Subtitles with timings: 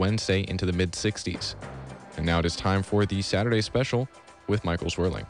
[0.00, 1.54] Wednesday into the mid 60s.
[2.16, 4.08] And now it is time for the Saturday special
[4.48, 5.26] with Michael Zwerling.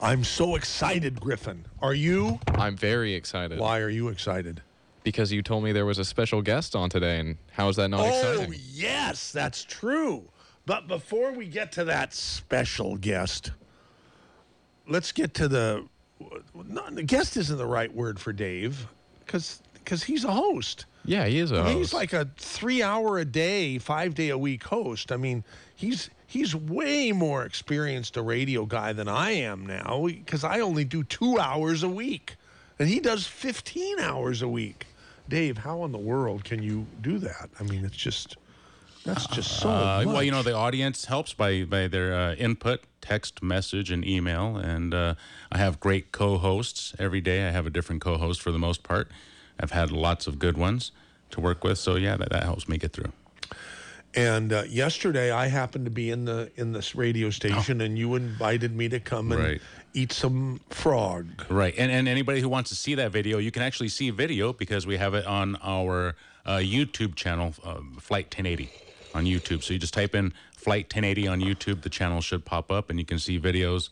[0.00, 1.66] I'm so excited, Griffin.
[1.82, 2.40] Are you?
[2.54, 3.58] I'm very excited.
[3.58, 4.62] Why are you excited?
[5.04, 7.88] Because you told me there was a special guest on today, and how is that
[7.88, 8.54] not oh, exciting?
[8.54, 10.24] Oh, yes, that's true.
[10.64, 13.50] But before we get to that special guest,
[14.88, 15.86] let's get to the.
[16.54, 18.86] Not, the guest isn't the right word for Dave,
[19.20, 20.86] because because he's a host.
[21.04, 21.76] Yeah, he is a host.
[21.76, 25.10] He's like a three hour a day, five day a week host.
[25.10, 25.44] I mean,
[25.74, 30.84] he's he's way more experienced a radio guy than I am now because I only
[30.84, 32.36] do two hours a week,
[32.78, 34.86] and he does fifteen hours a week.
[35.28, 37.48] Dave, how in the world can you do that?
[37.58, 38.36] I mean, it's just
[39.04, 39.68] that's just so.
[39.68, 44.06] Uh, well, you know, the audience helps by by their uh, input, text, message, and
[44.06, 44.56] email.
[44.56, 45.14] And uh,
[45.50, 47.46] I have great co-hosts every day.
[47.46, 49.10] I have a different co-host for the most part.
[49.60, 50.92] I've had lots of good ones
[51.30, 51.78] to work with.
[51.78, 53.12] So yeah, that, that helps me get through.
[54.14, 58.14] And uh, yesterday, I happened to be in the in this radio station, and you
[58.14, 59.44] invited me to come and Oh.
[59.44, 59.60] Right.
[59.94, 61.28] eat some frog.
[61.48, 64.52] Right, and and anybody who wants to see that video, you can actually see video
[64.52, 66.14] because we have it on our
[66.44, 68.70] uh, YouTube channel, uh, Flight 1080
[69.14, 69.62] on YouTube.
[69.62, 72.98] So you just type in Flight 1080 on YouTube, the channel should pop up, and
[72.98, 73.88] you can see videos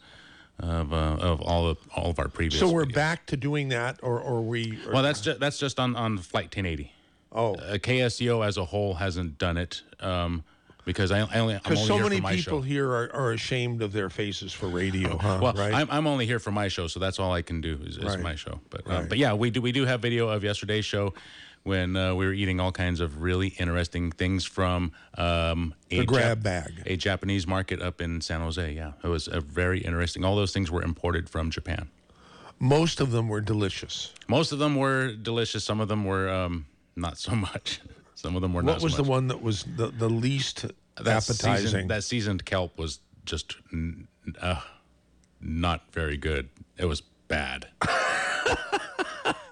[0.62, 2.60] of uh, of all of all of our previous.
[2.60, 2.94] So we're videos.
[2.94, 4.78] back to doing that, or or we?
[4.86, 6.92] Or, Well, that's just that's just on on Flight 1080.
[7.32, 10.42] oh, Uh, KSCO as a whole hasn't done it um,
[10.84, 12.62] because I, I only I'm because only so here many for my people show.
[12.62, 15.38] here are, are ashamed of their faces for radio, huh?
[15.42, 15.72] Well, right?
[15.74, 18.04] I'm, I'm only here for my show, so that's all I can do is, is
[18.04, 18.20] Right.
[18.20, 18.60] my show.
[18.70, 19.08] But um, Right.
[19.08, 21.14] but yeah, we do we do have video of yesterday's show
[21.62, 26.06] when uh, we were eating all kinds of really interesting things from um, a The
[26.06, 26.82] grab bag.
[26.86, 28.72] a Japanese market up in San Jose.
[28.72, 30.24] Yeah, it was a very interesting.
[30.24, 31.90] All those things were imported from Japan.
[32.58, 34.12] Most of them were delicious.
[34.28, 35.64] Most of them were delicious.
[35.64, 36.66] Some of them were um,
[36.96, 37.80] not so much.
[38.14, 38.72] Some of them were not.
[38.72, 38.82] So much.
[38.82, 40.66] What was so the one that was the, the least
[40.96, 41.56] that appetizing?
[41.66, 43.56] Seasoned, that seasoned kelp was just
[44.42, 44.60] uh,
[45.40, 46.50] not very good.
[46.76, 47.68] It was bad.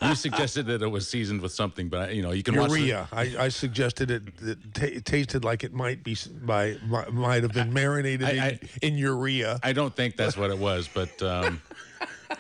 [0.08, 2.70] you suggested that it was seasoned with something, but you know you can watch.
[2.70, 3.08] the- Urea.
[3.12, 6.76] I, I suggested it, it, it tasted like it might be by
[7.10, 9.58] might have been marinated I- in, I- in urea.
[9.62, 11.60] I don't think that's what it was, but um,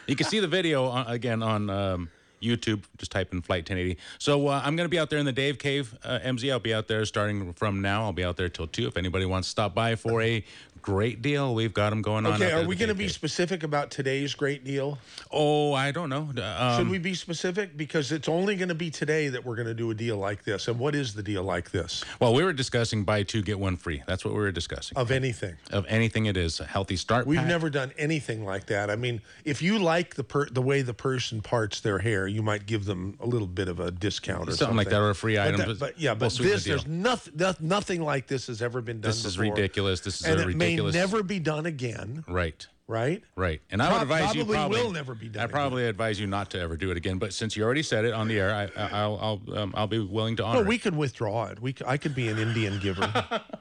[0.06, 2.10] you can see the video on, again on um,
[2.42, 2.84] YouTube.
[2.98, 3.98] Just type in Flight 1080.
[4.18, 6.50] So uh, I'm going to be out there in the Dave Cave, uh, MZ.
[6.52, 8.04] I'll be out there starting from now.
[8.04, 8.86] I'll be out there till two.
[8.86, 10.44] If anybody wants to stop by for a
[10.82, 12.34] great deal, we've got them going on.
[12.34, 14.98] Okay, are we going to be specific about today's great deal?
[15.30, 16.30] Oh, I don't know.
[16.42, 17.76] Um, Should we be specific?
[17.76, 20.44] Because it's only going to be today that we're going to do a deal like
[20.44, 20.68] this.
[20.68, 22.04] And what is the deal like this?
[22.20, 24.02] Well, we were discussing buy two get one free.
[24.06, 24.96] That's what we were discussing.
[24.96, 25.56] Of anything.
[25.72, 27.26] Of anything, it is a healthy start.
[27.26, 27.48] We've pack.
[27.48, 28.90] never done anything like that.
[28.90, 32.42] I mean, if you like the per- the way the person parts their hair, you
[32.42, 35.14] might give them a little bit of a discount or Something like that, or a
[35.14, 38.26] free But item, that- but But, yeah, we'll but the this there's nothing nothing like
[38.26, 39.08] this has ever been done.
[39.08, 40.00] This is ridiculous.
[40.00, 40.94] This is and a it ridiculous.
[40.94, 42.24] may never be done again.
[42.28, 42.66] Right.
[42.88, 43.22] Right.
[43.36, 43.60] Right.
[43.70, 46.26] And I would advise you probably probably will never be done I probably advise you
[46.26, 47.18] not to ever do it again.
[47.18, 49.86] But since you already said it on the air, I, I, I'll I'll um, I'll
[49.86, 50.62] be willing to honor.
[50.62, 50.82] No, we it.
[50.82, 51.60] could withdraw it.
[51.60, 53.12] We I could be an Indian giver.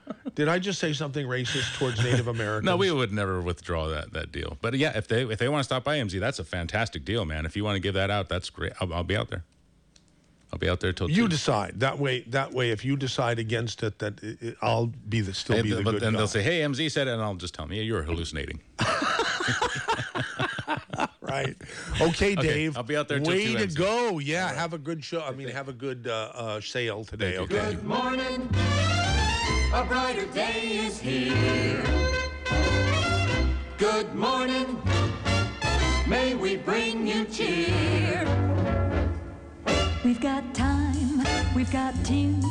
[0.35, 2.65] Did I just say something racist towards Native Americans?
[2.65, 4.55] No, we would never withdraw that, that deal.
[4.61, 7.25] But yeah, if they if they want to stop by MZ, that's a fantastic deal,
[7.25, 7.45] man.
[7.45, 8.71] If you want to give that out, that's great.
[8.79, 9.43] I'll, I'll be out there.
[10.53, 11.27] I'll be out there till You two.
[11.29, 12.21] decide that way.
[12.27, 15.71] That way, if you decide against it, that it, it- I'll be the still be
[15.71, 16.19] the but good then guy.
[16.19, 18.61] they'll say, "Hey, MZ said it," and I'll just tell them, "Yeah, you're hallucinating."
[21.21, 21.55] right.
[22.01, 22.77] Okay, Dave.
[22.77, 23.75] I'll be out there till Way 2 to MZ.
[23.75, 24.19] go.
[24.19, 25.21] Yeah, have a good show.
[25.21, 27.35] I mean, have a good uh, uh, sale today.
[27.37, 27.51] Thank.
[27.51, 27.71] Okay.
[27.75, 28.49] Good morning.
[29.73, 31.83] A brighter day is here.
[33.77, 34.81] Good morning.
[36.07, 38.46] May we bring you cheer.
[40.03, 41.25] We've got time,
[41.55, 42.45] we've got tunes,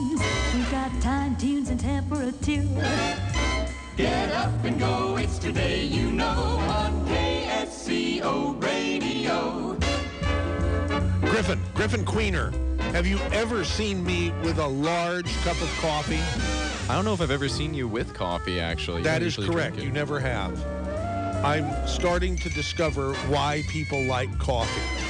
[0.53, 2.65] we've got time, tunes, and temperature.
[3.97, 5.17] Get up and go.
[5.17, 9.75] It's today, you know, on KSCO Radio.
[11.31, 12.53] Griffin, Griffin Queener,
[12.93, 16.21] have you ever seen me with a large cup of coffee?
[16.91, 18.99] I don't know if I've ever seen you with coffee, actually.
[18.99, 19.79] You That don't is usually correct.
[19.79, 20.63] You never have.
[21.45, 25.06] I'm starting to discover why people like coffee.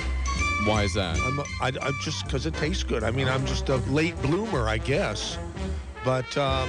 [0.67, 1.17] Why is that?
[1.21, 3.05] I'm, I, I'm just because it tastes good.
[3.05, 5.39] I mean, I'm just a late bloomer, I guess.
[6.05, 6.69] But um,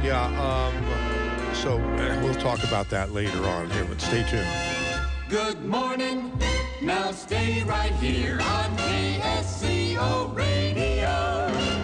[0.00, 3.84] yeah, um, so uh, we'll talk about that later on here.
[3.84, 4.46] But stay tuned.
[5.28, 6.38] Good morning.
[6.80, 11.75] Now stay right here on KSCO Radio.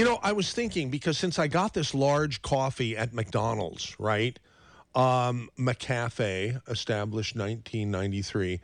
[0.00, 4.38] You know, I was thinking because since I got this large coffee at McDonald's, right?
[4.94, 8.62] Um, McCafe, established 1993,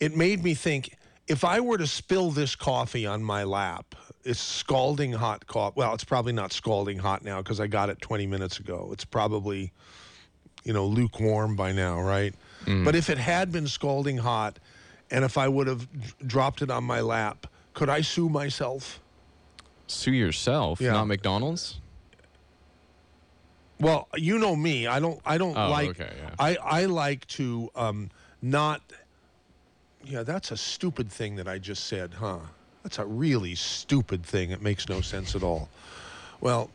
[0.00, 0.96] it made me think
[1.28, 3.94] if I were to spill this coffee on my lap,
[4.24, 5.74] it's scalding hot coffee.
[5.76, 8.90] Well, it's probably not scalding hot now because I got it 20 minutes ago.
[8.92, 9.70] It's probably,
[10.64, 12.34] you know, lukewarm by now, right?
[12.84, 14.58] But if it had been scalding hot
[15.12, 18.98] and if I would have d- dropped it on my lap, could I sue myself?
[19.92, 20.92] Sue yourself, Yeah.
[20.92, 21.78] not McDonald's.
[23.80, 24.86] Well, you know me.
[24.86, 25.20] I don't.
[25.24, 25.90] I don't Oh, like.
[25.90, 26.30] okay, yeah.
[26.38, 28.10] I I like to um,
[28.40, 28.80] not.
[30.04, 32.38] Yeah, that's a stupid thing that I just said, huh?
[32.82, 34.50] That's a really stupid thing.
[34.50, 35.68] It makes no sense at all.
[36.40, 36.70] Well,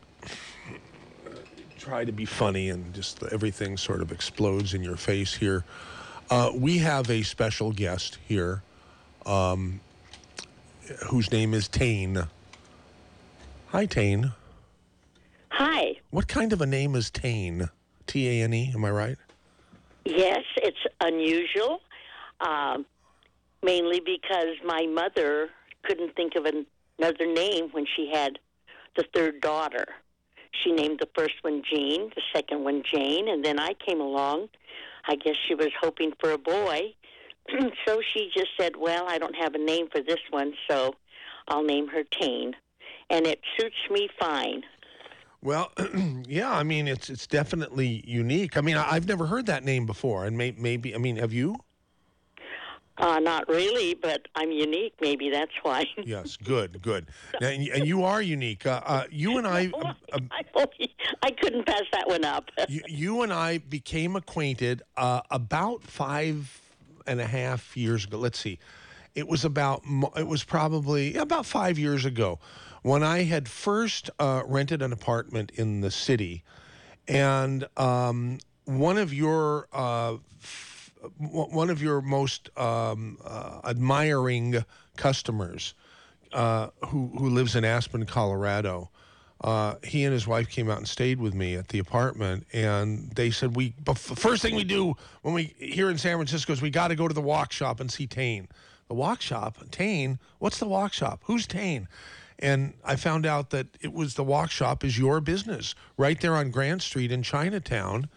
[1.78, 5.64] try to be funny and just everything sort of explodes in your face here.
[6.30, 8.62] Uh, we have a special guest here,
[9.26, 9.80] um,
[11.08, 12.26] whose name is Tane.
[13.70, 14.32] Hi, Tane.
[15.50, 15.96] Hi.
[16.08, 17.68] What kind of a name is Tane?
[18.06, 19.18] T A N E, am I right?
[20.06, 21.80] Yes, it's unusual,
[22.40, 22.86] um,
[23.62, 25.50] mainly because my mother
[25.82, 26.64] couldn't think of an-
[26.98, 28.38] another name when she had
[28.96, 29.84] the third daughter.
[30.62, 34.48] She named the first one Jean, the second one Jane, and then I came along.
[35.06, 36.94] I guess she was hoping for a boy.
[37.86, 40.94] so she just said, Well, I don't have a name for this one, so
[41.48, 42.56] I'll name her Tane.
[43.10, 44.62] And it suits me fine.
[45.42, 45.70] Well,
[46.26, 48.56] yeah, I mean it's it's definitely unique.
[48.56, 51.32] I mean, I- I've never heard that name before, and may, maybe I mean, have
[51.32, 51.56] you?
[52.98, 54.94] Uh, not really, but I'm unique.
[55.00, 55.84] Maybe that's why.
[56.04, 57.06] Yes, good, good.
[57.40, 58.66] Now, and, and you are unique.
[58.66, 60.66] Uh, uh, you and I, um, um, I,
[61.22, 62.50] I couldn't pass that one up.
[62.68, 66.60] you, you and I became acquainted uh, about five
[67.06, 68.18] and a half years ago.
[68.18, 68.58] Let's see,
[69.14, 69.82] it was about
[70.16, 72.40] it was probably about five years ago
[72.82, 76.44] when I had first uh, rented an apartment in the city,
[77.06, 84.64] and um, one of your uh, f- one of your most um, uh, admiring
[84.96, 85.74] customers
[86.32, 88.90] uh, who who lives in Aspen, Colorado.
[89.40, 93.08] Uh, he and his wife came out and stayed with me at the apartment, and
[93.12, 96.60] they said we bef- first thing we do when we here in San Francisco is
[96.60, 98.48] we got to go to the wok shop and see Tane.
[98.88, 100.18] The wok shop, Tane.
[100.40, 101.20] What's the wok shop?
[101.24, 101.86] Who's Tane?
[102.38, 106.36] And I found out that it was the wok shop is your business right there
[106.36, 108.08] on Grant Street in Chinatown.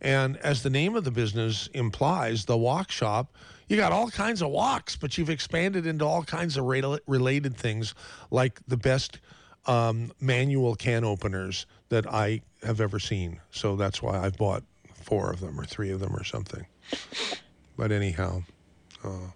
[0.00, 3.36] And as the name of the business implies, the wok shop,
[3.68, 7.94] you got all kinds of woks, but you've expanded into all kinds of related things
[8.30, 9.18] like the best
[9.66, 13.40] um, manual can openers that I have ever seen.
[13.50, 14.62] So that's why I've bought
[14.94, 16.66] four of them or three of them or something.
[17.76, 18.42] But anyhow,
[19.04, 19.30] uh,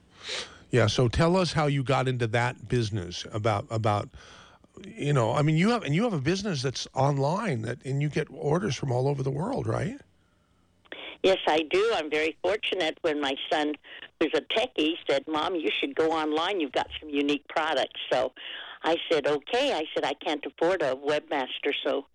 [0.73, 0.89] yeah.
[0.89, 4.09] So tell us how you got into that business about about
[4.85, 5.33] you know.
[5.33, 8.27] I mean, you have and you have a business that's online that and you get
[8.31, 10.01] orders from all over the world, right?
[11.23, 11.93] Yes, I do.
[11.95, 13.75] I'm very fortunate when my son,
[14.19, 16.59] who's a techie, said, Mom, you should go online.
[16.59, 18.01] You've got some unique products.
[18.13, 18.33] So
[18.83, 19.73] I said, Okay.
[19.73, 22.07] I said, I can't afford a webmaster, so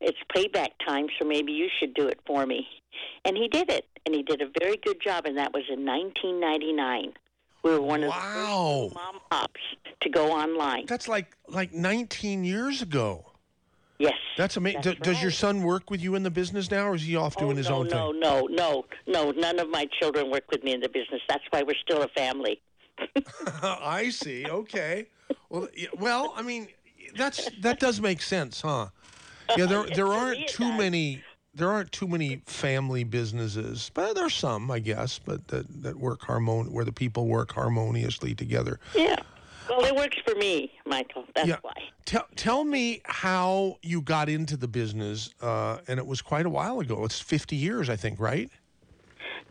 [0.00, 2.66] it's payback time, so maybe you should do it for me.
[3.24, 5.84] And he did it, and he did a very good job, and that was in
[5.84, 7.14] 1999.
[7.62, 8.88] We were one of Wow.
[8.88, 9.60] the first mom pops
[10.00, 10.86] to go online.
[10.86, 13.26] That's like like 19 years ago.
[13.98, 14.14] Yes.
[14.36, 14.82] That's amazing.
[14.82, 17.34] That's Does your son work with you in the business now, or is he off
[17.36, 18.20] oh, doing oh, his no, own no, thing?
[18.20, 21.20] No, no, no, None of my children work with me in the business.
[21.28, 22.60] That's why we're still a family.
[23.62, 24.46] I see.
[24.46, 25.06] Okay.
[25.48, 26.68] Well, well, I mean,
[27.16, 28.88] that's that does make sense, huh?
[29.56, 31.22] Yeah, there there aren't too many
[31.54, 36.22] there aren't too many family businesses, but there's some, I guess, but that that work
[36.22, 38.80] harmon where the people work harmoniously together.
[38.94, 39.16] Yeah.
[39.68, 41.24] Well, it works for me, Michael.
[41.34, 41.56] That's yeah.
[41.62, 41.74] why.
[42.04, 46.50] Tell tell me how you got into the business, uh, and it was quite a
[46.50, 47.04] while ago.
[47.04, 48.50] It's 50 years, I think, right?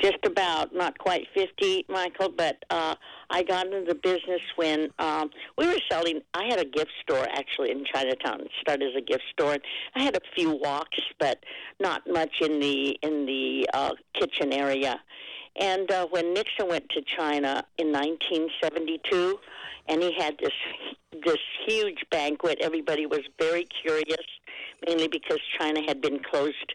[0.01, 2.95] Just about, not quite 50, Michael, but uh,
[3.29, 6.21] I got into the business when um, we were selling.
[6.33, 8.41] I had a gift store actually in Chinatown.
[8.41, 9.57] It started as a gift store.
[9.95, 11.43] I had a few woks, but
[11.79, 14.99] not much in the in the uh, kitchen area.
[15.59, 19.39] And uh, when Nixon went to China in 1972,
[19.87, 20.53] and he had this
[21.25, 24.25] this huge banquet, everybody was very curious,
[24.87, 26.73] mainly because China had been closed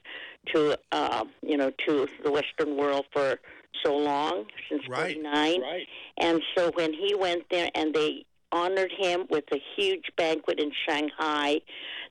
[0.55, 3.38] to uh, you know to the Western world for
[3.85, 5.61] so long since Right, '49.
[5.62, 5.87] right.
[6.19, 10.71] And so when he went there and they honored him with a huge banquet in
[10.88, 11.61] Shanghai,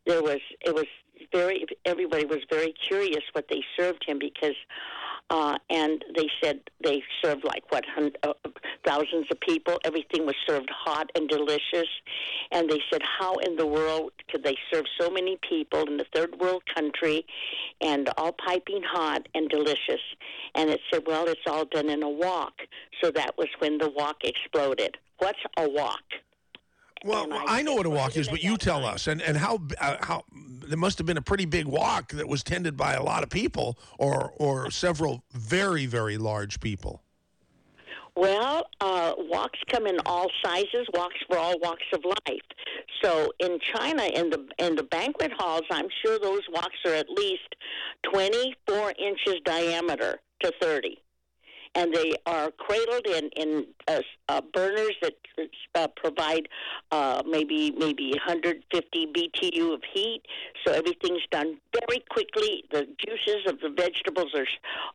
[0.06, 0.86] there was it was
[1.34, 4.56] very everybody was very curious what they served him because
[5.30, 8.34] uh, and they said they served like what hun- uh,
[8.86, 9.80] thousands of people.
[9.84, 11.90] Everything was served hot and delicious,
[12.52, 16.06] and they said, how in the world could they serve so many people in a
[16.14, 17.26] third world country,
[17.82, 20.02] and all piping hot and delicious?
[20.54, 22.54] And it said, well, it's all done in a wok.
[23.04, 24.98] So that was when the wok exploded.
[25.18, 26.04] What's a wok?
[27.06, 29.08] Well, well, I I know what a wok is, but you tell time." us.
[29.08, 32.44] And and how uh, how there must have been a pretty big wok that was
[32.44, 37.04] tended by a lot of people, or or several very very large people.
[38.18, 40.88] Well, uh, woks come in all sizes.
[40.94, 42.42] Woks for all walks of life.
[43.04, 47.10] So in China, in the in the banquet halls, I'm sure those woks are at
[47.10, 47.56] least
[48.04, 50.98] 24 inches diameter to 30,
[51.76, 55.14] and they are cradled in in uh, uh, burners that
[55.76, 56.48] uh, provide
[56.92, 60.22] uh, maybe maybe 150 BTU of heat.
[60.66, 62.64] So everything's done very quickly.
[62.72, 64.48] The juices of the vegetables are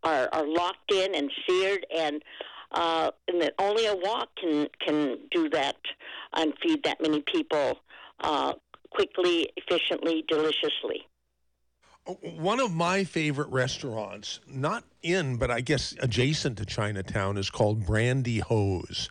[0.03, 2.23] are, are locked in and seared and
[2.73, 5.77] uh, and that only a wok can can do that
[6.35, 7.79] and feed that many people
[8.21, 8.55] uh,
[8.91, 11.07] quickly, efficiently, deliciously.
[12.15, 17.87] One of my favorite restaurants, not in but I guess adjacent to Chinatown, is called
[17.87, 19.11] Brandy Ho's.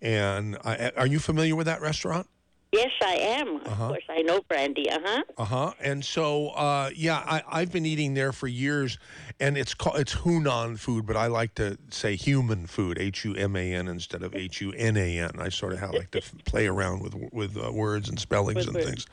[0.00, 2.28] And I, are you familiar with that restaurant?
[2.72, 3.56] Yes, I am.
[3.56, 4.90] Of course, I know Brandy.
[4.90, 5.22] Uh huh.
[5.36, 5.72] Uh huh.
[5.78, 8.98] And so, uh, yeah, I, I've been eating there for years,
[9.38, 13.34] and it's called it's Hunan food, but I like to say human food, H U
[13.34, 15.32] M A N instead of H U N A N.
[15.38, 18.74] I sort of have, like to play around with with uh, words and spellings and
[18.74, 19.06] things.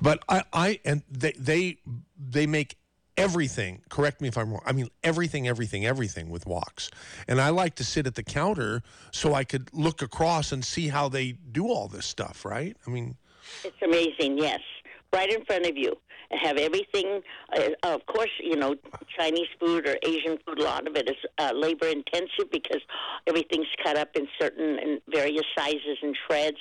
[0.00, 1.78] But I, I and they they
[2.16, 2.76] they make
[3.16, 6.90] everything correct me if i'm wrong i mean everything everything everything with woks
[7.28, 10.88] and i like to sit at the counter so i could look across and see
[10.88, 13.16] how they do all this stuff right i mean
[13.62, 14.38] It's amazing.
[14.38, 14.60] Yes,
[15.12, 15.94] right in front of you.
[16.42, 17.20] Have everything.
[17.56, 18.74] Uh, of course, you know
[19.18, 20.58] Chinese food or Asian food.
[20.60, 22.80] A lot of it is uh, labor intensive because
[23.26, 26.56] everything's cut up in certain and various sizes and shreds,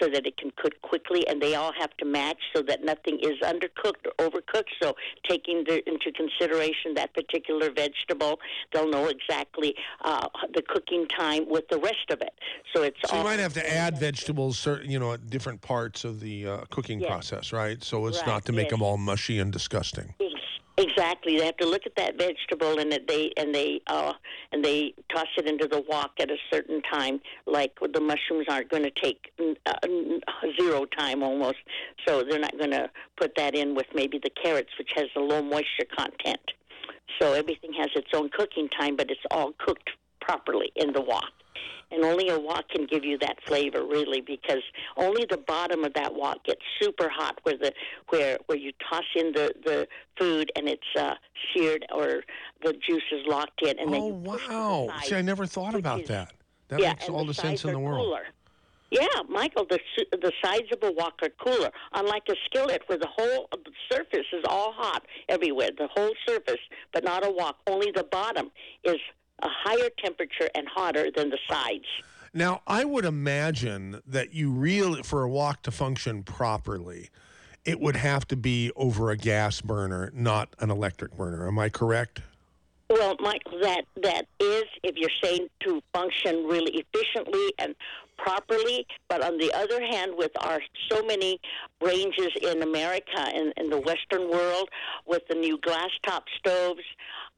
[0.00, 1.26] so that it can cook quickly.
[1.28, 4.70] And they all have to match so that nothing is undercooked or overcooked.
[4.82, 4.94] So
[5.28, 8.40] taking the, into consideration that particular vegetable,
[8.72, 12.32] they'll know exactly uh, the cooking time with the rest of it.
[12.74, 16.04] So it's So you might have to add vegetables, certain you know, at different parts
[16.04, 17.08] of the uh, cooking Yes.
[17.08, 17.82] process, right?
[17.82, 18.70] So it's Right, not to make yes.
[18.72, 20.14] them all mushy and disgusting.
[20.78, 21.38] Exactly.
[21.38, 24.14] They have to look at that vegetable and it, they and they uh,
[24.52, 27.20] and they toss it into the wok at a certain time.
[27.46, 29.72] Like the mushrooms aren't going to take uh,
[30.58, 31.58] zero time almost,
[32.06, 35.20] so they're not going to put that in with maybe the carrots, which has a
[35.20, 36.40] low moisture content.
[37.20, 39.90] So everything has its own cooking time, but it's all cooked
[40.22, 41.30] properly in the wok.
[41.90, 44.62] And only a wok can give you that flavor, really, because
[44.96, 47.72] only the bottom of that wok gets super hot, where the
[48.08, 49.86] where where you toss in the the
[50.18, 51.14] food and it's uh,
[51.54, 52.22] seared or
[52.64, 54.88] the juice is locked in, and then Oh you push to the wow!
[54.88, 56.32] side, See, I never thought about is- that.
[56.68, 58.06] That yeah, makes all the, sense in the world.
[58.06, 58.22] Cooler.
[58.90, 59.78] Yeah, Michael, the
[60.12, 64.26] the sides of a wok are cooler, unlike a skillet where the whole the surface
[64.32, 65.68] is all hot everywhere.
[65.76, 66.60] The whole surface,
[66.94, 67.56] but not a wok.
[67.66, 68.50] Only the bottom
[68.84, 68.96] is
[69.42, 71.84] a higher temperature and hotter than the sides.
[72.34, 77.10] Now, I would imagine that you really, for a wok to function properly,
[77.64, 81.46] it would have to be over a gas burner, not an electric burner.
[81.46, 82.22] Am I correct?
[82.88, 87.74] Well, Michael, that that is if you're saying to function really efficiently and
[88.18, 88.86] properly.
[89.08, 91.40] But on the other hand, with our so many
[91.80, 94.68] ranges in America and in the Western world,
[95.06, 96.82] with the new glass top stoves,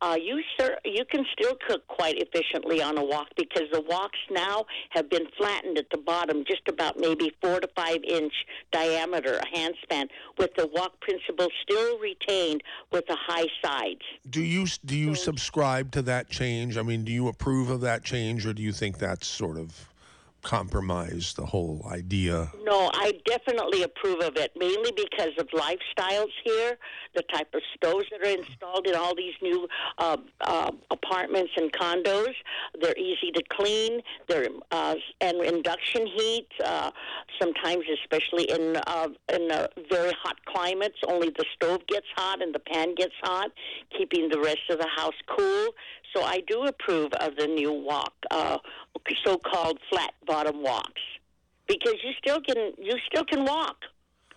[0.05, 4.21] uh, you sir, you can still cook quite efficiently on a wok because the woks
[4.31, 8.33] now have been flattened at the bottom, just about maybe four to five inch
[8.71, 10.07] diameter, a hand span,
[10.37, 14.03] with the wok principle still retained with the high sides.
[14.29, 16.77] Do you do you subscribe to that change?
[16.77, 19.89] I mean, do you approve of that change, or do you think that's sort of
[20.45, 22.53] compromised the whole idea?
[22.63, 26.79] No, I definitely approve of it, mainly because of lifestyles here,
[27.15, 29.67] the type of stoves that are installed in all these new
[29.99, 32.35] uh, uh, apartments and condos.
[32.81, 34.01] They're easy to clean.
[34.29, 36.49] They're uh, and induction heat.
[36.65, 36.91] Uh,
[37.41, 42.55] sometimes, especially in uh, in uh, very hot climates, only the stove gets hot and
[42.55, 43.51] the pan gets hot,
[43.97, 45.69] keeping the rest of the house cool.
[46.15, 48.59] So I do approve of the new wok, uh,
[49.25, 51.03] so-called flat bottom woks,
[51.67, 53.77] because you still can you still can walk.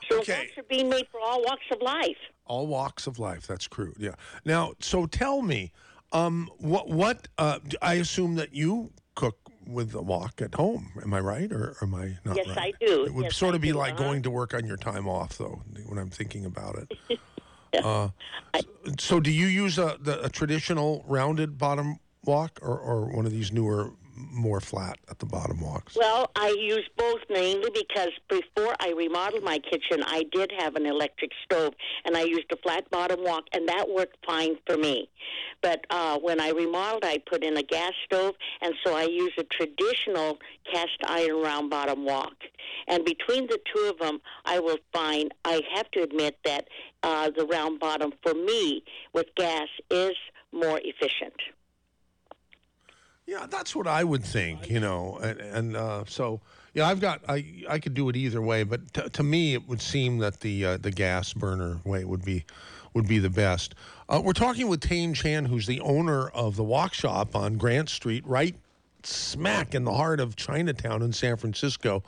[0.09, 0.49] So Okay.
[0.55, 2.17] woks are being made for all walks of life.
[2.45, 3.45] All walks of life.
[3.47, 3.93] That's true.
[3.97, 4.15] Yeah.
[4.45, 5.71] Now, so tell me,
[6.11, 10.91] um, what what uh, I assume that you cook with a wok at home.
[11.03, 12.37] Am I right, or am I not?
[12.37, 12.73] Yes, right?
[12.79, 13.05] I do.
[13.05, 13.77] It would Yes, sort I of be do.
[13.77, 14.03] like Uh-huh.
[14.03, 16.93] going to work on your time off, though, when I'm thinking about it.
[17.73, 18.09] Uh,
[18.99, 23.31] so, do you use a, the, a traditional rounded bottom wok or, or one of
[23.31, 25.95] these newer, more flat at the bottom woks?
[25.95, 30.85] Well, I use both mainly because before I remodeled my kitchen, I did have an
[30.85, 31.73] electric stove,
[32.05, 35.09] and I used a flat bottom wok, and that worked fine for me.
[35.61, 39.33] But uh, when I remodeled, I put in a gas stove, and so I use
[39.37, 40.37] a traditional
[40.71, 42.33] cast iron round bottom wok.
[42.87, 46.67] And between the two of them, I will find, I have to admit that
[47.03, 48.83] uh, the round bottom for me
[49.13, 50.15] with gas is
[50.51, 51.35] more efficient.
[53.27, 56.39] Yeah, that's what I would think, you know, and, and uh, so
[56.73, 59.67] yeah, I've got I I could do it either way, but t- to me it
[59.67, 62.45] would seem that the uh, the gas burner way would be
[62.93, 63.75] would be the best.
[64.07, 67.89] Uh, we're talking with Tane Chan, who's the owner of the Wok Shop on Grant
[67.89, 68.55] Street, right
[69.03, 72.03] smack in the heart of Chinatown in San Francisco.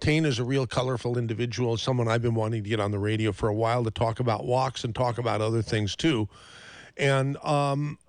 [0.00, 3.32] Tane is a real colorful individual, someone I've been wanting to get on the radio
[3.32, 6.28] for a while to talk about woks and talk about other things too.
[6.96, 7.98] And um,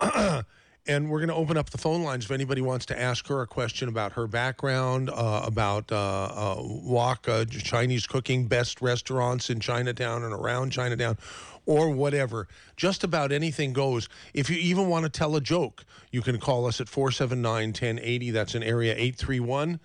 [0.88, 3.42] and we're going to open up the phone lines if anybody wants to ask her
[3.42, 9.50] a question about her background, uh, about uh, uh, wok uh, Chinese cooking, best restaurants
[9.50, 11.18] in Chinatown and around Chinatown,
[11.66, 12.48] or whatever.
[12.76, 14.08] Just about anything goes.
[14.32, 18.30] If you even want to tell a joke, you can call us at 479 1080.
[18.30, 19.78] That's in area 831.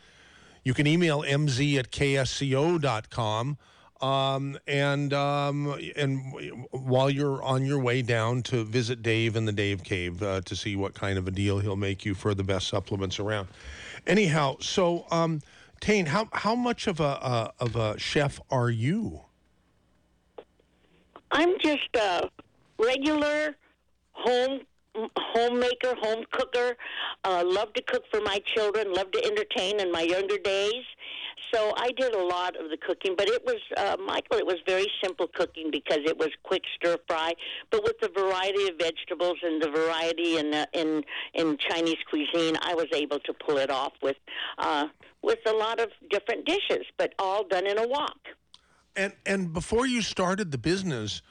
[0.64, 3.58] You can email mz at ksco.com.
[4.04, 9.54] Um, and um, and while you're on your way down to visit Dave in the
[9.54, 12.44] Dave Cave uh, to see what kind of a deal he'll make you for the
[12.44, 13.48] best supplements around.
[14.06, 15.42] Anyhow, so um,
[15.80, 19.22] Tane, how how much of a uh, of a chef are you?
[21.32, 22.30] I'm just a
[22.78, 23.56] regular
[24.12, 24.60] home
[25.18, 26.76] homemaker, home cooker.
[27.24, 28.94] Uh, love to cook for my children.
[28.94, 30.84] Love to entertain in my younger days.
[31.54, 34.38] So I did a lot of the cooking, but it was uh, Michael.
[34.38, 37.34] It was very simple cooking because it was quick stir fry,
[37.70, 41.04] but with the variety of vegetables and the variety in uh, in
[41.36, 44.18] in Chinese cuisine, I was able to pull it off with
[44.58, 44.88] uh,
[45.22, 48.18] with a lot of different dishes, but all done in a wok.
[48.96, 51.22] And and before you started the business,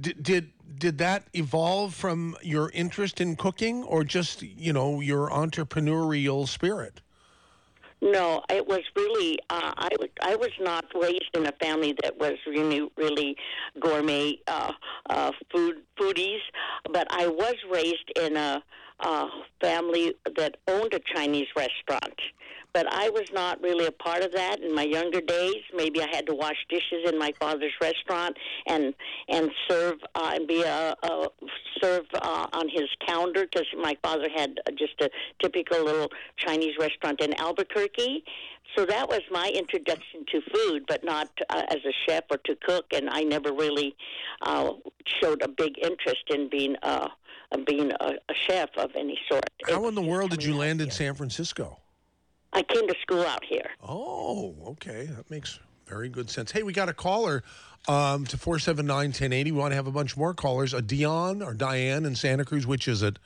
[0.00, 5.30] did did did that evolve from your interest in cooking, or just you know your
[5.30, 7.00] entrepreneurial spirit?
[8.00, 9.38] No, it was really.
[9.50, 10.08] Uh, I was.
[10.22, 13.36] I was not raised in a family that was really, really
[13.80, 14.72] gourmet uh,
[15.10, 16.38] uh, food foodies,
[16.92, 18.62] but I was raised in a,
[19.00, 19.26] a
[19.60, 22.14] family that owned a Chinese restaurant.
[22.72, 25.62] But I was not really a part of that in my younger days.
[25.74, 28.94] Maybe I had to wash dishes in my father's restaurant and
[29.28, 31.28] and serve uh, and be a, a
[31.80, 37.20] serve uh, on his counter because my father had just a typical little Chinese restaurant
[37.20, 38.24] in Albuquerque.
[38.76, 42.54] So that was my introduction to food, but not uh, as a chef or to
[42.66, 42.86] cook.
[42.92, 43.96] And I never really
[44.42, 44.72] uh,
[45.20, 47.08] showed a big interest in being uh,
[47.66, 49.44] being a, a chef of any sort.
[49.66, 50.90] How in the world did you land in.
[50.90, 51.78] San Francisco?
[52.52, 53.70] I came to school out here.
[53.86, 55.06] Oh, okay.
[55.06, 56.50] That makes very good sense.
[56.50, 57.42] Hey, we got a caller
[57.86, 59.52] um, to 479 1080.
[59.52, 60.74] We want to have a bunch more callers.
[60.74, 62.66] A Dion or Diane in Santa Cruz.
[62.66, 63.18] Which is it?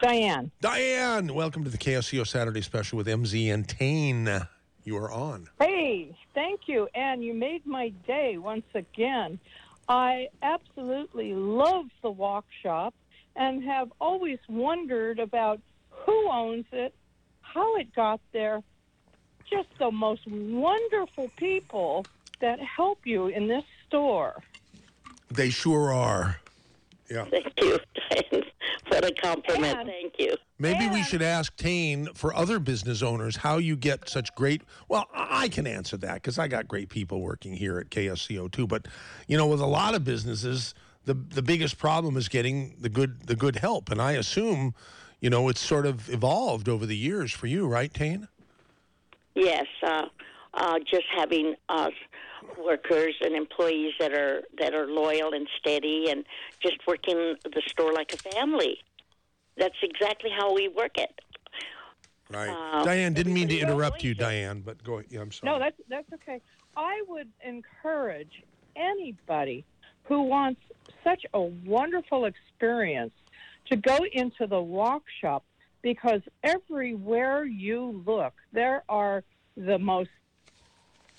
[0.00, 0.50] Diane.
[0.60, 4.46] Diane, welcome to the KSCO Saturday special with MZ and Tane.
[4.84, 5.48] You are on.
[5.60, 6.88] Hey, thank you.
[6.94, 9.40] And you made my day once again.
[9.88, 12.94] I absolutely love the wok shop
[13.34, 16.94] and have always wondered about who owns it,
[17.52, 18.62] how it got there.
[19.50, 22.04] Just the most wonderful people
[22.40, 24.42] that help you in this store.
[25.30, 26.38] They sure are.
[27.10, 27.24] Yeah.
[27.24, 27.78] Thank you.
[28.88, 29.78] what a compliment.
[29.78, 30.36] And- Thank you.
[30.60, 34.62] Maybe we should ask Tane for other business owners how you get such great.
[34.88, 38.50] Well, I I can answer that because I got great people working here at KSCO
[38.50, 38.66] too.
[38.66, 38.88] But
[39.28, 43.22] you know, with a lot of businesses, the the biggest problem is getting the good
[43.28, 43.90] the good help.
[43.90, 44.74] And I assume,
[45.20, 48.28] you know, it's sort of evolved over the years for you, right, Tane?
[49.34, 50.06] Yes, uh,
[50.54, 51.90] uh, just having uh,
[52.64, 56.24] workers and employees that are that are loyal and steady, and
[56.62, 58.78] just working the store like a family.
[59.56, 61.20] That's exactly how we work it.
[62.30, 62.48] Right.
[62.48, 64.14] Uh, Diane, didn't mean to interrupt you.
[64.14, 65.02] Diane, but go.
[65.08, 65.52] Yeah, I'm sorry.
[65.52, 66.40] No, that's that's okay.
[66.76, 68.42] I would encourage
[68.76, 69.64] anybody
[70.02, 70.60] who wants
[71.04, 73.12] such a wonderful experience
[73.70, 75.44] to go into the wok shop
[75.82, 79.22] because everywhere you look, there are
[79.56, 80.10] the most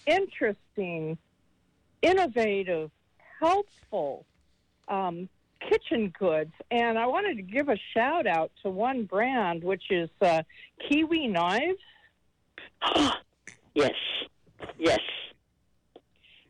[0.06, 1.18] interesting,
[2.02, 2.92] innovative,
[3.40, 4.26] helpful
[4.88, 5.30] um,
[5.68, 6.54] kitchen goods.
[6.72, 10.44] And I wanted to give a shout out to one brand, which is uh,
[10.88, 11.80] Kiwi Knives.
[13.76, 13.92] yes,
[14.78, 15.00] yes,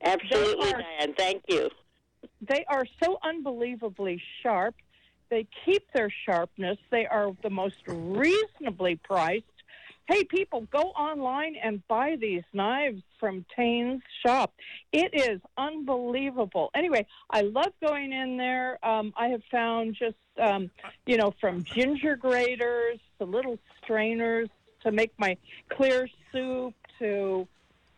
[0.03, 1.13] absolutely, are- Diane.
[1.17, 1.69] Thank you.
[2.41, 4.75] they are so unbelievably sharp.
[5.29, 6.77] They keep their sharpness.
[6.89, 9.45] They are the most reasonably priced.
[10.07, 14.51] Hey, people, go online and buy these knives from Tane's shop.
[14.91, 16.71] It is unbelievable.
[16.73, 18.83] Anyway, I love going in there.
[18.83, 20.71] Um, I have found just, um,
[21.05, 24.49] you know, from ginger graters to little strainers
[24.81, 25.37] to make my
[25.69, 27.47] clear soup to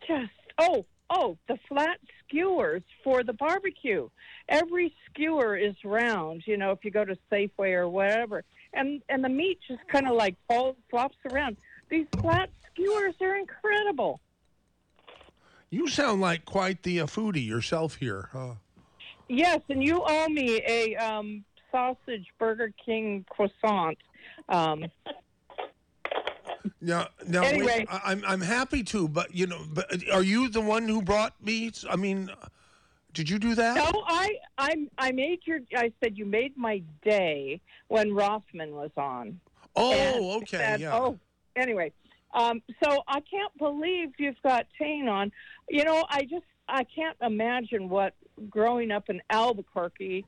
[0.06, 4.08] just, oh, oh, the flat skewers for the barbecue.
[4.48, 8.44] Every skewer is round, you know, if you go to Safeway or whatever.
[8.72, 11.58] And, and the meat just kind of like falls, flops around.
[11.90, 14.20] These flat skewers are incredible.
[15.68, 18.28] You sound like quite the uh, foodie yourself here.
[18.32, 18.54] Huh?
[19.28, 23.98] Yes, and you owe me a um, sausage Burger King croissant.
[24.48, 24.84] Um,
[26.80, 27.86] Now, now wait, Anyway.
[27.90, 31.34] I, I'm I'm happy to, but you know, but are you the one who brought
[31.44, 31.70] me?
[31.88, 32.30] I mean,
[33.14, 33.76] did you do that?
[33.76, 35.60] no, I, I, I made your.
[35.76, 39.38] I said you made my day when Rothman was on.
[39.76, 40.96] Oh, I okay, said, yeah.
[40.96, 41.18] Oh,
[41.56, 41.92] anyway,
[42.34, 45.30] um, so I can't believe you've got Tane on.
[45.68, 48.14] You know, I just I can't imagine what
[48.48, 50.24] growing up in Albuquerque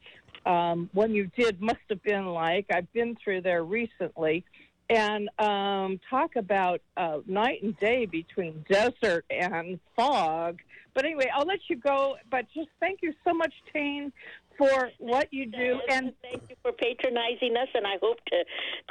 [0.46, 2.66] um, when you did must have been like.
[2.72, 4.44] I've been through there recently,
[4.90, 10.60] and um, talk about uh, night and day between desert and fog.
[10.94, 12.16] But anyway, I'll let you go.
[12.30, 14.12] But just thank you so much, Tane,
[14.58, 15.80] for what you do.
[15.90, 18.44] And thank you for patronizing us, and I hope to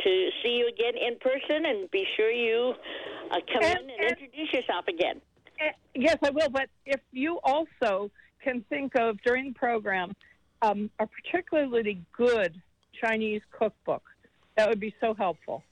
[0.04, 1.66] to see you again in person.
[1.66, 2.74] And be sure you
[3.32, 5.22] uh, come And- in and, and- introduce yourself again.
[5.60, 6.50] Eh, Yes, I will.
[6.50, 8.10] But if you also
[8.44, 10.14] can think of during the program
[10.64, 12.60] um, a particularly good
[13.02, 14.02] Chinese cookbook,
[14.58, 15.64] that would be so helpful.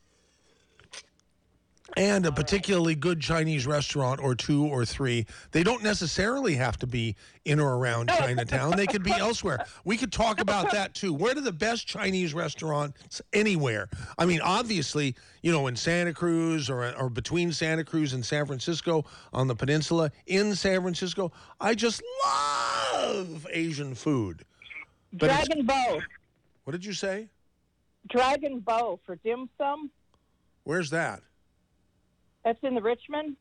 [1.98, 5.26] And a particularly good Chinese restaurant or two or three.
[5.52, 8.78] They don't necessarily have to be in or around Chinatown.
[8.78, 9.66] They could be elsewhere.
[9.84, 11.14] We could talk about that too.
[11.14, 13.90] Where are the best Chinese restaurants anywhere?
[14.18, 18.46] I mean, obviously, you know, in Santa Cruz or or between Santa Cruz and San
[18.46, 21.32] Francisco on the peninsula in San Francisco.
[21.60, 24.46] I just love Asian food.
[25.14, 26.00] But Dragon Beaux,
[26.64, 27.28] What did you say?
[28.10, 29.92] Dragon Beaux for dim sum.
[30.64, 31.22] Where's that?
[32.44, 33.36] That's in the Richmond.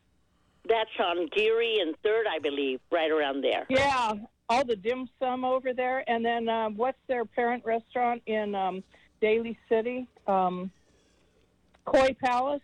[0.67, 3.65] That's on Geary and Third, I believe, right around there.
[3.69, 4.13] Yeah,
[4.47, 6.03] all the dim sum over there.
[6.07, 8.83] And then um, what's their parent restaurant in um,
[9.21, 10.07] Daly City?
[10.27, 10.71] Um,
[11.85, 12.61] Koi Palace.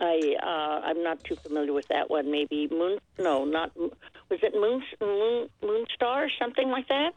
[0.00, 2.30] I uh, I'm not too familiar with that one.
[2.30, 2.98] Maybe Moon?
[3.18, 7.10] No, not was it Moon Moon Moonstar or something like that?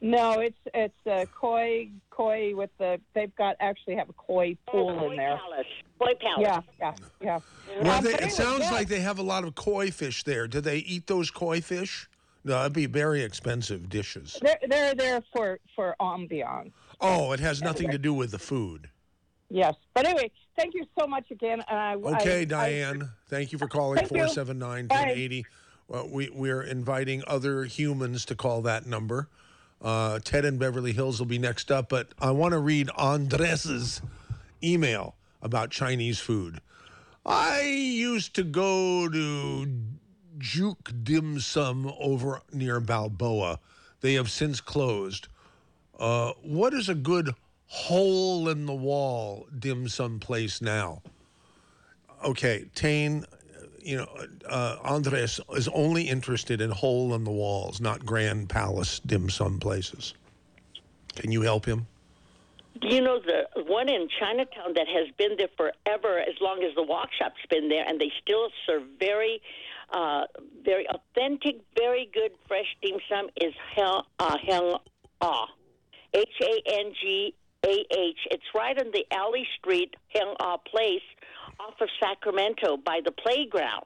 [0.00, 4.90] No, it's it's a koi koi with the they've got actually have a koi pool
[4.90, 5.36] oh, Koi in there.
[5.36, 5.66] Palace.
[5.98, 6.64] Koi Palace.
[6.80, 7.80] Yeah, yeah, yeah.
[7.82, 8.72] Well, Um, they, but it sounds yeah.
[8.72, 10.48] like they have a lot of koi fish there.
[10.48, 12.08] Do they eat those koi fish?
[12.44, 14.38] No, that'd be very expensive dishes.
[14.40, 16.72] they're they're there for for ambiance.
[17.02, 18.88] Oh, it has nothing to do with the food.
[19.50, 21.62] Yes, but anyway, thank you so much again.
[21.68, 23.10] And I, Okay, I- Diane.
[23.28, 24.18] thank you for calling Thank you.
[24.18, 25.44] 479 1080.
[25.88, 29.28] Well, we, we're inviting other humans to call that number.
[29.80, 34.02] Uh, Ted in Beverly Hills will be next up, but I want to read Andres's
[34.62, 36.60] email about Chinese food.
[37.24, 39.66] I used to go to
[40.38, 43.58] Juke Dim Sum over near Balboa.
[44.00, 45.28] They have since closed.
[45.98, 47.34] Uh, what is a good
[47.66, 51.02] hole in the wall dim sum place now?
[52.24, 53.24] Okay, Tane,
[53.82, 54.08] you know,
[54.48, 59.58] uh, Andres is only interested in hole in the walls, not grand palace dim sum
[59.58, 60.14] places.
[61.16, 61.86] Can you help him?
[62.82, 66.82] You know the one in Chinatown that has been there forever, as long as the
[66.82, 69.42] wok shop's been there, and they still serve very,
[69.92, 70.22] uh,
[70.64, 74.78] very authentic, very good fresh dim sum is Hang uh,
[75.20, 75.48] Ah,
[76.14, 77.34] H A N G
[77.66, 78.18] A H.
[78.30, 81.02] It's right on the alley street Hang Ah Place,
[81.66, 83.84] off of Sacramento by the playground,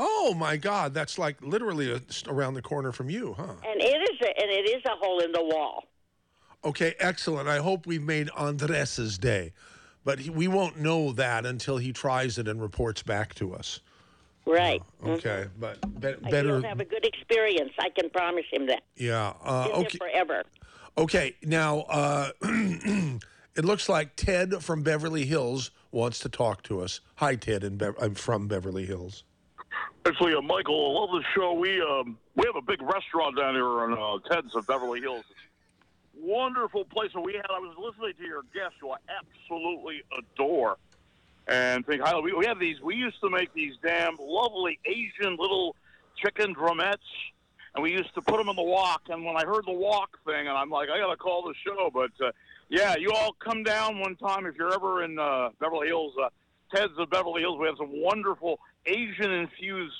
[0.00, 3.54] Oh my God, that's like literally a, around the corner from you, huh?
[3.66, 5.84] and it is a, and it is a hole in the wall.
[6.64, 7.48] Okay, excellent.
[7.48, 9.52] I hope we've made Andres's day,
[10.04, 13.80] but he, we won't know that until he tries it and reports back to us.
[14.46, 14.80] Right.
[15.04, 16.30] Okay, but be, Mm-hmm.
[16.30, 16.60] better.
[16.60, 17.72] He'll have a good experience.
[17.80, 18.84] I can promise him that.
[18.96, 19.34] yeah.
[19.44, 19.98] Uh, okay.
[19.98, 20.44] forever.
[20.96, 27.00] Okay, now uh, it looks like Ted from Beverly Hills wants to talk to us.
[27.16, 29.24] Hi, Ted, Bev- I'm from Beverly Hills.
[30.06, 31.52] Actually, uh, Michael, I love the show.
[31.52, 35.24] We um, we have a big restaurant down here on uh, Ted's of Beverly Hills.
[36.20, 37.10] Wonderful place.
[37.14, 37.46] And we had.
[37.50, 40.76] I was listening to your guest, who I absolutely adore,
[41.46, 42.22] and think highly.
[42.22, 42.80] We, we have these.
[42.80, 45.76] We used to make these damn lovely Asian little
[46.16, 46.96] chicken drumettes.
[47.74, 49.02] and we used to put them in the wok.
[49.10, 51.54] And when I heard the wok thing, and I'm like, I got to call the
[51.64, 51.90] show.
[51.92, 52.32] But uh,
[52.68, 56.14] yeah, you all come down one time if you're ever in uh, Beverly Hills.
[56.22, 56.28] Uh,
[56.74, 57.58] Ted's of Beverly Hills.
[57.58, 59.94] We have some wonderful Asian infused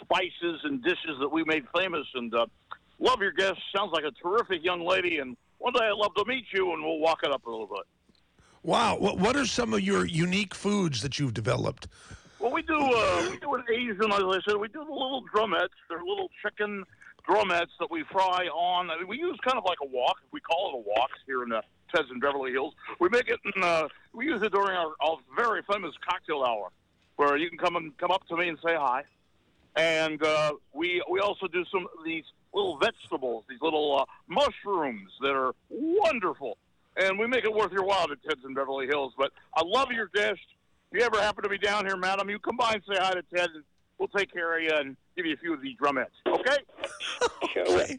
[0.00, 2.06] spices and dishes that we made famous.
[2.14, 2.46] And uh,
[2.98, 3.60] love your guest.
[3.76, 5.18] Sounds like a terrific young lady.
[5.18, 7.66] And one day I'd love to meet you, and we'll walk it up a little
[7.66, 7.84] bit.
[8.62, 8.96] Wow.
[8.98, 11.88] What, what are some of your unique foods that you've developed?
[12.38, 14.56] Well, we do uh, we do an Asian, as I said.
[14.56, 15.68] We do the little drumettes.
[15.88, 16.84] They're little chicken
[17.28, 18.90] drumettes that we fry on.
[18.90, 20.16] I mean, we use kind of like a wok.
[20.30, 21.62] We call it a wok here in the
[21.94, 22.74] Ted's in Beverly Hills.
[23.00, 26.68] We make it, in, uh, we use it during our, our very famous cocktail hour,
[27.16, 29.04] where you can come and come up to me and say hi.
[29.76, 35.10] And uh, we we also do some of these little vegetables, these little uh, mushrooms
[35.20, 36.58] that are wonderful.
[36.96, 39.12] And we make it worth your while to Ted's in Beverly Hills.
[39.18, 40.40] But I love your guest.
[40.92, 43.14] If you ever happen to be down here, madam, you come by and say hi
[43.14, 43.64] to Ted, and
[43.98, 46.06] we'll take care of you and give you a few of these drumettes.
[46.26, 46.58] Okay?
[47.56, 47.98] Okay.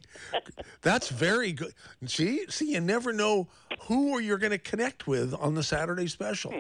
[0.82, 1.74] That's very good.
[2.06, 3.48] See, see, you never know
[3.84, 6.54] who you're going to connect with on the Saturday special.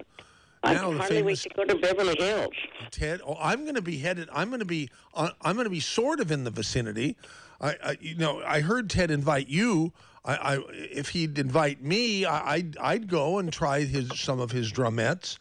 [0.63, 2.53] I Now can the hardly wait famous to go to Beverly Hills.
[2.91, 3.21] Ted.
[3.25, 4.29] Oh, I'm going to be headed.
[4.31, 4.89] I'm going to be.
[5.13, 7.17] Uh, I'm going to be sort of in the vicinity.
[7.59, 9.91] I, I, you know, I heard Ted invite you.
[10.23, 14.51] I, I if he'd invite me, I, I'd, I'd go and try his some of
[14.51, 15.37] his drumettes.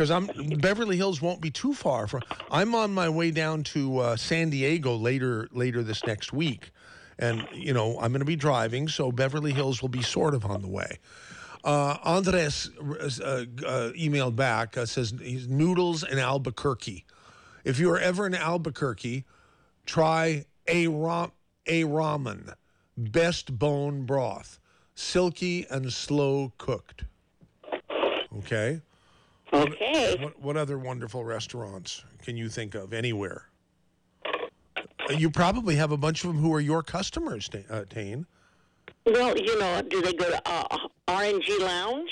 [0.00, 2.22] Because I'm Beverly Hills won't be too far from.
[2.50, 6.70] I'm on my way down to uh, San Diego later later this next week,
[7.18, 10.46] and you know I'm going to be driving, so Beverly Hills will be sort of
[10.46, 11.00] on the way.
[11.64, 13.44] Uh, Andres uh, uh,
[13.92, 17.04] emailed back uh, says he's noodles in Albuquerque.
[17.64, 19.26] If you are ever in Albuquerque,
[19.84, 21.32] try a ram
[21.66, 22.54] a ramen,
[22.96, 24.60] best bone broth,
[24.94, 27.04] silky and slow cooked.
[28.38, 28.80] Okay.
[29.52, 30.16] Okay.
[30.20, 33.48] What, what other wonderful restaurants can you think of anywhere?
[34.26, 38.26] Uh, You probably have a bunch of them who are your customers, uh, Tane.
[39.06, 42.10] Well, you know, do they go to uh, R&G Lounge?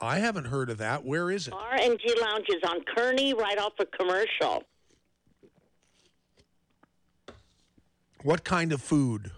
[0.00, 1.04] I haven't heard of that.
[1.04, 1.54] Where is it?
[1.54, 4.62] R&G Lounge is on Kearny, right off a commercial.
[8.22, 9.30] What kind of food?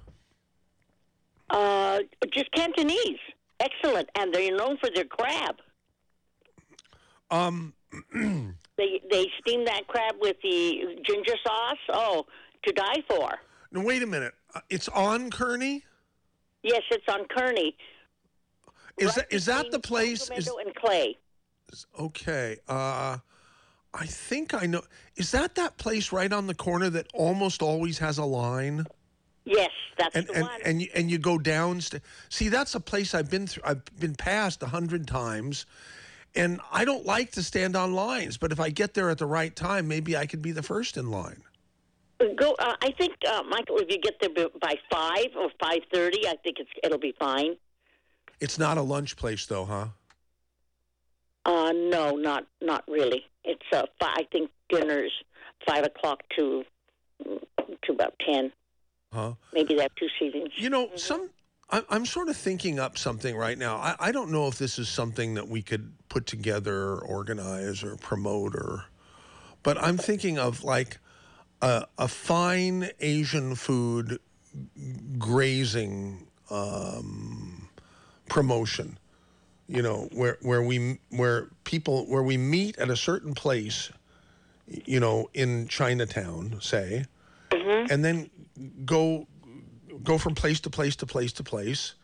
[1.51, 3.19] Uh, just Cantonese.
[3.61, 4.09] Excellent.
[4.19, 5.57] And they're known for their crab.
[7.33, 7.73] Um,
[8.79, 11.77] They they steam that crab with the ginger sauce.
[11.93, 12.25] Oh,
[12.65, 13.31] to die for.
[13.71, 14.33] no, wait a minute.
[14.55, 15.83] Uh, It's on Kearny.
[16.63, 17.75] Yes, it's on Kearny.
[18.99, 20.31] Is right that is that the place?
[20.31, 21.19] Is, and Clay.
[22.01, 22.57] okay.
[22.67, 23.19] Uh,
[23.95, 24.83] I think I know.
[25.17, 28.87] Is that that place right on the corner that almost always has a line?
[29.45, 30.61] Yes, that's And the and one.
[30.65, 31.81] and you, and you go down.
[32.31, 33.65] See, that's a place I've been through.
[33.67, 35.67] I've been past a hundred times,
[36.35, 38.37] and I don't like to stand on lines.
[38.37, 40.97] But if I get there at the right time, maybe I could be the first
[40.97, 41.43] in line.
[42.37, 42.55] Go.
[42.59, 46.37] Uh, I think, uh, Michael, if you get there by five or five thirty, I
[46.45, 47.57] think it's it'll be fine.
[48.41, 49.87] It's not a lunch place, though, huh?
[51.45, 53.25] Uh, no, not not really.
[53.45, 55.13] It's uh, fi- I think dinner's
[55.67, 56.65] five o'clock to
[57.25, 58.53] to about ten.
[59.13, 59.33] Huh?
[59.53, 60.51] Maybe they have two seasons.
[60.57, 61.42] You know, some I,
[61.73, 63.77] I'm sort of thinking up something right now.
[63.77, 67.83] I, I don't know if this is something that we could put together, or organize,
[67.83, 68.85] or promote, or.
[69.63, 70.99] But I'm thinking of like
[71.63, 74.19] a, a fine Asian food
[75.19, 77.69] grazing um,
[78.29, 78.99] promotion.
[79.67, 83.91] You know, where where we where people where we meet at a certain place.
[84.67, 87.07] You know, in Chinatown, say,
[87.51, 88.31] and then
[88.85, 89.27] go
[90.03, 91.95] go from place to place to place to place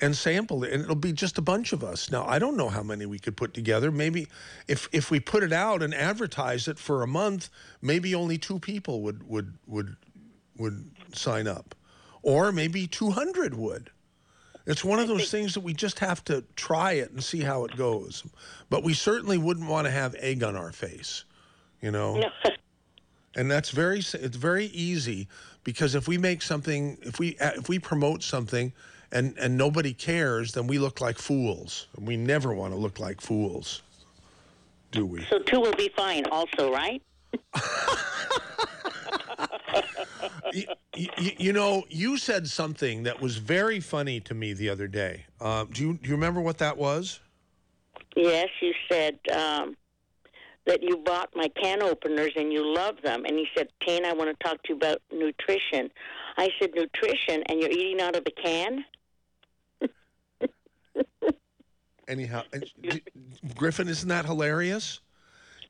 [0.00, 2.10] and sample it and it'll be just a bunch of us.
[2.10, 3.90] Now i don't know how many we could put together.
[3.90, 4.28] Maybe
[4.68, 7.50] if if we put it out and advertise it for a month
[7.82, 9.96] maybe only two people would would would
[10.56, 11.74] would sign up.
[12.22, 13.90] Or maybe 200 would.
[14.66, 17.64] It's one of those things that we just have to try it and see how
[17.64, 18.24] it goes.
[18.68, 21.24] But we certainly wouldn't want to have egg on our face
[21.80, 22.22] you know
[23.36, 25.28] and that's very it's very easy
[25.64, 28.72] because if we make something if we uh, if we promote something
[29.12, 31.88] and and nobody cares then we look like fools.
[31.96, 33.82] And we never want to look like fools
[34.92, 35.24] do we?
[35.24, 37.02] So two will be fine, also, right?
[40.52, 40.64] you,
[40.94, 45.24] you, you know you said something that was very funny to me the other day.
[45.40, 47.20] Uh, do you do you remember what that was?
[48.16, 49.76] Yes, you said um,
[50.70, 53.24] that you bought my can openers and you love them.
[53.24, 55.90] And he said, Tane, I want to talk to you about nutrition.
[56.38, 58.84] I said, nutrition, and you're eating out of the can?
[62.08, 62.42] anyhow
[63.54, 64.98] griffin isn't that hilarious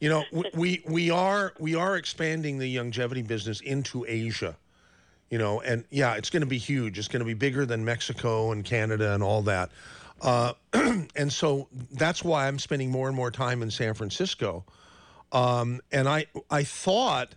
[0.01, 4.57] you know we, we we are we are expanding the longevity business into asia
[5.31, 6.99] you know, and yeah, it's going to be huge.
[6.99, 9.71] It's going to be bigger than Mexico and Canada and all that.
[10.21, 14.65] Uh, and so that's why I'm spending more and more time in San Francisco.
[15.33, 17.35] Um, and I I thought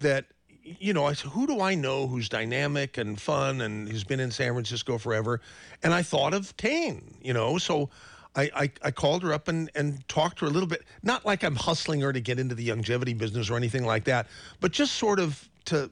[0.00, 0.26] that
[0.62, 4.20] you know I said who do I know who's dynamic and fun and who's been
[4.20, 5.40] in San Francisco forever,
[5.82, 7.16] and I thought of Tane.
[7.22, 7.90] You know, so.
[8.36, 10.84] I, I, I called her up and, and talked to her a little bit.
[11.02, 14.28] Not like I'm hustling her to get into the longevity business or anything like that,
[14.60, 15.90] but just sort of to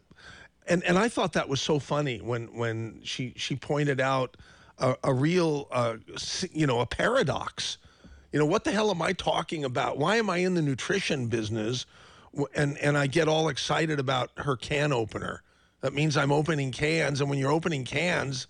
[0.68, 4.37] and and I thought that was so funny when when she she pointed out
[4.78, 5.96] a, a real uh,
[6.52, 7.78] you know a paradox.
[8.32, 9.96] You know what the hell am I talking about?
[9.98, 11.86] Why am I in the nutrition business?
[12.54, 15.42] And and I get all excited about her can opener.
[15.80, 18.46] That means I'm opening cans, and when you're opening cans,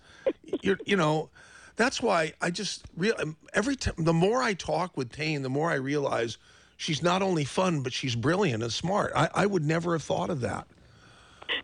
[0.61, 1.29] you're you know.
[1.77, 3.13] That's why I just real
[3.53, 6.37] every time the more I talk with Tane, the more I realize
[6.75, 9.13] she's not only fun but she's brilliant and smart.
[9.15, 10.67] I, I would never have thought of that.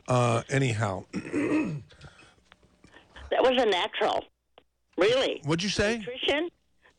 [0.08, 1.82] Uh, anyhow, That
[3.42, 4.24] was a natural,
[4.98, 5.42] really.
[5.44, 5.98] what'd you say?
[5.98, 6.50] Nutrition.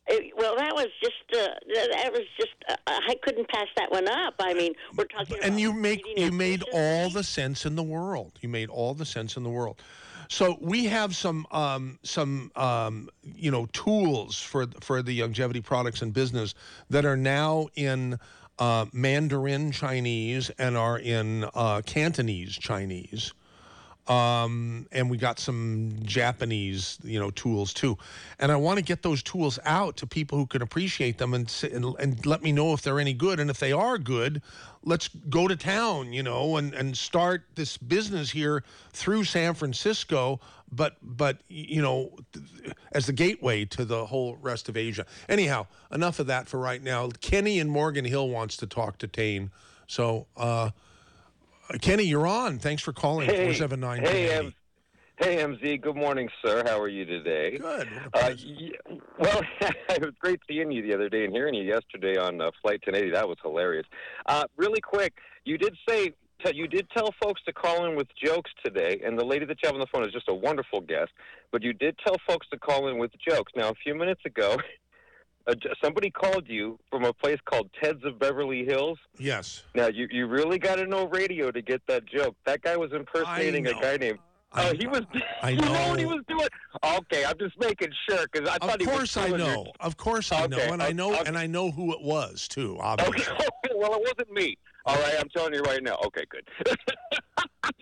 [0.09, 4.09] It, well, that was just uh, that was just uh, I couldn't pass that one
[4.09, 4.35] up.
[4.39, 5.39] I mean, we're talking.
[5.43, 8.39] And you make you made all the sense in the world.
[8.41, 9.83] You made all the sense in the world.
[10.29, 16.03] So we have some um, some um, you know tools for for the longevity products
[16.03, 16.55] and business
[16.91, 18.19] that are now in
[18.59, 23.33] uh, Mandarin Chinese and are in uh, Cantonese Chinese.
[24.09, 27.99] Um, and we got some Japanese, you know, tools too.
[28.39, 31.53] And I want to get those tools out to people who can appreciate them and,
[31.73, 33.41] and and let me know if they're any good.
[33.41, 34.43] And if they are good,
[34.85, 40.41] let's go to town, you know, and and start this business here through San Francisco.
[40.71, 42.13] But but you know,
[42.93, 45.07] as the gateway to the whole rest of Asia.
[45.29, 47.09] Anyhow, enough of that for right now.
[47.21, 49.51] Kenny and Morgan Hill wants to talk to Tane.
[49.89, 50.27] So.
[50.37, 50.71] uh
[51.81, 52.59] Kenny, you're on.
[52.59, 53.29] Thanks for calling.
[53.29, 54.03] Hey, Four seven nine.
[54.03, 54.55] hey, M-
[55.19, 55.81] hey, MZ.
[55.83, 56.63] Good morning, sir.
[56.67, 57.59] How are you today?
[57.59, 57.89] Good.
[58.15, 58.71] Uh, y-
[59.19, 62.51] well, it was great seeing you the other day and hearing you yesterday on uh,
[62.63, 63.11] Flight 1080.
[63.13, 63.87] That was hilarious.
[64.27, 66.13] Uh, really quick, you did say
[66.55, 69.67] you did tell folks to call in with jokes today, and the lady that you
[69.67, 71.11] have on the phone is just a wonderful guest.
[71.51, 73.51] But you did tell folks to call in with jokes.
[73.57, 74.57] Now, a few minutes ago,
[75.47, 78.99] uh, somebody called you from a place called Ted's of Beverly Hills.
[79.19, 79.63] Yes.
[79.75, 82.37] Now you you really got to know radio to get that joke.
[82.47, 84.19] That guy was impersonating a guy named.
[84.59, 85.03] Oh, he was.
[85.43, 85.67] I know.
[85.67, 86.49] you know what he was doing.
[86.85, 88.95] Okay, I'm just making sure because I Of thought he was.
[88.95, 89.73] Of course I doing your- know.
[89.81, 90.57] Of course I know.
[90.57, 93.33] Okay, And I know and I know who it was too, Obviously.
[93.35, 94.57] Okay, well, it wasn't me.
[94.87, 95.97] All right, I'm telling you right now.
[96.07, 96.49] Okay, good.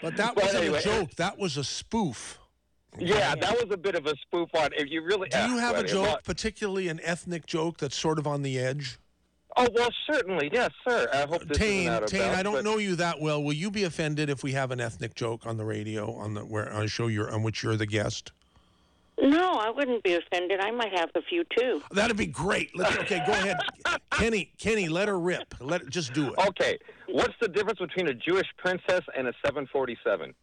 [0.03, 1.11] But that wasn't anyway, a joke.
[1.17, 2.39] That was a spoof.
[2.99, 4.71] Yeah, that was a bit of a spoof on.
[4.77, 5.29] If you really.
[5.29, 8.43] Do you ah, have a joke, well- particularly an ethnic joke that's sort of on
[8.43, 8.99] the edge?
[9.57, 11.09] Oh well, certainly, yes, sir.
[11.13, 13.21] I hope this Tane, isn't out of Tane, bounds, I don't but- know you that
[13.21, 13.43] well.
[13.43, 16.41] Will you be offended if we have an ethnic joke on the radio on the
[16.41, 18.33] where on a show you're on which you're the guest?
[19.21, 20.59] No, I wouldn't be offended.
[20.59, 21.81] I might have a few too.
[21.93, 22.77] That'd be great.
[22.77, 23.59] Let's, okay, go ahead,
[24.11, 24.51] Kenny.
[24.59, 25.55] Kenny, let her rip.
[25.61, 26.39] Let just do it.
[26.49, 26.79] Okay,
[27.09, 30.35] what's the difference between a Jewish princess and a 747?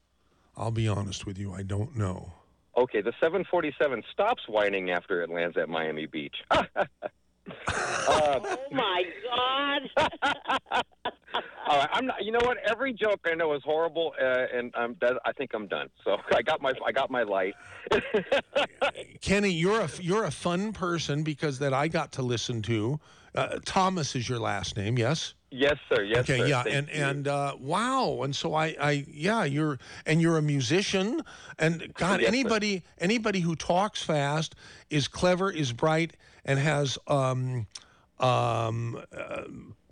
[0.56, 1.54] I'll be honest with you.
[1.54, 2.32] I don't know.
[2.78, 6.36] Okay, the 747 stops whining after it lands at Miami Beach.
[8.08, 9.04] Oh my
[9.36, 9.82] God!
[11.68, 12.24] All right, I'm not.
[12.24, 12.58] You know what?
[12.70, 14.96] Every joke I know is horrible, uh, and I'm.
[15.02, 15.90] That, I think I'm done.
[16.04, 16.74] So I got my.
[16.86, 17.54] I got my light.
[19.22, 23.00] Kenny, you're a you're a fun person because that I got to listen to.
[23.34, 25.34] Uh, Thomas is your last name, yes?
[25.52, 26.04] Yes, sir.
[26.04, 26.48] Yes, Okay, sir.
[26.48, 27.04] yeah, Thank and you.
[27.04, 31.22] and uh, wow, and so I I yeah, you're and you're a musician,
[31.60, 32.36] and God, Yes, sir.
[32.36, 34.56] anybody anybody who talks fast
[34.90, 37.68] is clever, is bright, and has um
[38.20, 39.44] um uh,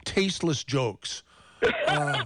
[0.06, 1.24] tasteless jokes.
[1.88, 2.24] Uh,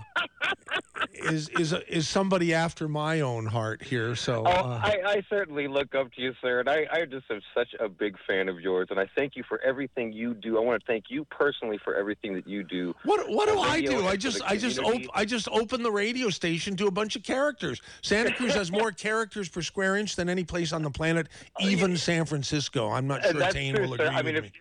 [1.13, 4.15] is is is somebody after my own heart here?
[4.15, 7.25] So Oh, uh, I, I certainly look up to you, sir, and I, I just
[7.29, 10.57] am such a big fan of yours, and I thank you for everything you do.
[10.57, 12.93] I want to thank you personally for everything that you do.
[13.03, 14.05] What what do I do?
[14.05, 17.23] I just I just op- I just open the radio station to a bunch of
[17.23, 17.81] characters.
[18.01, 21.27] Santa Cruz has more characters per square inch than any place on the planet,
[21.59, 22.91] even San Francisco.
[22.91, 24.59] I'm not sure Tane will agree I mean, with if, me.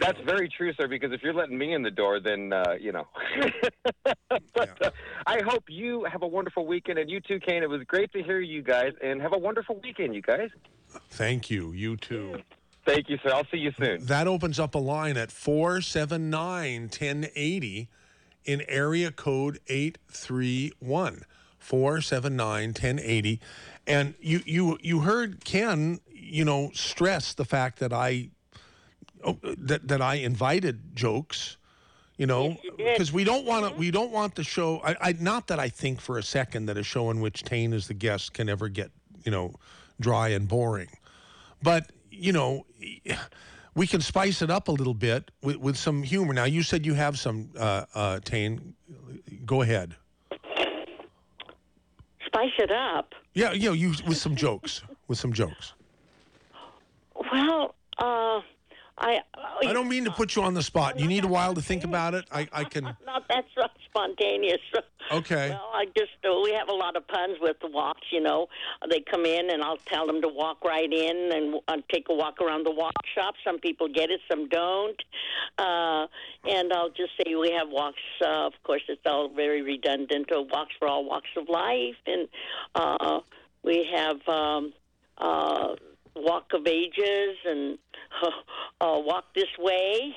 [0.00, 0.88] That's very true, sir.
[0.88, 3.06] Because if you're letting me in the door, then uh, you know.
[4.28, 4.88] but Yeah.
[4.88, 4.90] uh,
[5.26, 7.62] I hope you have a wonderful weekend, and you too, Kane.
[7.62, 10.48] It was great to hear you guys, and have a wonderful weekend, you guys.
[11.10, 11.72] Thank you.
[11.72, 12.42] You too.
[12.86, 13.30] Thank you, sir.
[13.32, 14.04] I'll see you soon.
[14.06, 17.88] That opens up a line at 479 1080
[18.44, 21.24] in area code 831.
[21.58, 23.40] 479 1080.
[23.86, 28.30] And you, you, you heard Ken, you know, stress the fact that I,
[29.58, 31.56] that, that I invited jokes.
[32.16, 33.74] You know, because we don't want to.
[33.78, 34.82] We don't want the show.
[34.84, 37.72] I, I not that I think for a second that a show in which Tane
[37.72, 38.90] is the guest can ever get
[39.24, 39.54] you know
[40.00, 40.90] dry and boring,
[41.62, 42.66] but you know.
[43.76, 46.34] We can spice it up a little bit with, with some humor.
[46.34, 48.74] Now, you said you have some, uh, uh, Tane.
[49.46, 49.94] Go ahead.
[52.26, 53.14] Spice it up.
[53.34, 54.82] Yeah, you know, you with some jokes.
[55.06, 55.74] With some jokes.
[57.32, 58.40] Well, uh,
[59.00, 59.20] I.
[59.66, 60.98] I don't mean to put you on the spot.
[60.98, 62.26] You need a while to think about it.
[62.30, 62.84] I, I can.
[63.06, 64.60] Not that's not spontaneous.
[65.12, 65.50] Okay.
[65.50, 68.12] Well, I just uh, we have a lot of puns with the woks.
[68.12, 68.46] You know,
[68.88, 72.14] they come in and I'll tell them to walk right in and uh, take a
[72.14, 73.34] walk around the wok shop.
[73.44, 75.02] Some people get it, some don't.
[75.58, 76.06] Uh,
[76.48, 77.94] and I'll just say we have woks.
[78.22, 80.30] Uh, of course, it's all very redundant.
[80.30, 82.28] Uh, woks for all walks of life, and
[82.76, 83.18] uh,
[83.64, 84.28] we have.
[84.28, 84.72] Um,
[85.18, 85.74] uh,
[86.16, 87.78] Walk of Ages and
[88.80, 90.14] uh, Walk This Way.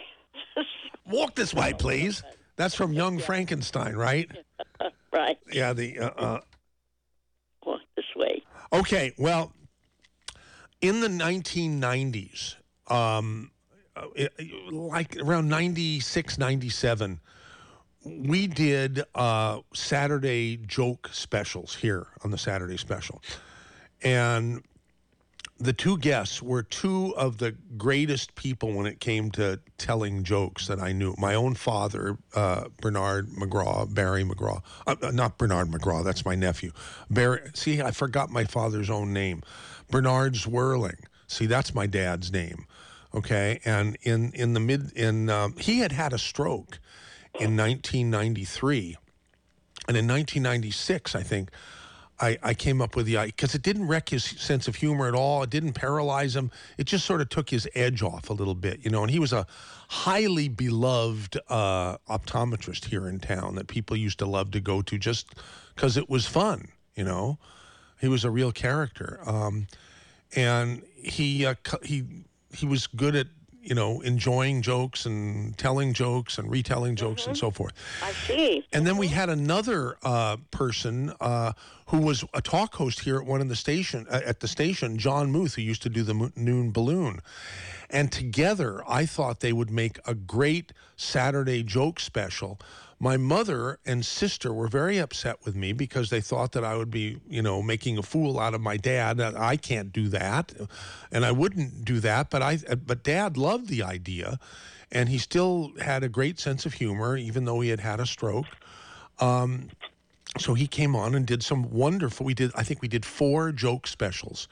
[1.08, 2.24] Walk this way, please.
[2.56, 4.30] That's from Young Frankenstein, right?
[5.14, 5.38] right.
[5.52, 5.74] Yeah.
[5.74, 6.00] The.
[6.00, 6.40] Uh, uh,
[7.66, 8.44] Walk This Way.
[8.72, 9.52] Okay, well,
[10.82, 12.56] in the 1990s,
[12.88, 13.52] um,
[13.96, 14.34] uh, it-
[14.72, 17.20] like around 96, 97,
[18.06, 23.22] we did uh, Saturday joke specials here on the Saturday special.
[24.02, 24.64] And
[25.64, 30.68] the two guests were two of the greatest people when it came to telling jokes
[30.68, 31.16] that I knew.
[31.18, 36.36] My own father, uh, Bernard McGraw, Barry McGraw, uh, uh, not Bernard McGraw, that's my
[36.36, 36.74] nephew.
[37.10, 39.42] Barry, see, I forgot my father's own name.
[39.90, 41.00] Bernard Zwerling.
[41.28, 42.66] See, that's my dad's name.
[43.16, 46.80] Okay, and in in the mid in um, he had had a stroke
[47.40, 48.98] in 1993,
[49.88, 51.52] and in 1996, I think.
[52.20, 55.16] I, I came up with the because it didn't wreck his sense of humor at
[55.16, 55.44] all.
[55.44, 56.52] It didn't paralyze him.
[56.78, 59.02] It just sort of took his edge off a little bit, you know.
[59.02, 59.48] And he was a
[59.90, 64.98] highly beloved uh, optometrist here in town that people used to love to go to
[64.98, 65.36] just
[65.76, 67.40] because it was fun, you know.
[68.00, 69.68] He was a real character, um,
[70.36, 72.04] and he uh, he
[72.54, 73.28] he was good at
[73.62, 77.74] you know enjoying jokes and telling jokes and retelling jokes and so forth.
[78.04, 78.66] I see.
[78.74, 81.54] And then we had another uh, person uh,
[81.88, 84.98] who was a talk host here at one of the station uh, at the station,
[84.98, 87.20] John Muth, who used to do the Noon Balloon.
[87.90, 92.60] And together, I thought they would make a great Saturday joke special.
[93.00, 96.90] My mother and sister were very upset with me because they thought that I would
[96.90, 99.20] be, you know, making a fool out of my dad.
[99.20, 100.54] Uh, I can't do that,
[101.12, 102.30] and I wouldn't do that.
[102.30, 104.40] But I, but Dad loved the idea,
[104.92, 108.06] and he still had a great sense of humor, even though he had had a
[108.06, 108.48] stroke.
[109.20, 109.70] Um,
[110.38, 112.26] so he came on and did some wonderful.
[112.26, 114.48] We did, I think, we did four joke specials,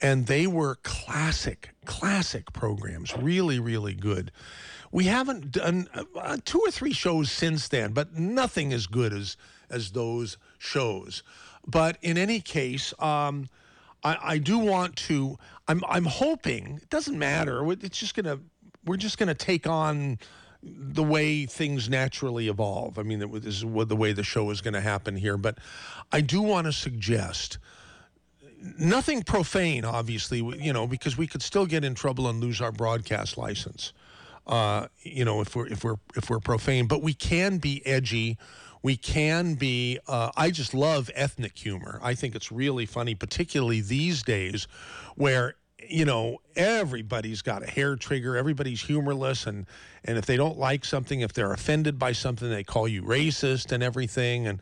[0.00, 3.16] and they were classic, classic programs.
[3.16, 4.32] Really, really good.
[4.90, 9.36] We haven't done uh, two or three shows since then, but nothing as good as
[9.70, 11.22] as those shows.
[11.66, 13.48] But in any case, um,
[14.04, 15.38] I, I do want to.
[15.68, 17.70] I'm I'm hoping it doesn't matter.
[17.72, 18.38] It's just gonna.
[18.84, 20.18] We're just gonna take on
[20.62, 22.98] the way things naturally evolve.
[22.98, 25.36] I mean, this is the way the show is going to happen here.
[25.36, 25.58] But
[26.12, 27.58] I do want to suggest
[28.78, 32.72] nothing profane, obviously, you know, because we could still get in trouble and lose our
[32.72, 33.92] broadcast license.
[34.46, 38.38] Uh, you know, if we're if we're if we're profane, but we can be edgy.
[38.84, 40.00] We can be.
[40.08, 42.00] Uh, I just love ethnic humor.
[42.02, 44.66] I think it's really funny, particularly these days,
[45.14, 45.54] where
[45.88, 48.36] you know everybody's got a hair trigger.
[48.36, 49.66] Everybody's humorless, and
[50.04, 53.72] and if they don't like something, if they're offended by something, they call you racist
[53.72, 54.46] and everything.
[54.46, 54.60] And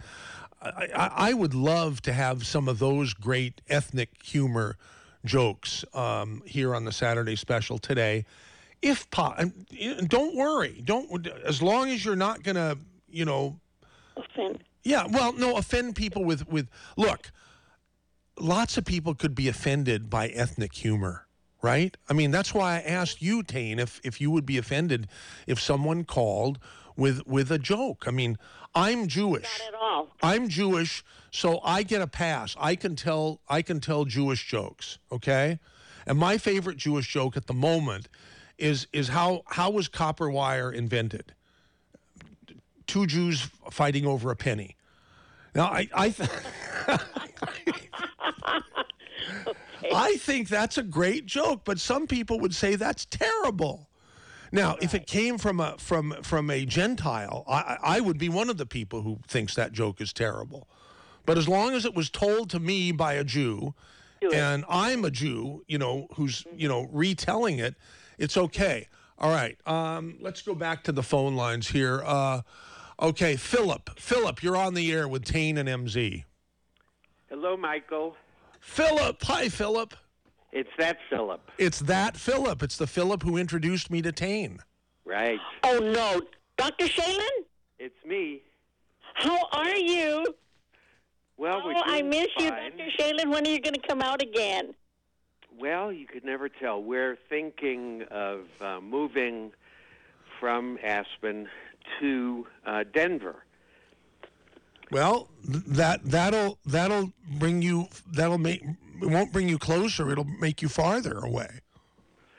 [0.63, 4.77] I, I, would love to have some of those great ethnic humor
[5.25, 8.27] jokes um, here on the Saturday special today.
[8.83, 9.35] If po-
[10.07, 12.77] don't worry, don't as long as you're not gonna,
[13.09, 13.59] you know,
[14.17, 14.65] Offend.
[14.83, 17.31] yeah, well, no, offend people with with look.
[18.39, 21.27] Lots of people could be offended by ethnic humor,
[21.63, 21.97] right?
[22.09, 25.09] I mean, that's why I asked you, Tane, if if you would be offended
[25.47, 26.59] if someone called
[26.97, 28.05] with with a joke.
[28.07, 28.39] I mean,
[28.75, 29.43] I'm Jewish.
[29.43, 30.09] Not at all.
[30.23, 32.55] I'm Jewish, so I get a pass.
[32.59, 35.59] I can tell I can tell Jewish jokes, okay?
[36.07, 38.09] And my favorite Jewish joke at the moment
[38.59, 41.35] is is how how was copper wire invented?
[42.87, 44.77] Two Jews fighting over a penny.
[45.55, 46.11] Now I I
[49.45, 53.89] th- I think that's a great joke, but some people would say that's terrible.
[54.53, 58.51] Now, if it came from a from from a Gentile, I, I would be one
[58.51, 60.69] of the people who thinks that joke is terrible.
[61.25, 63.75] But as long as it was told to me by a Jew,
[64.35, 67.77] and I'm a Jew, you know, who's you know retelling it,
[68.19, 68.89] it's okay.
[69.19, 69.57] All right.
[69.67, 72.03] Um, let's go back to the phone lines here.
[72.05, 72.41] Uh,
[73.01, 73.99] okay, Philip.
[73.99, 76.25] Philip, you're on the air with Tane and MZ.
[77.31, 78.17] Hello, Michael.
[78.61, 79.23] Philip.
[79.23, 79.95] Hi, Philip.
[80.53, 81.41] It's that Philip.
[81.59, 82.63] It's that Philip.
[82.63, 84.59] It's the Philip who introduced me to Tane.
[85.05, 85.39] Right.
[85.63, 86.21] Oh no,
[86.57, 86.87] Dr.
[86.87, 87.45] Shalen,
[87.79, 88.43] It's me.
[89.15, 90.35] how are you?
[91.37, 92.73] Well, we're Oh, I doing miss you, fine.
[92.77, 92.91] Dr.
[92.99, 93.31] Shalen.
[93.33, 94.75] When are you going to come out again?
[95.59, 96.83] Well, you could never tell.
[96.83, 99.53] We're thinking of uh, moving
[100.39, 101.49] from Aspen
[102.01, 103.45] to uh, Denver.
[104.91, 110.11] Well, that that'll that'll bring you that'll make it won't bring you closer.
[110.11, 111.61] It'll make you farther away.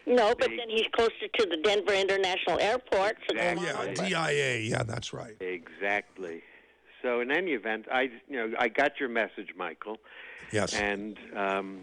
[0.06, 3.18] No, but then he's closer to the Denver International Airport.
[3.30, 4.08] So Exactly.
[4.10, 4.28] Yeah.
[4.28, 4.58] DIA.
[4.60, 5.36] Yeah, that's right.
[5.40, 6.42] Exactly.
[7.02, 9.98] So, in any event, I you know I got your message, Michael,
[10.52, 10.74] Yes.
[10.76, 11.80] and um,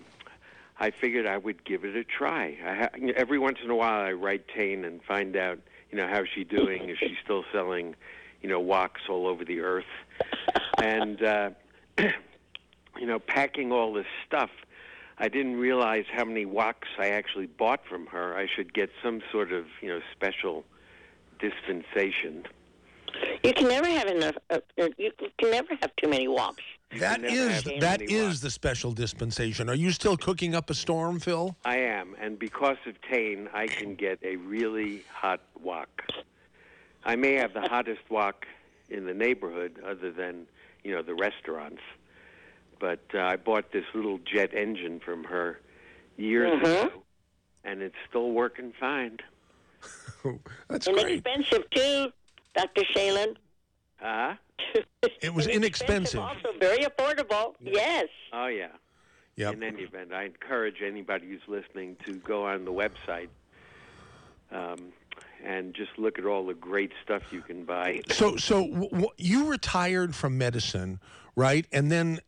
[0.79, 2.57] I figured I would give it a try.
[2.65, 5.59] I ha- every once in a while, I write Tane and find out
[5.91, 6.89] you know how's she doing.
[6.91, 7.97] Is she still selling
[8.43, 9.85] you know woks all over the earth?
[10.83, 11.51] And uh,
[12.99, 14.51] you know, packing all this stuff.
[15.19, 18.37] I didn't realize how many woks I actually bought from her.
[18.37, 20.65] I should get some sort of, you know, special
[21.41, 22.45] dispensation.
[23.43, 24.37] You can never have enough.
[24.51, 26.59] Uh, uh, you can never have too many woks.
[26.99, 28.43] That never is had too that many is woks.
[28.43, 29.69] the special dispensation.
[29.69, 31.57] Are you still cooking up a storm, Phil?
[31.65, 35.89] I am, and because of Tane, I can get a really hot wok.
[37.09, 38.47] I may have the hottest wok
[38.91, 40.47] in the neighborhood, other than
[40.85, 41.81] you know the restaurants.
[42.79, 45.59] But uh, I bought this little jet engine from her
[46.19, 46.91] years ago,
[47.65, 49.19] and it's still working fine.
[50.69, 51.27] That's great.
[51.27, 52.09] Inexpensive too,
[52.55, 52.83] Dr.
[52.95, 53.37] Shalen.
[53.97, 54.35] Huh?
[55.23, 56.21] It was inexpensive.
[56.21, 57.55] Also very affordable.
[57.61, 58.09] Yes.
[58.33, 58.69] Oh yeah.
[59.37, 59.55] Yep.
[59.55, 63.29] In any event, I encourage anybody who's listening to go on the website
[64.51, 64.93] um,
[65.45, 68.03] and just look at all the great stuff you can buy.
[68.11, 71.01] So, so w- w- you retired from medicine,
[71.37, 71.67] right?
[71.73, 72.21] And then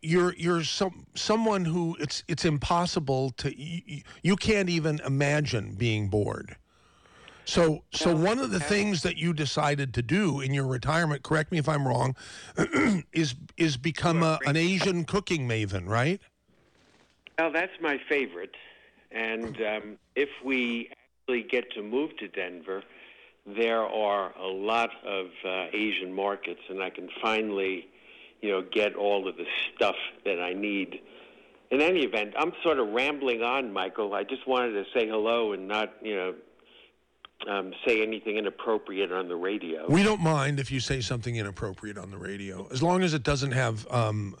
[0.00, 5.74] you're you're some someone who it's it's impossible to y- y- you can't even imagine
[5.74, 6.56] being bored.
[7.44, 11.50] So, so one of the things that you decided to do in your retirement, correct
[11.50, 12.14] me if I'm wrong,
[13.12, 16.20] is is become a, an Asian cooking maven, right?
[17.38, 18.54] Well, that's my favorite.
[19.10, 20.90] And um, if we
[21.50, 22.82] get to move to Denver,
[23.46, 27.88] there are a lot of uh, Asian markets, and I can finally,
[28.42, 31.00] you know, get all of the stuff that I need.
[31.70, 34.14] In any event, I'm sort of rambling on, Michael.
[34.14, 36.34] I just wanted to say hello and not, you know,
[37.48, 39.86] um, say anything inappropriate on the radio.
[39.88, 43.22] We don't mind if you say something inappropriate on the radio, as long as it
[43.22, 43.90] doesn't have.
[43.90, 44.36] Um,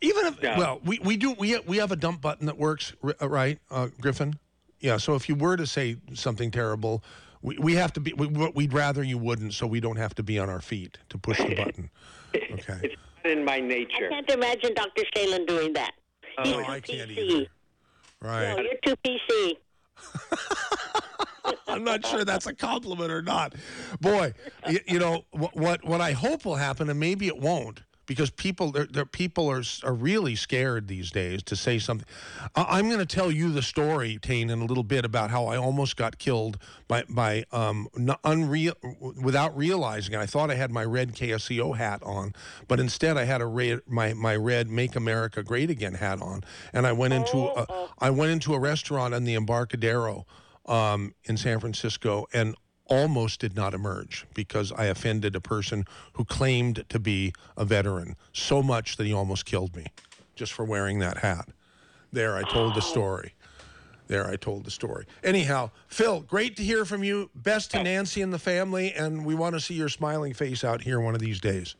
[0.00, 0.54] even if No.
[0.58, 3.88] well, we, we do we we have a dump button that works, uh, right, uh,
[4.00, 4.38] Griffin?
[4.84, 4.98] Yeah.
[4.98, 7.02] So if you were to say something terrible,
[7.40, 8.12] we, we have to be.
[8.12, 11.16] We, we'd rather you wouldn't, so we don't have to be on our feet to
[11.16, 11.90] push the button.
[12.34, 12.80] Okay.
[12.82, 14.06] It's not in my nature.
[14.06, 15.04] I can't imagine Dr.
[15.16, 15.92] Shalen doing that.
[16.36, 17.18] Oh, He's No, I can't PC.
[17.18, 17.46] either.
[18.20, 18.56] Right.
[18.56, 19.56] No, you're too PC.
[21.68, 23.54] I'm not sure that's a compliment or not.
[24.00, 24.34] Boy,
[24.68, 28.30] you, you know what, what what I hope will happen, and maybe it won't, because
[28.30, 32.06] people they're, they're, people are are really scared these days to say something.
[32.54, 35.46] I, I'm going to tell you the story, Tane, in a little bit about how
[35.46, 37.88] I almost got killed by by um
[38.24, 40.14] unreal without realizing.
[40.14, 40.18] it.
[40.18, 42.34] I thought I had my red KSCO hat on,
[42.68, 46.42] but instead I had a red my my red Make America Great Again hat on,
[46.72, 50.26] and I went into a, I went into a restaurant in the Embarcadero
[50.66, 52.54] um, in San Francisco and
[52.86, 58.16] almost did not emerge because I offended a person who claimed to be a veteran
[58.32, 59.86] so much that he almost killed me
[60.36, 61.48] just for wearing that hat.
[62.12, 63.34] There, I told the story.
[64.06, 65.06] There, I told the story.
[65.22, 67.30] Anyhow, Phil, great to hear from you.
[67.34, 70.82] Best to Nancy and the family, and we want to see your smiling face out
[70.82, 71.74] here one of these days.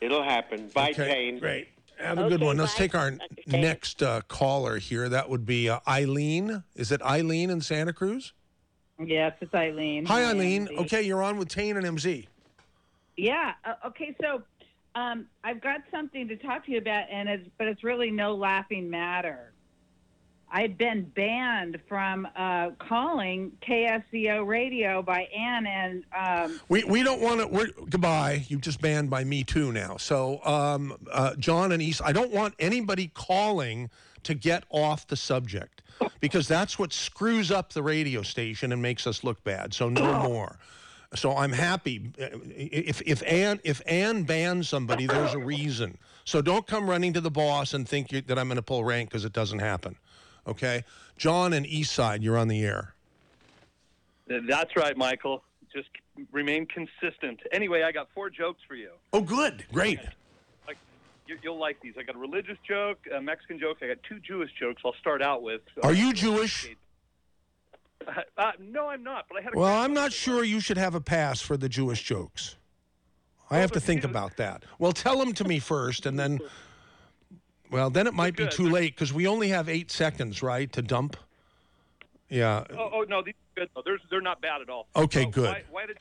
[0.00, 0.68] It'll happen.
[0.74, 1.38] Bye, Okay, Tane.
[1.38, 1.68] Great.
[1.98, 2.56] Have a good Okay, one.
[2.56, 3.58] Let's take our Dr.
[3.58, 5.08] Next uh, caller here.
[5.08, 6.64] That would be uh, Eileen.
[6.74, 8.32] Is it Eileen in Santa Cruz?
[9.02, 10.04] Yes, it's Eileen.
[10.06, 10.66] Hi, Eileen.
[10.68, 10.78] MZ.
[10.80, 12.26] Okay, you're on with Tane and MZ.
[13.16, 13.52] Yeah.
[13.64, 14.14] Uh, okay.
[14.20, 14.42] So,
[14.94, 18.34] um, I've got something to talk to you about, and it's but it's really no
[18.34, 19.52] laughing matter.
[20.52, 27.20] I've been banned from uh, calling KSCO radio by Ann and um, We, we don't
[27.20, 27.46] want to.
[27.46, 28.44] We're goodbye.
[28.48, 29.96] You've just banned by me too now.
[29.96, 33.90] So, um, uh, John and East, I don't want anybody calling
[34.24, 35.82] to get off the subject
[36.20, 39.74] because that's what screws up the radio station and makes us look bad.
[39.74, 40.58] So no more.
[41.14, 45.98] So I'm happy if if Ann if Ann bans somebody, there's a reason.
[46.24, 48.84] So don't come running to the boss and think you, that I'm going to pull
[48.84, 49.96] rank because it doesn't happen.
[50.46, 50.84] Okay,
[51.16, 52.94] John and Eastside, you're on the air.
[54.48, 55.42] That's right, Michael.
[55.74, 55.88] Just
[56.30, 57.40] remain consistent.
[57.52, 58.90] Anyway, I got four jokes for you.
[59.12, 59.64] Oh, good.
[59.72, 59.98] Great.
[59.98, 60.12] Like, you,
[61.42, 61.94] you'll like these.
[61.98, 63.78] I got a religious joke, a Mexican joke.
[63.82, 64.82] I got two Jewish jokes.
[64.84, 65.60] I'll start out with.
[65.82, 66.68] Are you Jewish?
[68.36, 69.26] Uh, no, I'm not.
[69.28, 69.58] But I had a.
[69.58, 72.56] Well, I'm not sure you should have a pass for the Jewish jokes.
[73.50, 74.64] I have to think about that.
[74.78, 76.40] Well, tell them to me first, and then.
[77.70, 80.82] Well, then it might be too late because we only have eight seconds, right, to
[80.82, 81.16] dump.
[82.28, 82.64] Yeah.
[82.70, 83.70] Oh, oh no, these are good.
[83.74, 83.82] though.
[83.84, 84.88] They're they're not bad at all.
[84.96, 85.48] Okay, So good.
[85.50, 85.98] Why, why did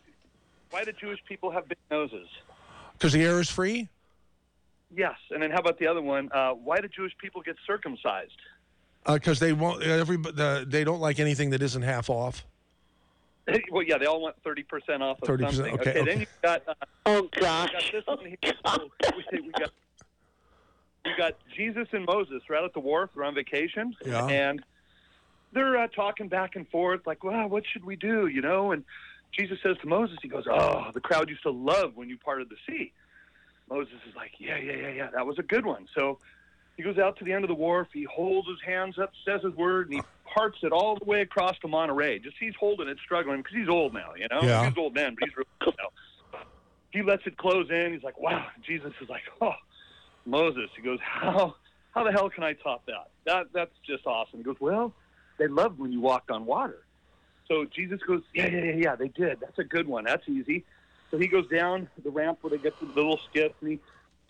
[0.72, 2.28] why did Jewish people have big noses?
[2.94, 3.88] Because the air is free.
[4.96, 6.30] Yes, and then how about the other one?
[6.32, 8.32] Uh, why did Jewish people get circumcised?
[9.06, 9.84] Because they won't.
[9.84, 12.46] Every the, they don't like anything that isn't half off.
[13.72, 15.74] well, yeah, they all want thirty percent off of 30%, something.
[15.80, 16.20] okay, then okay.
[16.20, 16.68] you got.
[16.68, 16.74] Uh,
[17.06, 19.72] oh We got this one we, we got
[21.06, 22.42] we got Jesus and Moses.
[22.48, 23.12] They're out at the wharf.
[23.16, 24.28] They're on vacation, Yeah.
[24.28, 24.62] and
[25.54, 28.84] they're uh, talking back and forth, like, "Well, what should we do?" You know, and
[29.32, 32.50] Jesus says to Moses, he goes, "Oh, the crowd used to love when you parted
[32.50, 32.92] the sea."
[33.70, 35.10] Moses is like, "Yeah, yeah, yeah, yeah.
[35.14, 36.20] That was a good one." So
[36.78, 37.88] he goes out to the end of the wharf.
[37.94, 40.02] He holds his hands up, says his word, and he
[40.34, 42.20] parts it all the way across to Monterey.
[42.20, 44.14] Just he's holding it, struggling because he's old now.
[44.16, 44.68] You know, Yeah.
[44.68, 46.40] he's old then, but he's really old now.
[46.92, 47.94] He lets it close in.
[47.94, 49.54] He's like, "Wow." Jesus is like, "Oh,
[50.26, 51.56] Moses." He goes, "How
[51.92, 53.12] how the hell can I top that?
[53.26, 54.96] That that's just awesome." He goes, "Well,
[55.38, 56.86] they loved when you walked on water."
[57.48, 58.96] So Jesus goes, "Yeah, yeah, yeah, yeah.
[58.96, 59.40] They did.
[59.40, 60.06] That's a good one.
[60.06, 60.66] That's easy."
[61.12, 63.80] So he goes down the ramp where they get the little skiff, and he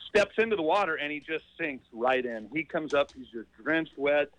[0.07, 2.47] steps into the water, and he just sinks right in.
[2.53, 4.29] He comes up, he's just drenched wet.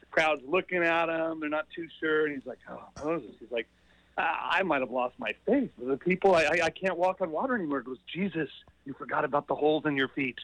[0.00, 3.50] The crowd's looking at him; they're not too sure, and he's like, "Oh, Moses." He's
[3.50, 3.68] like,
[4.16, 5.70] "I, I might have lost my faith.
[5.78, 8.48] The people, I, I, I can't walk on water anymore." It goes, "Jesus,
[8.84, 10.38] you forgot about the holes in your feet."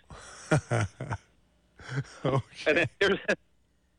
[2.67, 2.89] And then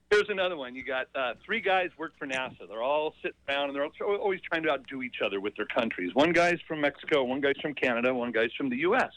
[0.09, 0.75] here's, another one.
[0.75, 2.67] You got uh, three guys work for NASA.
[2.67, 3.87] They're all sitting around and they're
[4.17, 6.13] always trying to outdo each other with their countries.
[6.13, 9.11] One guy's from Mexico, one guy's from Canada, one guy's from the U.S.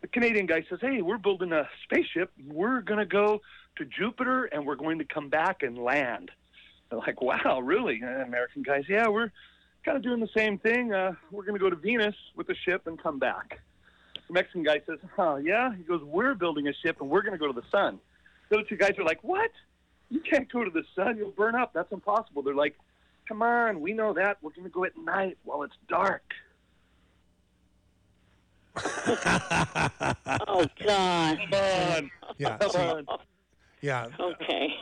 [0.00, 2.32] The Canadian guy says, "Hey, we're building a spaceship.
[2.46, 3.40] We're going to go
[3.76, 6.30] to Jupiter and we're going to come back and land."
[6.88, 9.30] They're like, "Wow, really?" And American guys, "Yeah, we're
[9.84, 10.94] kind of doing the same thing.
[10.94, 13.60] Uh, we're going to go to Venus with the ship and come back."
[14.28, 17.34] The Mexican guy says, "Oh, Yeah." He goes, "We're building a ship and we're going
[17.34, 18.00] to go to the sun."
[18.48, 19.50] The other two guys are like, "What?
[20.10, 21.16] You can't go to the sun.
[21.16, 21.72] You'll burn up.
[21.72, 22.76] That's impossible." They're like,
[23.28, 24.38] "Come on, we know that.
[24.42, 26.22] We're going to go at night while it's dark."
[28.76, 31.38] oh God.
[31.50, 32.10] Come on.
[32.38, 32.58] Yeah.
[32.58, 33.06] Come see, on.
[33.80, 34.06] yeah.
[34.18, 34.74] Okay.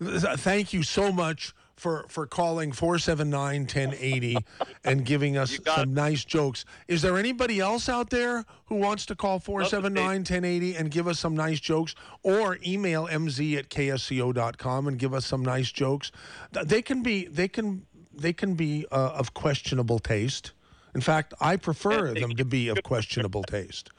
[0.00, 4.36] Thank you so much for for calling 479-1080
[4.84, 6.64] and giving us some nice jokes.
[6.88, 11.34] Is there anybody else out there who wants to call 479-1080 and give us some
[11.36, 16.12] nice jokes or email mz at ksco.com and give us some nice jokes?
[16.52, 20.52] They can be they can they can be uh, of questionable taste.
[20.94, 23.90] In fact, I prefer them to be of questionable taste.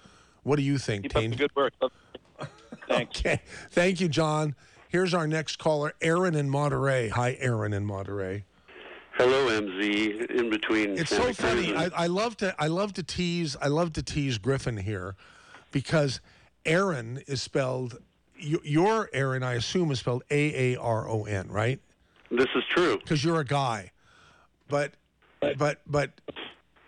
[0.43, 1.31] What do you think, Keep Tane?
[1.31, 1.73] good work.
[2.87, 3.19] Thanks.
[3.19, 3.41] Okay.
[3.71, 4.55] Thank you, John.
[4.93, 7.09] Here's our next caller, Aaron in Monterey.
[7.09, 8.43] Hi, Aaron in Monterey.
[9.13, 10.29] Hello, MZ.
[10.29, 10.99] In between.
[10.99, 11.65] It's Santa so funny.
[11.69, 14.77] Cruz I, and- I love to I love to tease I love to tease Griffin
[14.77, 15.15] here
[15.71, 16.21] because
[16.63, 17.97] Aaron is spelled
[18.37, 21.79] your Aaron I assume is spelled A A R O N, right?
[22.29, 22.99] This is true.
[22.99, 23.91] Because you're a guy.
[24.67, 24.91] But
[25.57, 26.11] but but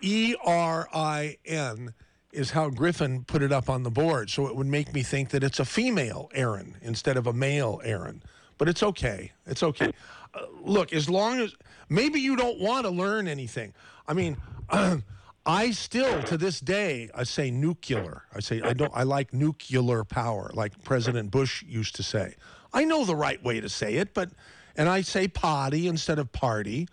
[0.02, 1.96] E R I N
[2.36, 4.30] is how Griffin put it up on the board.
[4.30, 7.82] So it would make me think that it's a female Aaron instead of a male
[7.84, 8.22] Aaron.
[8.58, 9.32] But it's okay.
[9.46, 9.92] It's okay.
[10.34, 11.56] Uh, look, as long as
[11.90, 13.74] maybe you don't want to learn anything.
[14.08, 14.38] I mean,
[15.46, 18.24] I still to this day I say nuclear.
[18.34, 22.36] I say I don't I like nuclear power like President Bush used to say.
[22.74, 24.30] I know the right way to say it, but
[24.76, 26.88] and I say potty instead of party.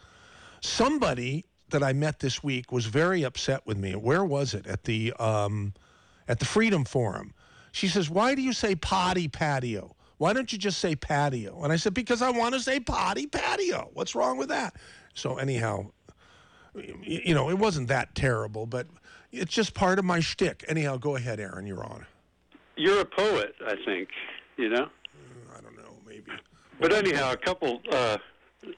[0.61, 3.93] Somebody that I met this week was very upset with me.
[3.93, 4.67] Where was it?
[4.67, 5.75] At the um,
[6.29, 7.35] at the Freedom Forum.
[7.73, 9.97] She says, "Why do you say potty patio?
[10.19, 13.27] Why don't you just say patio?" And I said, "Because I want to say potty
[13.27, 13.91] patio.
[13.93, 14.77] What's wrong with that?"
[15.15, 15.91] So anyhow,
[17.03, 18.87] you know, it wasn't that terrible, but
[19.31, 20.65] it's just part of my shtick.
[20.69, 21.67] Anyhow, go ahead, Aaron.
[21.67, 22.07] You're on.
[22.77, 24.09] You're a poet, I think.
[24.57, 24.89] You know.
[25.57, 26.31] I don't know, maybe.
[26.81, 27.81] But anyhow, a couple.
[27.91, 28.19] Uh,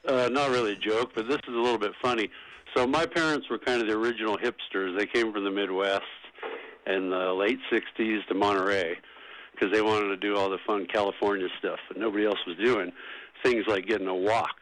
[0.07, 2.30] uh, not really a joke, but this is a little bit funny.
[2.75, 4.99] So my parents were kind of the original hipsters.
[4.99, 6.03] They came from the Midwest
[6.87, 8.97] in the late '60s to Monterey
[9.53, 12.93] because they wanted to do all the fun California stuff that nobody else was doing.
[13.45, 14.57] Things like getting a wok.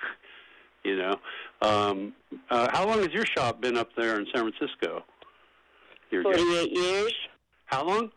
[0.85, 1.17] You know.
[1.63, 2.13] Um,
[2.51, 5.05] uh, how long has your shop been up there in San Francisco?
[6.11, 6.37] Your guess?
[6.37, 7.15] 48 years.
[7.67, 8.11] How long?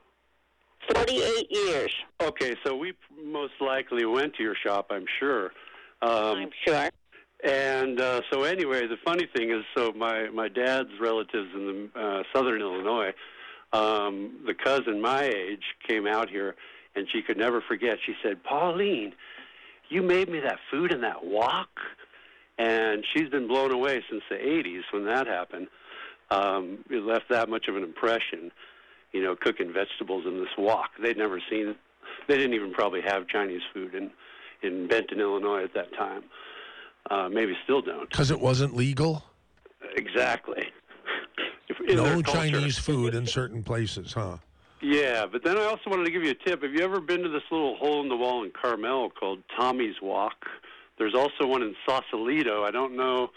[0.93, 1.95] 48 years.
[2.21, 2.93] Okay, so we
[3.23, 5.51] most likely went to your shop, I'm sure.
[6.01, 6.89] Um, I'm sure.
[7.45, 11.99] And uh, so anyway, the funny thing is, so my my dad's relatives in the
[11.99, 13.13] uh, southern Illinois,
[13.71, 16.55] um, the cousin my age came out here,
[16.95, 17.99] and she could never forget.
[18.03, 19.13] She said, "Pauline,
[19.89, 21.69] you made me that food in that wok,"
[22.57, 25.67] and she's been blown away since the '80s when that happened.
[26.31, 28.51] Um, it left that much of an impression,
[29.11, 30.89] you know, cooking vegetables in this wok.
[30.99, 31.75] They'd never seen.
[32.27, 34.09] They didn't even probably have Chinese food in
[34.63, 36.23] in Benton, Illinois at that time.
[37.09, 38.09] Uh, maybe still don't.
[38.09, 39.23] Because it wasn't legal?
[39.95, 40.71] Exactly.
[41.87, 42.21] In no.
[42.21, 44.37] Chinese food in certain places, huh?
[44.81, 46.63] Yeah, but then I also wanted to give you a tip.
[46.63, 49.95] Have you ever been to this little hole in the wall in Carmel called Tommy's
[50.01, 50.45] Wok?
[50.97, 52.63] There's also one in Sausalito.
[52.63, 53.31] I don't know.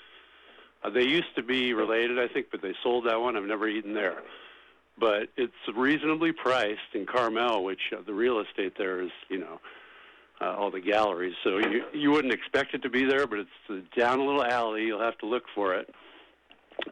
[0.83, 3.37] Uh, they used to be related, I think, but they sold that one.
[3.37, 4.23] I've never eaten there.
[4.99, 9.61] But it's reasonably priced in Carmel, which uh, the real estate there is, you know,
[10.41, 11.35] uh, all the galleries.
[11.45, 14.85] So you you wouldn't expect it to be there, but it's down a little alley.
[14.85, 15.93] You'll have to look for it.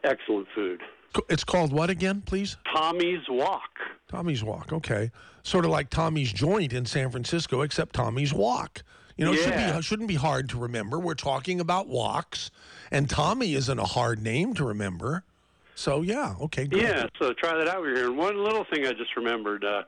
[0.03, 0.81] Excellent food.
[1.29, 2.57] It's called what again, please?
[2.73, 3.61] Tommy's Wok.
[4.09, 4.73] Tommy's Wok.
[4.73, 5.11] Okay,
[5.43, 8.83] sort of like Tommy's Joint in San Francisco, except Tommy's Wok.
[9.15, 10.99] You know, it should be, shouldn't be hard to remember.
[10.99, 12.51] We're talking about woks,
[12.91, 15.23] and Tommy isn't a hard name to remember.
[15.73, 16.81] So yeah, okay, good.
[16.81, 18.07] Yeah, so try that out we're here.
[18.07, 19.83] And one little thing I just remembered: uh,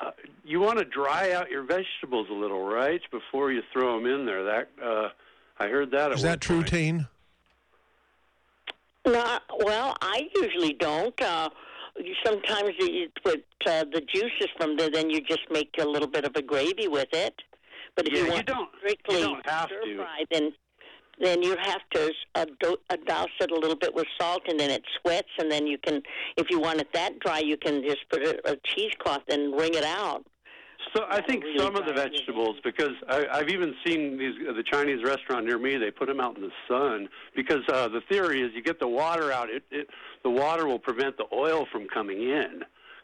[0.00, 0.10] uh,
[0.44, 4.26] you want to dry out your vegetables a little, right, before you throw them in
[4.26, 4.44] there.
[4.44, 5.08] That uh,
[5.58, 6.12] I heard that.
[6.12, 6.68] at that true, point.
[6.68, 7.08] Tane?
[9.06, 11.18] No, well, I usually don't.
[11.20, 11.48] Uh,
[12.24, 16.24] sometimes you put uh, the juices from there, then you just make a little bit
[16.24, 17.34] of a gravy with it.
[17.94, 19.96] But if Yeah, you you want don't- strictly you don't have stir to.
[19.96, 20.52] fry, then
[21.20, 24.58] then you have to uh, do, uh, douse it a little bit with salt, and
[24.58, 26.02] then it sweats, and then you can,
[26.36, 29.74] if you want it that dry, you can just put a, a cheesecloth and wring
[29.74, 30.24] it out.
[30.94, 34.62] So I think really some of the vegetables, because I, I've even seen these the
[34.62, 35.76] Chinese restaurant near me.
[35.76, 38.86] They put them out in the sun because uh, the theory is you get the
[38.86, 39.50] water out.
[39.50, 39.88] It, it
[40.22, 42.62] the water will prevent the oil from coming in.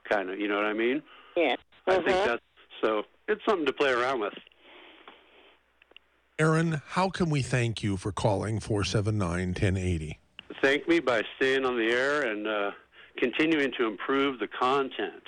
[0.09, 1.03] Kind of, you know what I mean?
[1.37, 1.57] Yeah.
[1.87, 2.27] I think Mhm.
[2.27, 2.43] that's
[2.83, 3.03] so.
[3.27, 4.35] It's something to play around with.
[6.43, 10.19] Aaron, how can we thank you for calling 479 1080?
[10.61, 12.73] Thank me by staying on the air and uh,
[13.17, 15.23] continuing to improve the content.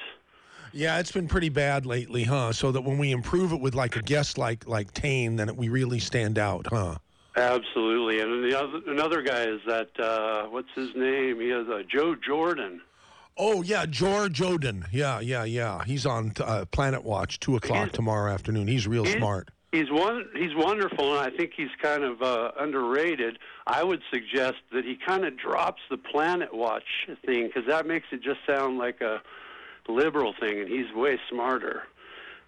[0.72, 2.52] Yeah, it's been pretty bad lately, huh?
[2.52, 5.68] So that when we improve it with like a guest like like Tane, then we
[5.68, 6.96] really stand out, huh?
[7.36, 11.38] Absolutely, and the other another guy is that uh, what's his name?
[11.40, 12.80] He has uh, Joe Jordan.
[13.36, 14.86] Oh yeah, George Oden.
[14.90, 15.84] Yeah, yeah, yeah.
[15.84, 18.66] He's on uh, Planet Watch, two o'clock tomorrow afternoon.
[18.66, 19.50] He's real He's- smart.
[19.75, 20.27] He's one.
[20.37, 23.39] He's wonderful, and I think he's kind of uh, underrated.
[23.66, 26.85] I would suggest that he kind of drops the Planet Watch
[27.27, 29.20] thing because that makes it just sound like a
[29.89, 31.83] liberal thing, and he's way smarter.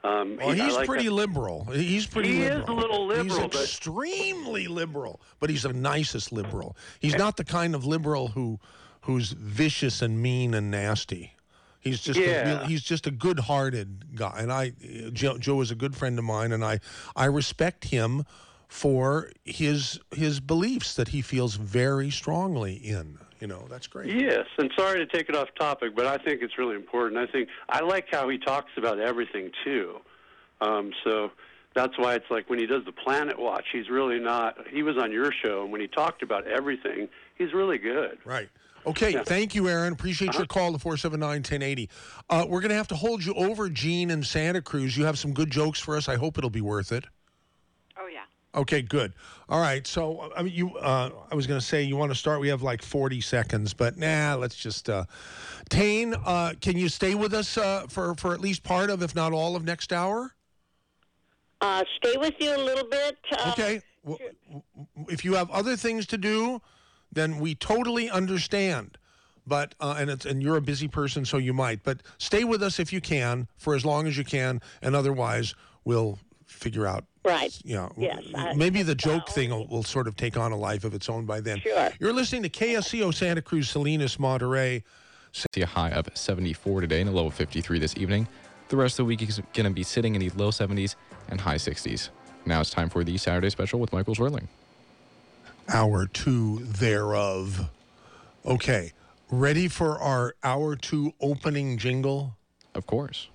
[0.05, 1.64] Um, Well, he- he's like pretty liberal.
[1.64, 6.31] He's pretty He is a little liberal, He's but- extremely liberal, but he's the nicest
[6.31, 6.77] liberal.
[7.01, 8.61] He's not the kind of liberal who
[9.03, 11.33] who's vicious and mean and nasty.
[11.87, 12.59] He's just a Yeah.
[12.59, 14.72] real, he's just a good-hearted guy, and I
[15.12, 16.80] Joe, Joe is a good friend of mine, and I
[17.14, 18.24] I respect him
[18.68, 23.18] for his his beliefs that he feels very strongly in.
[23.41, 24.09] You know, that's great.
[24.09, 27.18] Yes, and sorry to take it off topic, but I think it's really important.
[27.18, 30.01] I think I like how he talks about everything too.
[30.62, 31.30] Um, so
[31.74, 34.57] that's why it's like when he does the Planet Watch, he's really not.
[34.68, 38.18] He was on your show, and when he talked about everything, he's really good.
[38.24, 38.49] Right.
[38.87, 39.93] Okay, thank you, Aaron.
[39.93, 41.91] Appreciate your call to 479 1080.
[42.30, 44.97] Uh, we're going to have to hold you over, Gene in Santa Cruz.
[44.97, 46.09] You have some good jokes for us.
[46.09, 47.05] I hope it'll be worth it.
[47.99, 48.20] Oh yeah.
[48.55, 49.12] Okay, good.
[49.49, 49.84] All right.
[49.87, 50.76] So, I mean, you.
[50.76, 52.41] Uh, I was going to say you want to start.
[52.41, 54.37] We have like 40 seconds, but nah.
[54.37, 54.89] Let's just.
[54.89, 55.05] Uh,
[55.68, 59.14] Tane, uh, can you stay with us uh, for for at least part of, if
[59.16, 60.32] not all, of next hour?
[61.61, 63.16] Uh, stay with you a little bit.
[63.37, 63.80] Uh, Okay.
[64.05, 64.62] W- w-
[65.09, 66.61] If you have other things to do,
[67.16, 68.96] then we totally understand.
[69.48, 71.82] But uh, and it's and you're a busy person, so you might.
[71.84, 75.54] But stay with us if you can for as long as you can, and otherwise
[75.84, 77.04] we'll figure out.
[77.24, 77.56] Right.
[77.64, 80.56] You know, Yes, I- maybe the joke thing will, will sort of take on a
[80.56, 81.58] life of its own by then.
[81.60, 81.90] Sure.
[82.00, 84.82] You're listening to KSCO Santa Cruz, Salinas, Monterey.
[85.32, 88.26] See a high of 74 today and a low of 53 this evening.
[88.68, 90.94] The rest of the week is going to be sitting in the low 70s
[91.28, 92.08] and high 60s.
[92.46, 94.46] Now it's time for the Saturday special with Michael Zwerling.
[95.68, 97.70] Hour two thereof.
[98.44, 98.92] Okay,
[99.30, 102.36] ready for our hour two opening jingle?
[102.74, 103.28] Of course.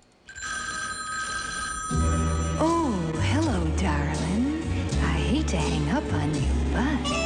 [2.58, 4.62] Oh, hello, darling.
[5.02, 7.21] I hate to hang up on you, but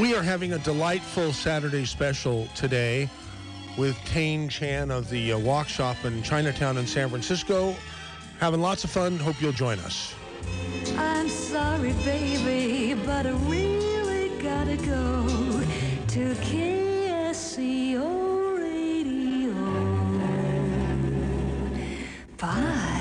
[0.00, 3.10] We are having a delightful Saturday special today
[3.76, 7.74] with Tane Chan of the uh, Wok Shop in Chinatown in San Francisco.
[8.38, 9.16] Having lots of fun.
[9.18, 10.14] Hope you'll join us.
[10.96, 15.26] I'm sorry, baby, but I really gotta go
[16.06, 17.98] to KSCO
[18.56, 19.52] Radio.
[22.36, 22.98] Bye.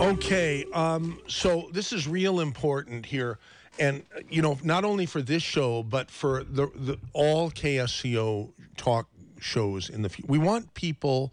[0.00, 3.38] Okay, um, so this is real important here,
[3.78, 9.08] and you know, not only for this show, but for the, the all KSCO talk
[9.40, 10.30] shows in the future.
[10.30, 11.32] We want people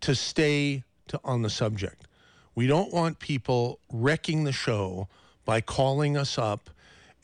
[0.00, 2.06] to stay to, on the subject.
[2.54, 5.08] We don't want people wrecking the show
[5.44, 6.70] by calling us up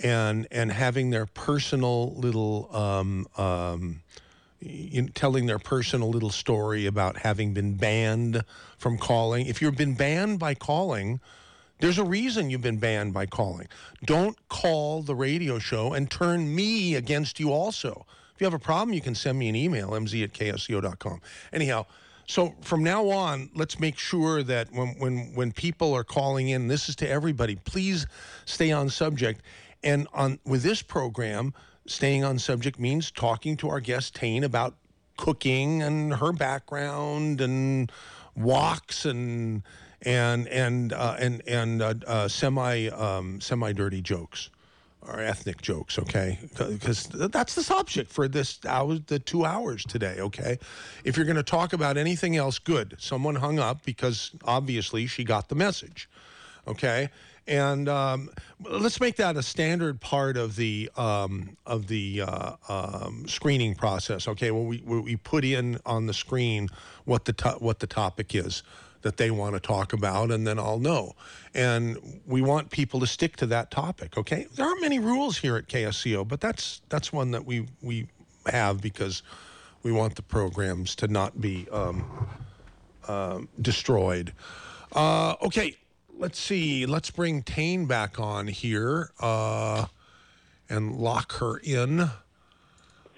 [0.02, 4.02] and and having their personal little um, um,
[4.60, 8.44] in telling their personal little story about having been banned
[8.78, 9.46] from calling.
[9.46, 11.20] If you've been banned by calling,
[11.80, 13.68] there's a reason you've been banned by calling.
[14.04, 18.06] Don't call the radio show and turn me against you also.
[18.34, 21.20] If you have a problem, you can send me an email, mz at ksco.com.
[21.52, 21.86] Anyhow,
[22.26, 26.68] so from now on, let's make sure that when, when, when people are calling in,
[26.68, 28.06] this is to everybody, please
[28.44, 29.42] stay on subject.
[29.82, 31.54] And on with this program,
[31.86, 34.76] staying on subject means talking to our guest Tane about
[35.16, 37.90] cooking and her background and
[38.38, 39.62] woks and
[40.02, 44.50] and and uh, and and uh, uh, semi um, semi dirty jokes
[45.02, 45.98] or ethnic jokes.
[45.98, 50.16] Okay, because that's the subject for this hour, the two hours today.
[50.20, 50.58] Okay,
[51.04, 52.96] if you're going to talk about anything else, good.
[52.98, 56.08] Someone hung up because obviously she got the message.
[56.66, 57.10] Okay.
[57.46, 58.30] And um,
[58.60, 64.28] let's make that a standard part of the um, of the uh, um, screening process.
[64.28, 66.68] Okay, well, we we put in on the screen
[67.06, 68.62] what the what the topic is
[69.02, 71.14] that they want to talk about, and then I'll know.
[71.54, 74.18] And we want people to stick to that topic.
[74.18, 78.06] Okay, there aren't many rules here at KSCO, but that's that's one that we we
[78.46, 79.22] have because
[79.82, 82.28] we want the programs to not be um,
[83.08, 84.32] um destroyed.
[84.92, 85.76] Uh, okay,
[86.18, 86.86] let's see.
[86.86, 89.86] Let's bring Tane back on here uh,
[90.68, 92.10] and lock her in.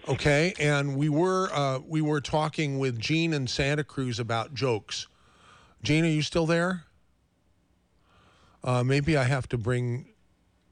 [0.09, 5.07] Okay, and we were uh, we were talking with Gene and Santa Cruz about jokes.
[5.83, 6.85] Gene, are you still there?
[8.64, 10.07] Uh, maybe I have to bring.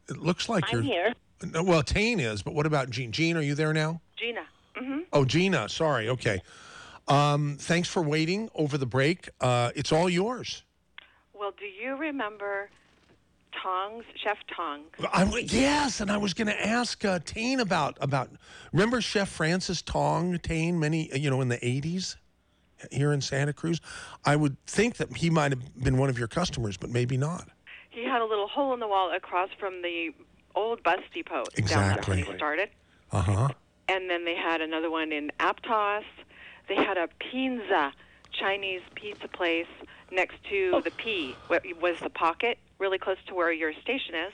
[0.08, 1.14] It looks like I'm you're here.
[1.42, 3.12] No, well, Tane is, but what about Gene?
[3.12, 4.00] Gene, are you there now?
[4.16, 4.42] Gina.
[4.80, 5.00] Mm-hmm.
[5.12, 5.68] Oh, Gina.
[5.68, 6.08] Sorry.
[6.08, 6.42] Okay.
[7.08, 9.28] Um, thanks for waiting over the break.
[9.40, 10.62] Uh, it's all yours.
[11.34, 12.68] Well, do you remember
[13.62, 14.82] Tong's Chef Tong?
[15.12, 18.30] I, yes, and I was going to ask uh, Tane about about.
[18.72, 20.78] Remember Chef Francis Tong Tane?
[20.78, 22.16] Many you know in the eighties
[22.90, 23.80] here in Santa Cruz.
[24.24, 27.48] I would think that he might have been one of your customers, but maybe not.
[27.90, 30.10] He had a little hole in the wall across from the
[30.54, 32.16] old bus depot Exactly.
[32.16, 32.68] there when he started.
[33.12, 33.48] Uh huh.
[33.88, 36.04] And then they had another one in Aptos.
[36.68, 37.92] They had a Pinza
[38.32, 39.66] Chinese pizza place
[40.12, 44.32] next to the P, what was the pocket, really close to where your station is.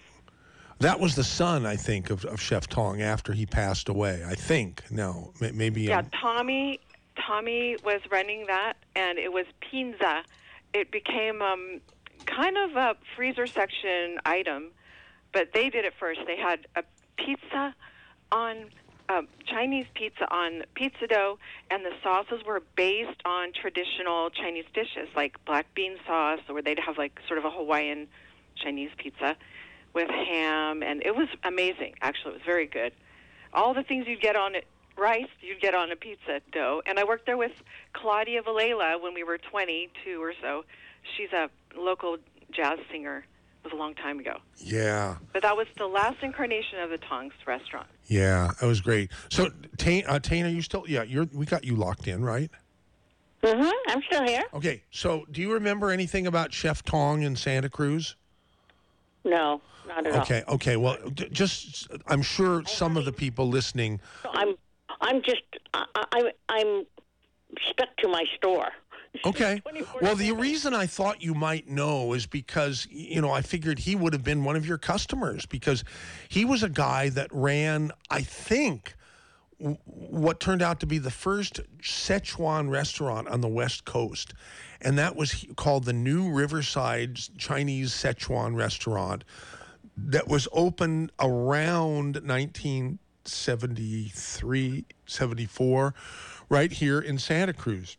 [0.81, 4.23] That was the son, I think, of, of Chef Tong after he passed away.
[4.27, 4.83] I think.
[4.91, 5.83] No, maybe.
[5.83, 6.81] Yeah, um, Tommy
[7.27, 10.23] Tommy was running that, and it was Pinza.
[10.73, 11.81] It became um,
[12.27, 14.73] kind of a freezer section item,
[15.33, 16.21] but they did it first.
[16.27, 16.83] They had a
[17.17, 17.75] pizza
[18.33, 18.71] on
[19.09, 21.39] um, Chinese pizza on pizza dough,
[21.71, 26.79] and the sauces were based on traditional Chinese dishes like black bean sauce, or they'd
[26.79, 28.09] have like sort of a Hawaiian
[28.57, 29.37] Chinese pizza
[29.95, 31.95] with ham, and it was amazing.
[32.03, 32.93] Actually, it was very good.
[33.53, 34.67] All the things you'd get on it
[34.97, 36.83] rice you'd get on a pizza dough.
[36.87, 37.53] And I worked there with
[37.93, 40.65] Claudia Villela when we were 22 or so.
[41.17, 42.17] She's a local
[42.53, 43.25] jazz singer.
[43.65, 44.37] It was a long time ago.
[44.59, 45.17] yeah.
[45.33, 47.89] But that was the last incarnation of the Tongs restaurant.
[48.07, 49.11] Yeah, that was great.
[49.29, 50.85] So, Tane, uh, Tane, are you still?
[50.87, 51.27] Yeah, you're.
[51.33, 52.49] We got you locked in, right?
[53.43, 53.71] Mm-hmm.
[53.89, 54.45] I'm still here.
[54.55, 54.85] Okay.
[54.93, 58.15] So, do you remember anything about Chef Tong in Santa Cruz?
[59.25, 60.21] No, not at all.
[60.23, 60.45] Okay.
[60.49, 60.77] Okay.
[60.77, 64.01] Well, d- just I'm sure some of the people listening.
[64.31, 64.55] I'm
[65.01, 65.43] I'm just
[65.75, 66.87] I, I I'm
[67.71, 68.69] stuck to my store.
[69.25, 69.63] Okay.
[70.03, 73.95] Well, the reason I thought you might know is because, you know, I figured he
[73.97, 75.85] would have been one of your customers because
[76.29, 78.95] he was a guy that ran, I think,
[79.59, 84.35] what turned out to be the first Szechuan restaurant on the West Coast.
[84.83, 89.25] And that was called the New Riverside Chinese Szechuan Restaurant
[89.97, 92.23] that was opened around
[93.27, 95.95] 1973, 74,
[96.49, 97.97] right here in Santa Cruz.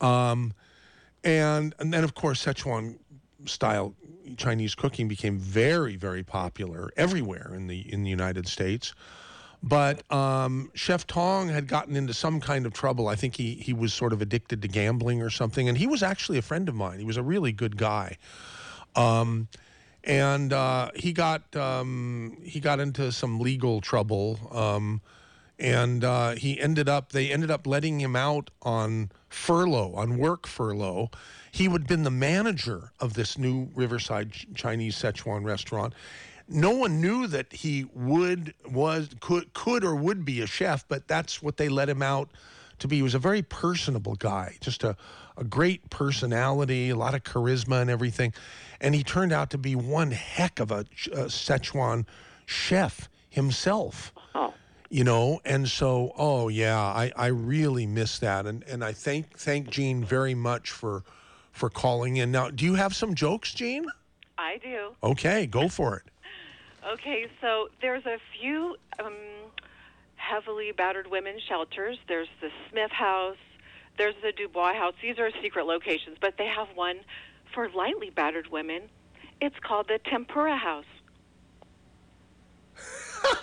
[0.00, 0.54] Um,
[1.22, 2.98] and and then of course Szechuan
[3.44, 3.94] style,
[4.36, 8.94] Chinese cooking became very, very popular everywhere in the in the United States.
[9.62, 13.08] But um, Chef Tong had gotten into some kind of trouble.
[13.08, 16.02] I think he he was sort of addicted to gambling or something, and he was
[16.02, 16.98] actually a friend of mine.
[16.98, 18.16] He was a really good guy.
[18.96, 19.48] Um,
[20.04, 25.00] and uh, he got um, he got into some legal trouble, um,
[25.58, 30.46] and uh, he ended up they ended up letting him out on furlough, on work
[30.46, 31.10] furlough.
[31.52, 35.94] He had been the manager of this new Riverside Chinese Szechuan restaurant.
[36.48, 41.06] No one knew that he would was could could or would be a chef, but
[41.06, 42.30] that's what they let him out
[42.80, 42.96] to be.
[42.96, 44.96] He was a very personable guy, just a,
[45.36, 48.32] a great personality, a lot of charisma and everything.
[48.80, 52.06] And he turned out to be one heck of a, a Szechuan
[52.46, 54.12] chef himself.
[54.92, 59.38] You know, and so, oh yeah, I, I really miss that, and and I thank
[59.38, 61.04] thank Gene very much for
[61.52, 62.32] for calling in.
[62.32, 63.86] Now, do you have some jokes, Gene?
[64.36, 64.96] I do.
[65.04, 66.02] Okay, go for it.
[66.92, 69.14] Okay, so there's a few um,
[70.16, 71.96] heavily battered women shelters.
[72.08, 73.36] There's the Smith House.
[73.96, 74.94] There's the Dubois House.
[75.00, 76.96] These are secret locations, but they have one
[77.54, 78.82] for lightly battered women.
[79.40, 80.84] It's called the Tempura House.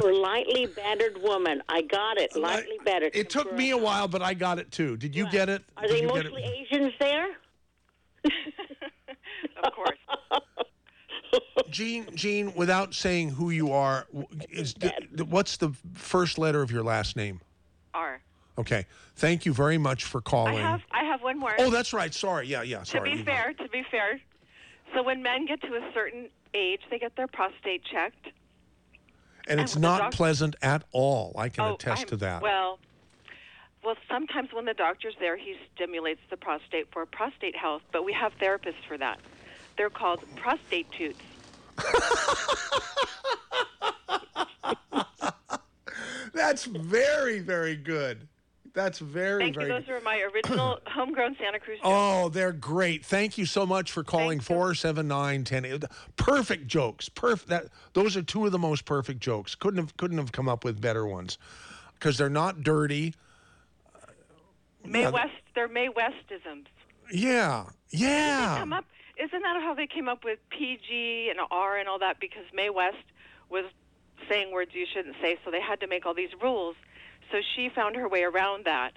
[0.00, 1.62] For lightly battered woman.
[1.68, 2.36] I got it.
[2.36, 3.12] Lightly battered.
[3.14, 4.96] It took me a while, but I got it too.
[4.96, 5.62] Did you get it?
[5.76, 6.66] Are Did they you get mostly it?
[6.72, 7.26] Asians there?
[9.62, 9.98] Of course.
[11.70, 14.06] Gene, Gene, without saying who you are,
[14.50, 17.40] is the, the- what's the first letter of your last name?
[17.94, 18.20] R.
[18.56, 18.86] Okay.
[19.16, 20.58] Thank you very much for calling.
[20.58, 21.54] I have I have one more.
[21.58, 22.12] Oh, that's right.
[22.14, 22.46] Sorry.
[22.46, 22.84] Yeah, yeah.
[22.84, 24.20] to be fair, to be fair.
[24.94, 28.28] So when men get to a certain age, they get their prostate checked.
[29.48, 31.34] And it's the not pleasant at all.
[31.36, 32.42] I can Oh, attest I'm- to that.
[32.42, 32.78] Well,
[33.84, 37.82] well, sometimes when the doctor's there, he stimulates the prostate for prostate health.
[37.92, 39.18] But we have therapists for that.
[39.76, 41.20] They're called prostate toots.
[46.32, 48.26] That's very, very good.
[48.74, 49.60] That's very, Thank you.
[49.60, 49.94] very Those good.
[49.94, 51.78] are my original homegrown Santa Cruz.
[51.78, 51.86] jokes.
[51.88, 53.04] Oh, they're great.
[53.06, 55.80] Thank you so much for calling 479 10.
[56.16, 57.08] Perfect jokes.
[57.08, 57.48] Perfect.
[57.48, 59.54] That those are two of the most perfect jokes.
[59.54, 61.38] Couldn't have couldn't have come up with better ones.
[62.00, 63.14] Cuz they're not dirty.
[63.94, 64.06] Uh,
[64.84, 65.10] May yeah.
[65.10, 65.32] West.
[65.54, 66.66] They're Mae Westisms.
[67.12, 67.66] Yeah.
[67.90, 68.56] Yeah.
[68.58, 68.86] come up.
[69.16, 72.18] Isn't that how they came up with PG and R and all that?
[72.18, 72.96] Because Mae West
[73.48, 73.66] was
[74.28, 76.74] saying words you shouldn't say, so they had to make all these rules.
[77.30, 78.92] So she found her way around that.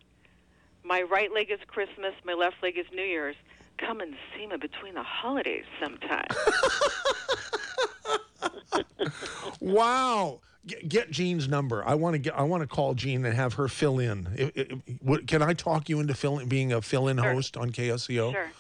[0.84, 3.36] My right leg is Christmas, my left leg is New Year's.
[3.78, 6.28] Come and see me between the holidays sometime.
[9.60, 10.40] Wow.
[10.66, 11.84] Get, get Jean's number.
[11.86, 14.28] I want to get I want to call Jean and have her fill in.
[14.36, 18.34] If- if- what- can I talk you into fill, being a fill-in host on KSCO?
[18.34, 18.52] Sure.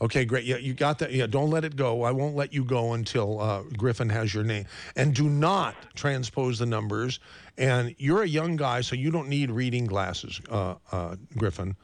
[0.00, 0.44] Okay, great.
[0.44, 1.12] Yeah, you got that.
[1.12, 2.02] Yeah, don't let it go.
[2.02, 4.66] I won't let you go until uh, Griffin has your name.
[4.94, 7.18] And do not transpose the numbers.
[7.58, 11.76] And you're a young guy, so you don't need reading glasses, uh, uh, Griffin.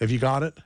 [0.00, 0.58] Have you got it?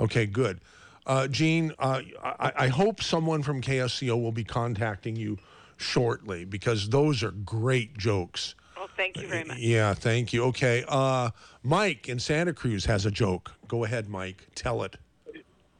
[0.00, 0.60] Okay, good.
[1.06, 5.38] Uh, Gene, uh, I, I hope someone from KSCO will be contacting you
[5.76, 8.54] shortly because those are great jokes.
[8.76, 9.58] well, thank you very much.
[9.58, 10.44] Yeah, thank you.
[10.46, 11.30] Okay, uh,
[11.62, 13.52] Mike in Santa Cruz has a joke.
[13.68, 14.48] Go ahead, Mike.
[14.54, 14.96] Tell it.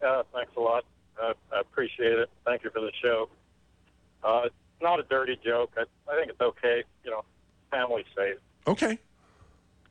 [0.06, 0.84] Uh, thanks a lot.
[1.20, 2.30] I, I appreciate it.
[2.44, 3.28] Thank you for the show.
[4.22, 5.72] Uh, it's not a dirty joke.
[5.76, 6.84] I, I think it's okay.
[7.04, 7.24] You know,
[7.70, 8.38] family safe.
[8.66, 8.98] Okay.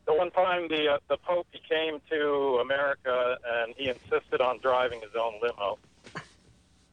[0.05, 4.59] The one time the uh, the Pope he came to America and he insisted on
[4.59, 5.77] driving his own limo.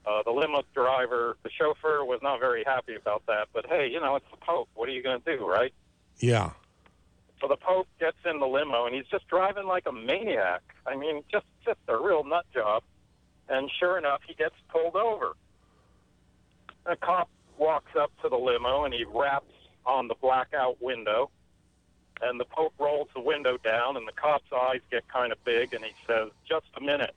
[0.04, 3.46] Uh, the limo driver, the chauffeur, was not very happy about that.
[3.52, 4.68] But hey, you know, it's the Pope.
[4.74, 5.72] What are you going to do, right?
[6.18, 6.50] Yeah.
[7.40, 10.62] So the Pope gets in the limo and he's just driving like a maniac.
[10.86, 12.82] I mean, just just a real nut job.
[13.48, 15.34] And sure enough, he gets pulled over.
[16.86, 17.28] A cop
[17.58, 19.52] walks up to the limo and he raps
[19.86, 21.30] on the blackout window.
[22.20, 25.74] And the Pope rolls the window down, and the cop's eyes get kind of big,
[25.74, 27.16] and he says, "Just a minute."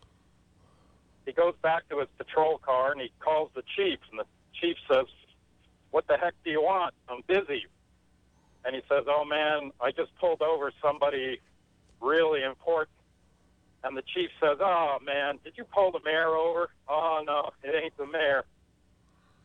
[1.26, 4.78] He goes back to his patrol car and he calls the chief, and the chief
[4.88, 5.06] says,
[5.92, 6.94] "What the heck do you want?
[7.10, 7.66] I'm busy."
[8.64, 11.40] And he says, "Oh man, I just pulled over somebody
[12.00, 12.96] really important."
[13.84, 17.76] And the chief says, "Oh man, did you pull the mayor over?" "Oh no, it
[17.76, 18.46] ain't the mayor."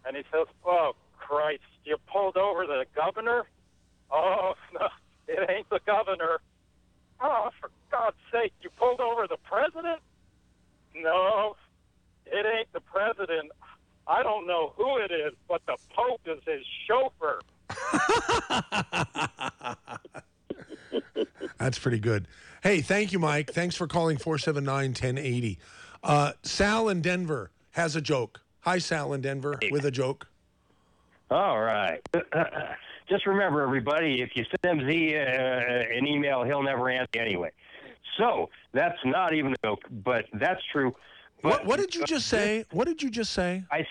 [0.05, 3.45] And he says, "Oh Christ, you pulled over the governor?"
[4.11, 4.89] "Oh no,
[5.28, 6.41] it ain't the governor."
[7.20, 10.01] "Oh, for God's sake, you pulled over the president?"
[10.95, 11.57] "No,
[12.26, 13.51] it ain't the president.
[14.07, 17.41] I don't know who it is, but the Pope is his chauffeur."
[21.59, 22.26] That's pretty good.
[22.62, 23.53] Hey, thank you, Mike.
[23.53, 25.59] Thanks for calling 479 1080.
[26.03, 28.41] Uh, Sal in Denver has a joke.
[28.61, 30.30] Hi, Sal in Denver with a joke.
[31.31, 32.01] All right.
[33.09, 37.51] Just remember, everybody, if you send MZ uh, an email, he'll never answer anyway.
[38.18, 40.95] So that's not even a joke, but that's true.
[41.43, 42.64] What, what did you just say?
[42.70, 43.64] What did you just say?
[43.72, 43.87] I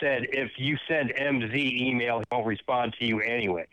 [0.00, 3.66] said if you send MZ email, he won't respond to you anyway.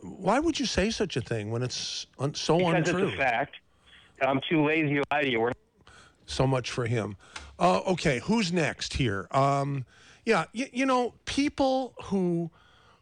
[0.00, 3.06] Why would you say such a thing when it's un- so because untrue?
[3.06, 3.54] it's a fact.
[4.20, 5.40] I'm too lazy to lie to you.
[5.40, 5.52] We're
[6.26, 7.16] So much for him.
[7.58, 9.28] Uh, okay, who's next here?
[9.30, 9.84] Um,
[10.26, 12.50] yeah, y- you know, people who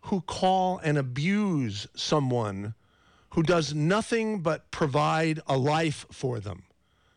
[0.03, 2.75] who call and abuse someone
[3.31, 6.65] who does nothing but provide a life for them,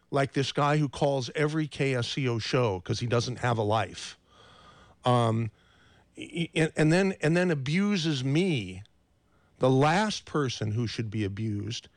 [0.10, 4.18] like this guy who calls every KSCO show because he doesn't have a life,
[5.06, 5.52] um,
[6.18, 8.84] y- and then and then abuses me,
[9.60, 11.90] the last person who should be abused,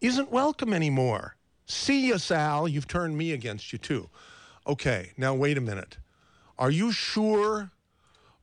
[0.00, 1.36] isn't welcome anymore.
[1.66, 2.68] See ya, Sal.
[2.68, 4.08] You've turned me against you too.
[4.66, 5.96] Okay, now wait a minute.
[6.58, 7.70] Are you sure?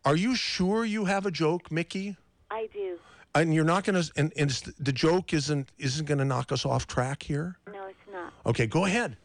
[0.05, 2.17] Are you sure you have a joke, Mickey?
[2.51, 2.97] I do.
[3.35, 4.11] And you're not going to.
[4.15, 4.49] And, and
[4.79, 7.57] the joke isn't isn't going to knock us off track here.
[7.71, 8.33] No, it's not.
[8.45, 9.17] Okay, go ahead.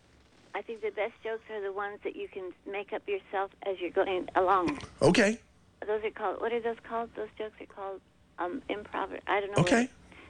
[0.55, 3.81] I think the best jokes are the ones that you can make up yourself as
[3.81, 4.79] you're going along.
[5.03, 5.39] Okay.
[5.87, 6.41] Those are called.
[6.41, 7.11] What are those called?
[7.17, 8.01] Those jokes are called
[8.39, 9.19] um, improv.
[9.27, 9.63] I don't know.
[9.63, 9.89] what- Okay.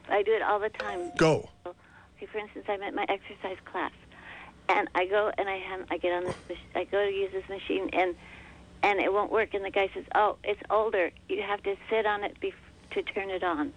[0.09, 1.11] I do it all the time.
[1.17, 1.49] Go.
[1.67, 3.93] Okay, for instance, I'm at my exercise class,
[4.69, 6.59] and I go and I have, I get on this.
[6.75, 8.15] I go to use this machine, and
[8.85, 9.55] and it won't work.
[9.55, 11.11] And the guy says, "Oh, it's older.
[11.29, 12.53] You have to sit on it bef-
[12.93, 13.73] to turn it on."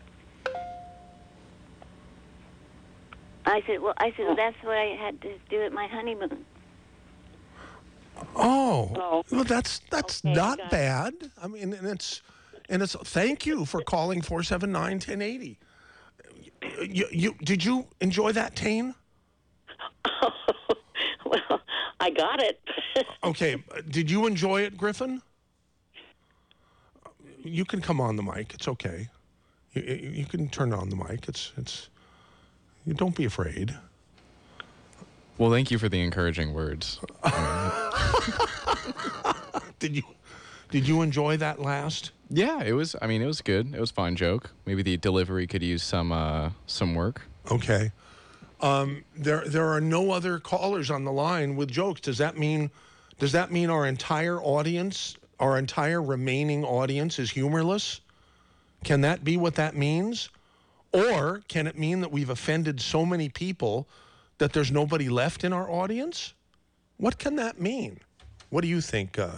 [3.45, 6.45] I said, "Well, I said well, that's what I had to do at my honeymoon."
[8.35, 9.23] Oh, oh.
[9.31, 10.71] well, that's that's Okay, not got it.
[10.71, 11.13] bad.
[11.41, 12.21] I mean, and it's
[12.67, 12.95] and it's.
[12.95, 15.57] Thank you for calling four seven nine ten eighty.
[16.81, 18.93] You, you did you enjoy that, Tane?
[21.99, 22.59] I got it.
[23.23, 25.21] Okay, did you enjoy it, Griffin?
[27.43, 28.55] You can come on the mic.
[28.55, 29.09] It's okay.
[29.73, 31.27] You, you you can turn on the mic.
[31.27, 31.89] It's it's.
[32.85, 33.75] You don't be afraid.
[35.37, 36.99] Well, thank you for the encouraging words.
[39.79, 40.03] did you
[40.71, 42.11] did you enjoy that last?
[42.29, 42.95] Yeah, it was.
[43.01, 43.75] I mean, it was good.
[43.75, 44.49] It was a fine joke.
[44.65, 47.21] Maybe the delivery could use some uh, some work.
[47.51, 47.91] Okay.
[48.59, 52.01] Um, there there are no other callers on the line with jokes.
[52.01, 52.71] Does that mean
[53.19, 58.01] does that mean our entire audience, our entire remaining audience is humorless?
[58.83, 60.29] Can that be what that means?
[60.93, 63.87] Or can it mean that we've offended so many people
[64.37, 66.33] that there's nobody left in our audience?
[66.97, 67.99] What can that mean?
[68.49, 69.29] What do you think, uh?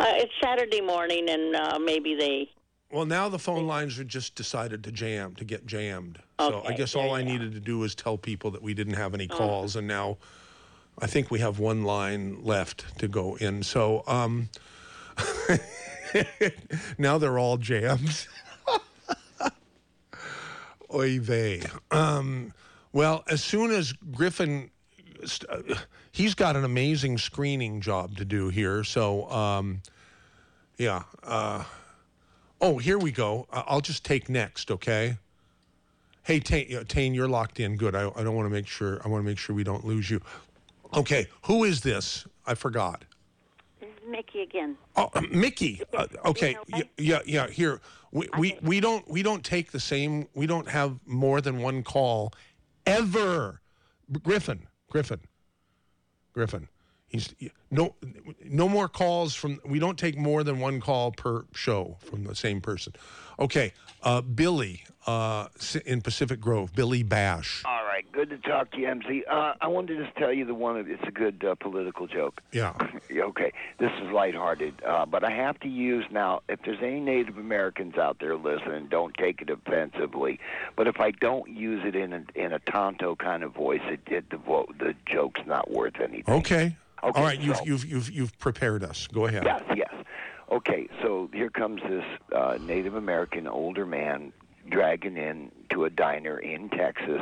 [0.00, 2.50] Uh, it's Saturday morning, and uh, maybe they.
[2.90, 6.18] Well, now the phone lines are just decided to jam, to get jammed.
[6.40, 8.94] so I Okay, guess all I needed to do was tell people that we didn't
[8.94, 9.36] have any Oh.
[9.36, 10.16] calls, and now
[10.98, 13.62] I think we have one line left to go in.
[13.62, 14.48] So um,
[16.98, 18.26] now they're all jammed.
[20.94, 21.60] Oy vey.
[21.90, 22.54] Um,
[22.94, 24.70] well, as soon as Griffin,
[25.26, 25.50] st-
[26.12, 28.82] he's got an amazing screening job to do here.
[28.84, 29.82] So, um,
[30.78, 31.02] yeah.
[31.22, 31.64] Uh,
[32.60, 33.46] oh, here we go.
[33.52, 35.16] I'll just take next, okay?
[36.22, 37.76] Hey, Tane, Tane you're locked in.
[37.76, 37.94] Good.
[37.94, 39.00] I, I don't want to make sure.
[39.04, 40.20] I want to make sure we don't lose you.
[40.94, 42.26] Okay, who is this?
[42.46, 43.04] I forgot.
[43.80, 44.76] This is Mickey again.
[44.96, 45.82] Oh, Mickey.
[45.96, 46.56] Uh, okay.
[46.72, 47.46] y- Yeah, yeah.
[47.48, 47.80] Here,
[48.10, 50.26] we, we we don't we don't take the same.
[50.34, 52.32] We don't have more than one call,
[52.86, 53.60] ever.
[54.22, 55.20] Griffin, Griffin,
[56.32, 56.68] Griffin.
[57.08, 57.34] He's
[57.70, 57.94] no
[58.44, 59.60] no more calls from.
[59.64, 62.92] We don't take more than one call per show from the same person.
[63.40, 63.72] Okay,
[64.02, 65.48] uh, Billy uh,
[65.86, 66.74] in Pacific Grove.
[66.74, 67.62] Billy Bash.
[67.64, 69.24] All right, good to talk to you, MC.
[69.24, 70.76] Uh, I wanted to just tell you the one.
[70.86, 72.40] It's a good uh, political joke.
[72.52, 72.74] Yeah.
[73.10, 76.40] Okay, this is lighthearted, uh, but I have to use now.
[76.48, 80.38] If there's any Native Americans out there listening, don't take it offensively.
[80.76, 84.00] But if I don't use it in a, in a Tonto kind of voice, it,
[84.06, 84.38] it the
[84.78, 86.34] the joke's not worth anything.
[86.34, 86.76] Okay.
[87.02, 87.40] Okay, All right.
[87.40, 89.06] You've you've you've you've prepared us.
[89.06, 89.44] Go ahead.
[89.44, 89.92] Yes, yes.
[90.50, 92.04] Okay, so here comes this
[92.34, 94.32] uh, Native American older man
[94.68, 97.20] dragging in to a diner in Texas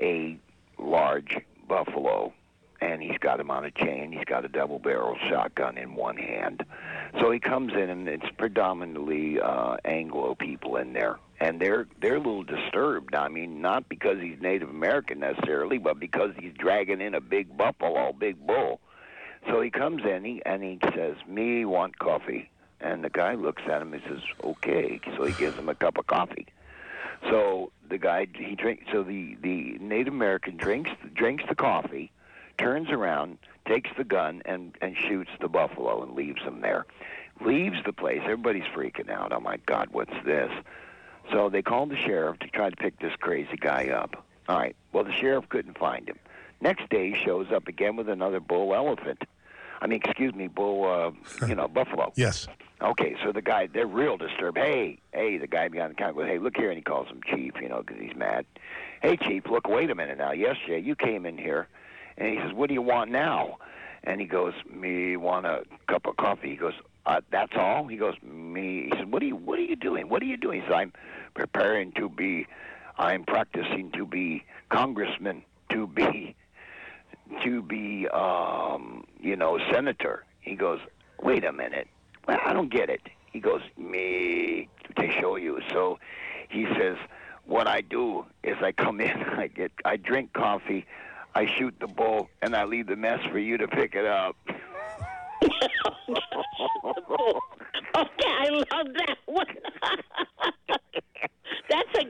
[0.00, 0.38] a
[0.78, 1.36] large
[1.68, 2.32] buffalo,
[2.80, 4.12] and he's got him on a chain.
[4.12, 6.64] He's got a double barrel shotgun in one hand.
[7.20, 11.18] So he comes in, and it's predominantly uh, Anglo people in there.
[11.40, 13.14] And they're they're a little disturbed.
[13.14, 17.56] I mean, not because he's Native American necessarily, but because he's dragging in a big
[17.56, 18.80] buffalo, big bull.
[19.48, 22.50] So he comes in he, and he says, "Me want coffee."
[22.80, 25.98] And the guy looks at him and says, "Okay." So he gives him a cup
[25.98, 26.46] of coffee.
[27.28, 28.84] So the guy he drinks.
[28.92, 32.12] So the the Native American drinks drinks the coffee,
[32.58, 36.86] turns around, takes the gun, and and shoots the buffalo and leaves him there.
[37.40, 38.20] Leaves the place.
[38.24, 39.32] Everybody's freaking out.
[39.32, 40.52] Oh my God, what's this?
[41.32, 44.24] So they called the sheriff to try to pick this crazy guy up.
[44.48, 44.74] All right.
[44.92, 46.18] Well, the sheriff couldn't find him.
[46.60, 49.22] Next day, he shows up again with another bull elephant.
[49.80, 52.12] I mean, excuse me, bull, uh, you know, buffalo.
[52.16, 52.48] Yes.
[52.80, 54.58] Okay, so the guy, they're real disturbed.
[54.58, 57.20] Hey, hey, the guy behind the counter goes, hey, look here, and he calls him
[57.28, 58.46] Chief, you know, because he's mad.
[59.02, 60.32] Hey, Chief, look, wait a minute now.
[60.32, 61.66] Yesterday, you came in here,
[62.16, 63.58] and he says, what do you want now?
[64.04, 66.50] And he goes, me want a cup of coffee.
[66.50, 66.74] He goes,
[67.04, 67.86] uh, that's all.
[67.88, 68.84] He goes, me.
[68.84, 70.08] He says, what are you, what are you doing?
[70.08, 70.60] What are you doing?
[70.60, 70.92] He says, I'm
[71.34, 72.46] preparing to be,
[72.96, 76.36] I'm practicing to be congressman, to be,
[77.42, 80.24] to be, um, you know, senator.
[80.40, 80.80] He goes,
[81.22, 81.88] wait a minute.
[82.26, 83.02] Well, I don't get it.
[83.32, 85.60] He goes, me to show you.
[85.70, 85.98] So
[86.48, 86.96] he says,
[87.44, 90.86] what I do is I come in, I get, I drink coffee,
[91.34, 94.36] I shoot the bull, and I leave the mess for you to pick it up.
[97.96, 99.46] Okay, I love that one.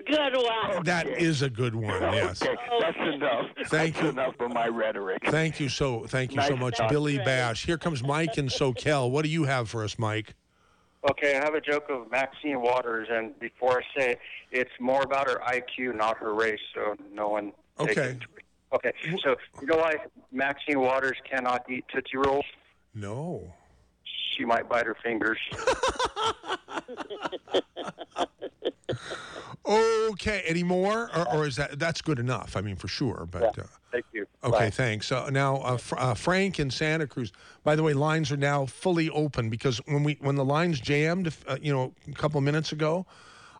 [0.08, 0.84] That's a good one.
[0.84, 1.88] That is a good one.
[2.18, 2.42] Yes.
[2.42, 3.46] Okay, that's enough.
[3.66, 4.10] Thank that's you.
[4.10, 5.22] enough of my rhetoric.
[5.26, 6.06] Thank you so.
[6.06, 6.90] Thank you so much, talk.
[6.90, 7.64] Billy Bash.
[7.64, 9.10] Here comes Mike in SoCal.
[9.10, 10.34] What do you have for us, Mike?
[11.08, 14.20] Okay, I have a joke of Maxine Waters, and before I say it,
[14.50, 17.52] it's more about her IQ, not her race, so no one.
[17.78, 18.18] Okay.
[18.72, 19.96] Okay, so you know why
[20.32, 22.44] Maxine Waters cannot eat Tootsie Rolls?
[22.94, 23.54] No.
[24.36, 25.38] She might bite her fingers.
[29.66, 30.42] Okay.
[30.46, 32.56] Any more, or, or is that that's good enough?
[32.56, 33.28] I mean, for sure.
[33.30, 34.26] But uh, Thank you.
[34.42, 34.70] okay, Bye.
[34.70, 35.12] thanks.
[35.12, 37.32] Uh, now, uh, Fr- uh, Frank in Santa Cruz.
[37.64, 41.34] By the way, lines are now fully open because when we when the lines jammed,
[41.46, 43.04] uh, you know, a couple minutes ago,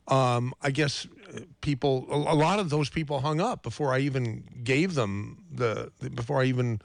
[0.09, 3.99] um, I guess uh, people a, a lot of those people hung up before I
[4.01, 6.81] even gave them the before I even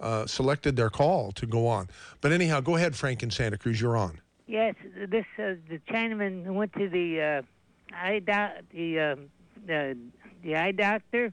[0.00, 1.88] uh, selected their call to go on.
[2.20, 3.80] But anyhow, go ahead, Frank in Santa Cruz.
[3.80, 4.20] You're on.
[4.46, 4.74] Yes,
[5.08, 9.30] this uh, the Chinaman went to the uh, eye doc, the um,
[9.66, 9.96] the
[10.42, 11.32] the eye doctor.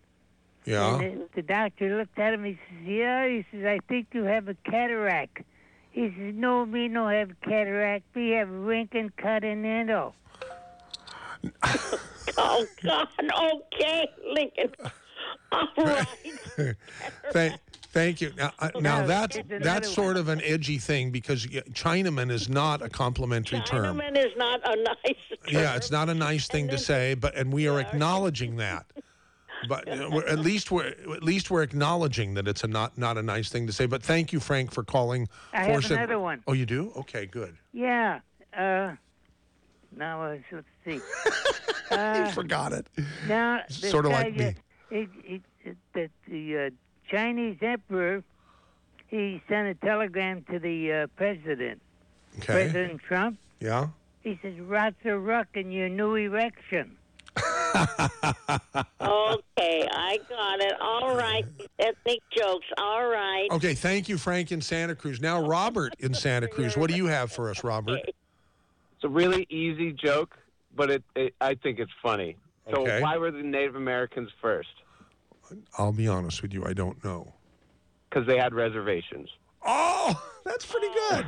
[0.63, 0.99] Yeah.
[0.99, 2.45] And the, the doctor looked at him.
[2.45, 5.39] He says, "Yeah." He says, "I think you have a cataract."
[5.91, 8.15] He says, "No, me no have cataract.
[8.15, 10.13] Me have wrinkle and cut and endo."
[12.38, 13.07] Oh God.
[13.19, 14.71] Okay, Lincoln.
[15.51, 16.07] All right.
[17.31, 17.59] Thank,
[17.91, 18.31] thank you.
[18.38, 22.81] Now, uh, now No, that's that's sort of an edgy thing because Chinaman is not
[22.81, 23.97] a complimentary term.
[23.97, 25.15] Chinaman is not a nice.
[25.49, 28.85] Yeah, it's not a nice thing to say, but and we are acknowledging that.
[29.68, 33.18] But uh, we're, at least we're at least we're acknowledging that it's a not not
[33.18, 33.88] a nice thing to say.
[33.88, 35.27] But thank you, Frank, for calling.
[35.51, 36.43] I have sev- another one.
[36.47, 36.91] Oh, you do?
[36.95, 37.57] Okay, good.
[37.73, 38.19] Yeah.
[38.55, 38.95] Uh,
[39.95, 40.99] now uh, let's see.
[41.89, 42.88] Uh, you forgot it.
[43.27, 44.55] Now, Sorta guy, like me.
[44.91, 46.69] It, it, it, that the uh,
[47.11, 48.23] Chinese emperor,
[49.07, 51.81] he sent a telegram to the uh, president,
[52.39, 52.45] Okay.
[52.53, 53.38] President Trump.
[53.59, 53.88] Yeah.
[54.23, 56.95] He says, "Rats are ruck in your new erection."
[59.01, 60.73] Okay, I got it.
[60.81, 61.45] All right.
[61.79, 62.65] Ethnic jokes.
[62.77, 63.47] All right.
[63.51, 65.21] Okay, thank you, Frank in Santa Cruz.
[65.21, 66.75] Now, Robert in Santa Cruz.
[66.75, 67.99] What do you have for us, Robert?
[68.05, 70.38] It's a really easy joke,
[70.75, 72.35] but it, it I think it's funny.
[72.69, 73.01] So Okay.
[73.01, 74.69] why were the Native Americans first?
[75.77, 77.33] I'll be honest with you, I don't know.
[78.09, 79.29] Because they had reservations.
[79.65, 81.25] Oh, that's pretty good.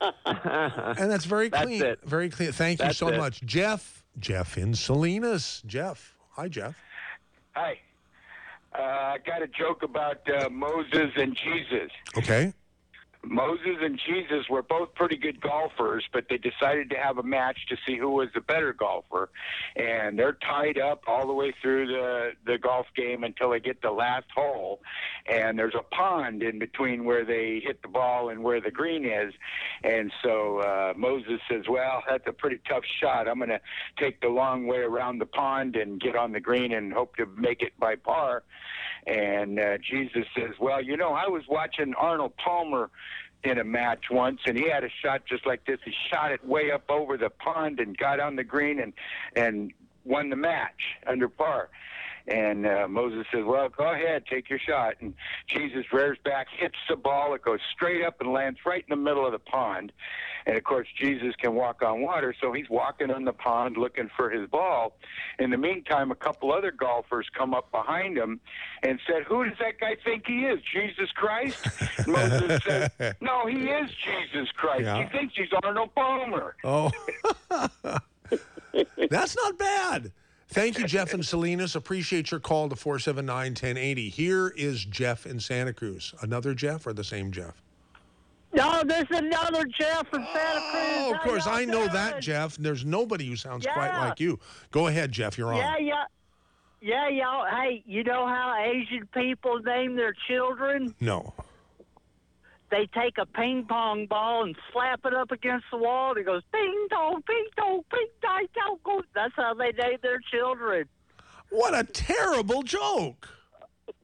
[0.26, 1.82] and that's very That's clean.
[1.82, 2.00] it.
[2.04, 2.52] Very clean.
[2.52, 3.16] Thank you so it.
[3.16, 4.02] much, Jeff.
[4.18, 5.62] Jeff in Salinas.
[5.66, 6.14] Jeff.
[6.32, 6.76] Hi, Jeff.
[7.54, 7.78] Hi.
[8.74, 11.90] Uh, I got a joke about uh, Moses and Jesus.
[12.16, 12.52] Okay.
[13.28, 17.58] Moses and Jesus were both pretty good golfers, but they decided to have a match
[17.68, 19.30] to see who was the better golfer.
[19.74, 23.82] And they're tied up all the way through the, the golf game until they get
[23.82, 24.80] the last hole.
[25.30, 29.04] And there's a pond in between where they hit the ball and where the green
[29.04, 29.34] is.
[29.82, 33.28] And so uh, Moses says, Well, that's a pretty tough shot.
[33.28, 33.60] I'm going to
[33.98, 37.26] take the long way around the pond and get on the green and hope to
[37.26, 38.44] make it by par.
[39.06, 42.90] And uh, Jesus says, Well, you know, I was watching Arnold Palmer
[43.44, 45.78] in a match once, and he had a shot just like this.
[45.84, 48.92] He shot it way up over the pond and got on the green and
[49.36, 49.72] and
[50.04, 51.68] won the match under par.
[52.28, 55.14] And uh, Moses says, "Well, go ahead, take your shot." And
[55.48, 57.34] Jesus rears back, hits the ball.
[57.34, 59.92] It goes straight up and lands right in the middle of the pond.
[60.46, 64.08] And of course, Jesus can walk on water, so he's walking on the pond looking
[64.16, 64.96] for his ball.
[65.38, 68.40] In the meantime, a couple other golfers come up behind him
[68.82, 70.60] and said, "Who does that guy think he is?
[70.72, 71.66] Jesus Christ?"
[72.08, 74.82] Moses said, "No, he is Jesus Christ.
[74.82, 75.04] Yeah.
[75.04, 76.90] He thinks he's Arnold Palmer." Oh.
[79.10, 80.12] That's not bad.
[80.56, 81.76] Thank you, Jeff and Salinas.
[81.76, 84.08] Appreciate your call to 479 1080.
[84.08, 86.14] Here is Jeff in Santa Cruz.
[86.22, 87.62] Another Jeff or the same Jeff?
[88.54, 90.94] No, there's another Jeff from Santa Cruz.
[90.96, 91.46] Oh, of course.
[91.46, 92.56] I know that, Jeff.
[92.56, 94.40] There's nobody who sounds quite like you.
[94.70, 95.36] Go ahead, Jeff.
[95.36, 95.58] You're on.
[95.58, 96.04] Yeah, yeah.
[96.80, 97.44] Yeah, y'all.
[97.44, 100.94] Hey, you know how Asian people name their children?
[101.00, 101.34] No.
[102.70, 106.26] They take a ping pong ball and slap it up against the wall, and it
[106.26, 108.78] goes ping dong, ping dong, ping dong, dong.
[108.84, 109.02] dong.
[109.14, 110.86] That's how they name their children.
[111.50, 113.28] What a terrible joke.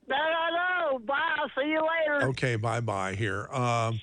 [0.08, 0.98] No, no, no.
[1.00, 1.18] Bye.
[1.38, 2.28] I'll see you later.
[2.28, 3.48] Okay, bye bye here.
[3.52, 4.00] Um,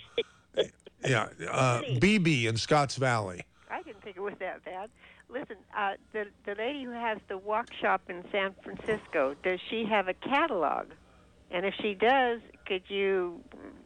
[1.05, 3.43] yeah, uh, BB in Scotts Valley.
[3.69, 4.89] I didn't think it was that bad.
[5.29, 9.85] Listen, uh, the the lady who has the wok shop in San Francisco, does she
[9.85, 10.87] have a catalog?
[11.51, 13.41] And if she does, could you?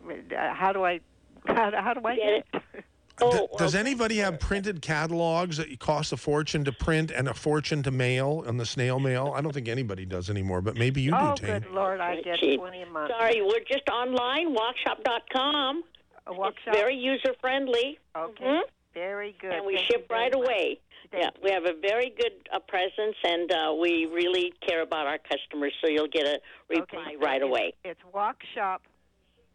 [0.08, 1.00] Uh, how do I?
[1.46, 2.64] How, do- how do I get it?
[3.20, 7.84] D- does anybody have printed catalogs that cost a fortune to print and a fortune
[7.84, 9.34] to mail on the snail mail?
[9.36, 11.60] I don't think anybody does anymore, but maybe you oh, do, Tane.
[11.62, 12.60] good lord, I get Cheap.
[12.60, 13.12] twenty a month.
[13.12, 15.84] Sorry, we're just online, wokshop.com.
[16.26, 18.00] A It's very user friendly.
[18.18, 18.62] Okay.
[18.94, 19.52] Very good.
[19.52, 20.50] And we Thank ship right very much.
[20.50, 20.80] away.
[21.14, 25.20] Yeah, we have a very good uh, presence, and uh, we really care about our
[25.20, 25.74] customers.
[25.84, 27.74] So you'll get a reply so right it's- away.
[27.84, 28.80] It's wokshop.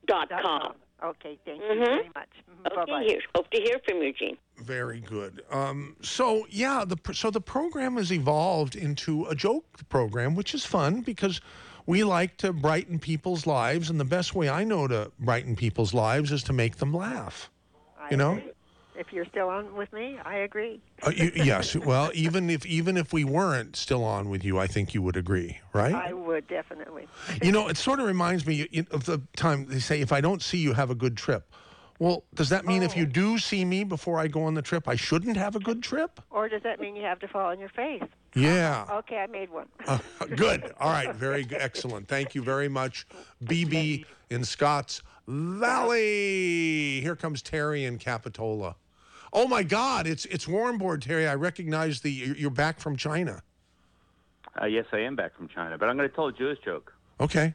[0.06, 0.74] Dot com.
[1.05, 1.85] Okay, thank you Mhm.
[1.85, 2.28] very much.
[2.64, 3.02] Bye Okay, bye.
[3.05, 3.20] here.
[3.35, 4.39] Hope to hear from you, Gene.
[4.56, 5.44] Very good.
[5.51, 10.64] Um, so yeah, the so the program has evolved into a joke program, which is
[10.64, 11.40] fun because
[11.86, 15.93] we like to brighten people's lives, and the best way I know to brighten people's
[15.93, 17.51] lives is to make them laugh.
[17.98, 18.32] I You know.
[18.39, 18.52] agree.
[18.98, 20.80] If you're still on with me, I agree.
[21.06, 21.76] Uh, you, yes.
[21.76, 25.16] Well, even if even if we weren't still on with you, I think you would
[25.16, 25.94] agree, right?
[25.94, 27.06] I would definitely.
[27.40, 30.42] You know, it sort of reminds me of the time they say, if I don't
[30.42, 31.54] see you, have a good trip.
[32.00, 33.00] Well, does that mean if Oh.
[33.00, 35.82] you do see me before I go on the trip, I shouldn't have a good
[35.82, 36.20] trip?
[36.30, 38.02] Or does that mean you have to fall on your face?
[38.34, 38.84] Yeah.
[38.98, 39.66] Okay, I made one.
[39.86, 39.98] Uh,
[40.36, 40.72] good.
[40.80, 41.14] All right.
[41.14, 41.60] Very good.
[41.60, 42.06] Excellent.
[42.08, 43.06] Thank you very much,
[43.44, 47.00] BB in Scotts Valley.
[47.00, 48.76] Here comes Terry in Capitola.
[49.32, 50.06] Oh my God!
[50.06, 51.26] It's it's Warmboard, Terry.
[51.26, 53.42] I recognize the you're you're back from China.
[54.60, 56.92] Uh, yes, I am back from China, but I'm going to tell a Jewish joke.
[57.20, 57.55] Okay.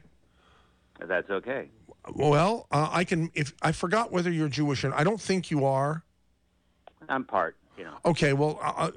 [1.00, 1.68] If that's okay.
[2.14, 3.30] Well, uh, I can.
[3.34, 6.02] If I forgot whether you're Jewish, or I don't think you are.
[7.08, 7.96] I'm part, you know.
[8.04, 8.32] Okay.
[8.32, 8.90] Well, uh, uh,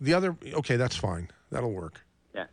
[0.00, 0.36] the other.
[0.54, 1.28] Okay, that's fine.
[1.50, 2.00] That'll work.
[2.34, 2.46] Yeah.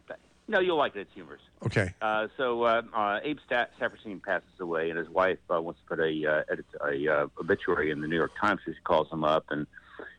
[0.50, 1.02] No, you'll like it.
[1.02, 1.44] It's humorous.
[1.64, 1.94] Okay.
[2.02, 5.86] Uh, so uh, uh, Abe Sta- Saperstein passes away, and his wife uh, wants to
[5.96, 8.60] put a, uh, edit- a uh, obituary in the New York Times.
[8.66, 9.68] So she calls him up and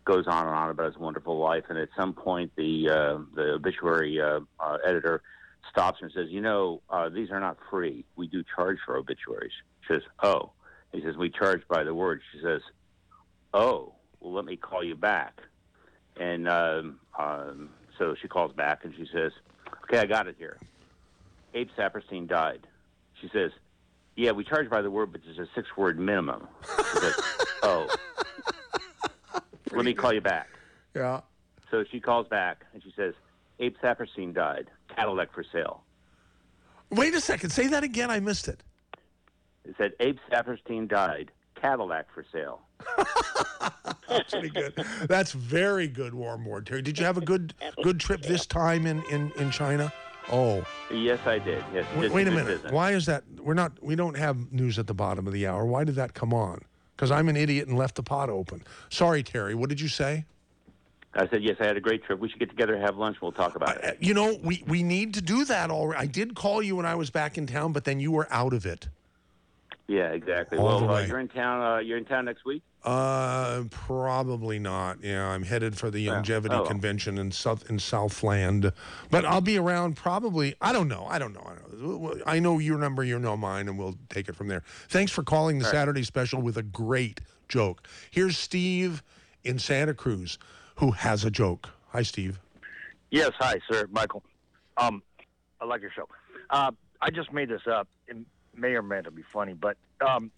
[0.04, 1.64] goes on and on about his wonderful life.
[1.68, 5.20] And at some point, the uh, the obituary uh, uh, editor
[5.68, 8.04] stops and says, "You know, uh, these are not free.
[8.14, 9.52] We do charge for obituaries."
[9.88, 10.52] She says, "Oh."
[10.92, 12.62] He says, "We charge by the word." She says,
[13.52, 15.40] "Oh, well, let me call you back."
[16.16, 19.32] And um, um, so she calls back and she says,
[19.84, 20.58] "Okay, I got it here."
[21.54, 22.66] Abe Saperstein died.
[23.20, 23.50] She says,
[24.16, 27.14] "Yeah, we charge by the word, but there's a six-word minimum." She says,
[27.62, 27.88] "Oh,
[29.72, 30.48] let me call you back."
[30.94, 31.20] Yeah.
[31.70, 33.14] So she calls back and she says,
[33.58, 34.68] "Abe Saperstein died.
[34.88, 35.82] Cadillac for sale."
[36.90, 37.50] Wait a second.
[37.50, 38.10] Say that again.
[38.10, 38.62] I missed it.
[39.64, 41.30] It said, "Abe Saperstein died.
[41.54, 42.62] Cadillac for sale."
[44.10, 44.74] That's pretty good.
[45.08, 46.82] That's very good, Warmboard, Terry.
[46.82, 49.92] Did you have a good good trip this time in in in China?
[50.30, 50.64] Oh.
[50.92, 51.64] Yes, I did.
[51.74, 51.86] Yes.
[51.96, 52.46] Wait, a minute.
[52.46, 52.72] business.
[52.72, 53.24] Why is that?
[53.40, 53.72] We're not.
[53.82, 55.64] We don't have news at the bottom of the hour.
[55.64, 56.62] Why did that come on?
[56.94, 58.62] Because I'm an idiot and left the pot open.
[58.90, 59.54] Sorry, Terry.
[59.54, 60.26] What did you say?
[61.14, 62.20] I said, "Yes, I had a great trip.
[62.20, 63.16] We should get together, and have lunch.
[63.20, 66.00] We'll talk about it." You know, we we need to do that already.
[66.00, 68.52] I did call you when I was back in town, but then you were out
[68.52, 68.88] of it.
[69.88, 70.58] Yeah, exactly.
[70.58, 71.60] All well, uh, you're in town.
[71.60, 72.62] Uh, you're in town next week.
[72.82, 75.02] Uh, probably not.
[75.02, 76.64] Yeah, I'm headed for the longevity Oh.
[76.64, 78.72] convention in South in Southland,
[79.10, 80.54] but I'll be around probably.
[80.62, 81.06] I don't know.
[81.08, 81.42] I don't know.
[81.46, 82.14] I don't know.
[82.26, 83.04] I know your number.
[83.04, 84.62] You know mine, and we'll take it from there.
[84.88, 85.76] Thanks for calling the All right.
[85.76, 87.86] Saturday special with a great joke.
[88.10, 89.02] Here's Steve
[89.44, 90.38] in Santa Cruz,
[90.76, 91.68] who has a joke.
[91.88, 92.40] Hi, Steve.
[93.10, 94.22] Yes, hi, sir, Michael.
[94.78, 95.02] Um,
[95.60, 96.08] I like your show.
[96.48, 96.70] Uh,
[97.02, 97.88] I just made this up.
[98.08, 98.16] It
[98.56, 100.30] may or may not be funny, but um,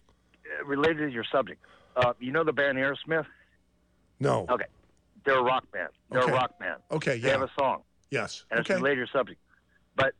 [0.65, 1.63] related to your subject,
[1.95, 3.25] uh, you know the band Aerosmith?
[4.19, 4.45] No.
[4.49, 4.65] Okay,
[5.25, 5.89] they're a rock band.
[6.11, 6.31] They're Okay.
[6.31, 6.81] a rock band.
[6.91, 8.45] Okay, They have a song, Yes.
[8.51, 8.77] and it's okay.
[8.77, 9.39] related to your subject.
[9.95, 10.13] But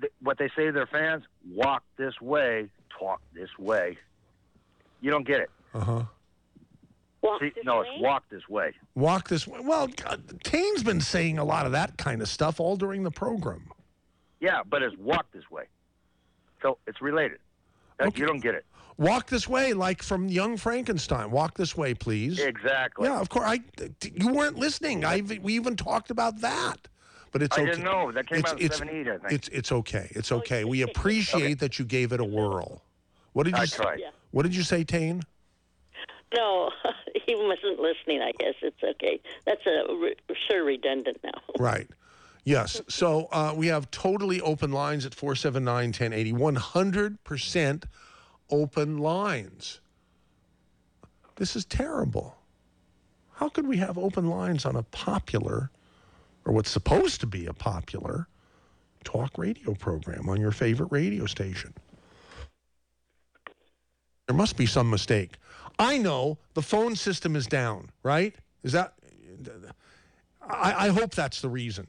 [0.00, 3.98] th- what they say to their fans: "Walk this way, talk this way."
[5.00, 5.50] You don't get it.
[5.74, 6.02] Uh huh.
[7.22, 8.72] Walk See, no, it's walk this way.
[8.94, 9.60] Walk this way.
[9.60, 13.10] Well, God, Tane's been saying a lot of that kind of stuff all during the
[13.10, 13.70] program.
[14.40, 15.64] Yeah, but it's walk this way.
[16.62, 17.38] So it's related.
[17.98, 18.64] That- You don't get it.
[19.00, 21.30] Walk this way, like from Young Frankenstein.
[21.30, 22.38] Walk this way, please.
[22.38, 23.08] Exactly.
[23.08, 23.46] Yeah, of course.
[23.46, 23.60] I,
[24.02, 25.06] you weren't listening.
[25.06, 26.76] I we even talked about that.
[27.32, 27.62] but it's okay.
[27.62, 27.72] I okay.
[27.76, 28.12] didn't know.
[28.12, 29.32] That came it's, out in it's, 78, I think.
[29.32, 30.08] It's it's okay.
[30.10, 30.64] It's okay.
[30.64, 32.82] We appreciate that you gave it a whirl.
[33.32, 34.02] What did you I s- tried.
[34.32, 35.22] What did you say, Tane?
[36.36, 36.70] No,
[37.26, 38.20] he wasn't listening.
[38.20, 39.18] I guess it's okay.
[39.46, 40.16] That's a re-
[40.46, 41.40] sure redundant now.
[41.58, 41.88] Right.
[42.44, 42.82] Yes.
[42.88, 46.32] So uh, we have totally open lines at 479 1080.
[46.34, 47.84] 100%
[48.50, 49.80] open lines.
[51.36, 52.36] This is terrible.
[53.32, 55.70] How could we have open lines on a popular,
[56.44, 58.28] or what's supposed to be a popular,
[59.04, 61.72] talk radio program on your favorite radio station?
[64.26, 65.38] There must be some mistake.
[65.78, 68.34] I know the phone system is down, right?
[68.62, 68.92] Is that.
[70.42, 71.88] I, I hope that's the reason.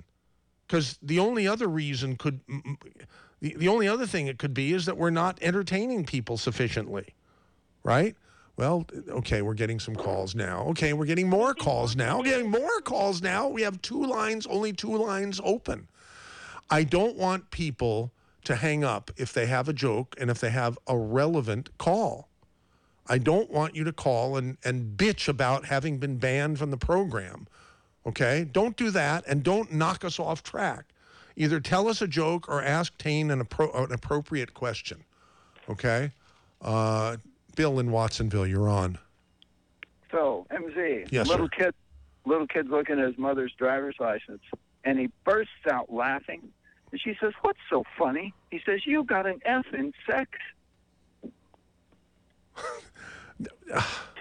[0.65, 2.39] Because the only other reason could.
[3.41, 7.15] The, the only other thing it could be is that we're not entertaining people sufficiently,
[7.83, 8.15] right?
[8.57, 10.65] Well, okay, we're getting some calls now.
[10.69, 12.19] Okay, we're getting more calls now.
[12.19, 13.47] We're getting more calls now.
[13.47, 15.87] We have two lines, only two lines open.
[16.69, 18.11] I don't want people
[18.43, 22.27] to hang up if they have a joke and if they have a relevant call.
[23.07, 26.77] I don't want you to call and, and bitch about having been banned from the
[26.77, 27.47] program.
[28.05, 28.47] Okay?
[28.51, 30.85] Don't do that and don't knock us off track.
[31.35, 35.03] Either tell us a joke or ask Tane an, appro- an appropriate question.
[35.69, 36.11] Okay?
[36.61, 37.17] Uh,
[37.55, 38.97] Bill in Watsonville, you're on.
[40.11, 41.65] So, MZ, Yes, little sir.
[41.65, 41.73] kid,
[42.25, 44.41] little kid looking at his mother's driver's license,
[44.83, 46.41] and he bursts out laughing.
[46.91, 50.29] And she says, "What's so funny?" He says, "You got an F in sex."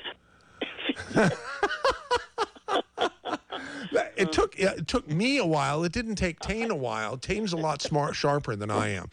[4.21, 5.85] It took it took me a while.
[5.85, 7.17] It didn't take Tane a while.
[7.17, 9.09] Tane's a lot smart sharper than I am.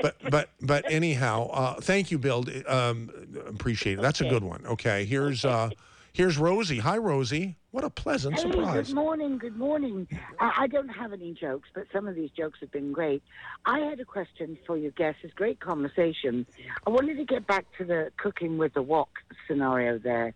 [0.00, 2.44] But but but anyhow, uh, thank you, Bill.
[2.66, 3.10] Um,
[3.46, 4.02] appreciate it.
[4.02, 4.64] That's a good one.
[4.66, 5.70] Okay, here's uh,
[6.14, 6.78] here's Rosie.
[6.78, 7.56] Hi, Rosie.
[7.72, 8.86] What a pleasant Hey, surprise.
[8.86, 10.06] good morning, good morning.
[10.40, 13.22] I, I don't have any jokes, but some of these jokes have been great.
[13.66, 15.20] I had a question for your guests.
[15.24, 16.46] It's great conversation.
[16.86, 19.10] I wanted to get back to the cooking with the wok
[19.46, 20.32] scenario there.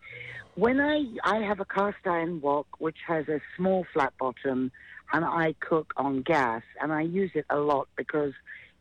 [0.56, 4.72] When I I have a cast iron wok which has a small flat bottom,
[5.12, 8.32] and I cook on gas, and I use it a lot because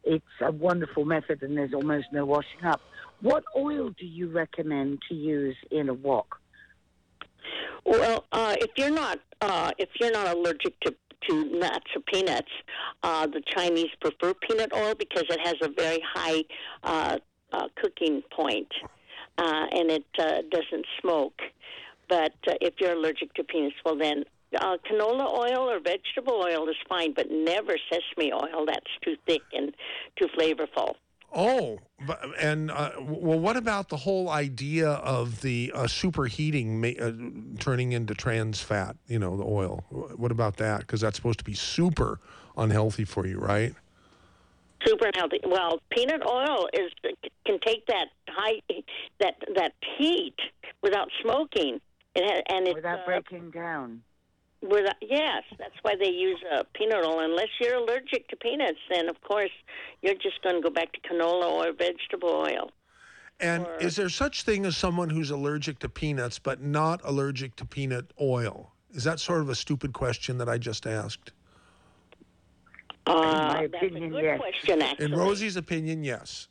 [0.04, 2.82] it's a wonderful method, and there's almost no washing up.
[3.22, 6.40] What oil do you recommend to use in a wok?
[7.86, 10.96] Well, uh, if you're not uh, if you're not allergic to
[11.30, 12.52] to nuts or peanuts,
[13.04, 16.44] uh, the Chinese prefer peanut oil because it has a very high
[16.84, 17.18] uh,
[17.54, 18.72] uh, cooking point,
[19.38, 21.40] uh, and it uh, doesn't smoke.
[22.08, 24.24] But uh, if you're allergic to peanuts, well then.
[24.58, 28.66] Uh, canola oil or vegetable oil is fine, but never sesame oil.
[28.66, 29.76] That's too thick and
[30.16, 30.96] too flavorful.
[31.36, 37.04] Oh, but, and uh, well, what about the whole idea of the uh, superheating ma-
[37.04, 38.96] uh, turning into trans fat?
[39.08, 39.84] You know, the oil.
[40.16, 40.82] What about that?
[40.82, 42.20] Because that's supposed to be super
[42.56, 43.74] unhealthy for you, right?
[44.86, 45.40] super healthy.
[45.46, 46.92] Well, peanut oil is
[47.46, 48.62] can take that high
[49.20, 50.36] that that heat
[50.82, 51.80] without smoking.
[52.16, 54.02] It has, and it Without uh, breaking down.
[54.62, 57.20] Without, yes, that's why they use uh, peanut oil.
[57.20, 59.52] Unless you're allergic to peanuts, then of course
[60.02, 62.72] you're just going to go back to canola or vegetable oil.
[63.40, 67.66] And is there such thing as someone who's allergic to peanuts but not allergic to
[67.66, 68.72] peanut oil?
[68.94, 71.34] Is that sort of a stupid question that I just asked?
[73.06, 74.40] Uh, my that's opinion, a good yes.
[74.40, 75.06] question, actually.
[75.06, 76.48] In Rosie's opinion, yes.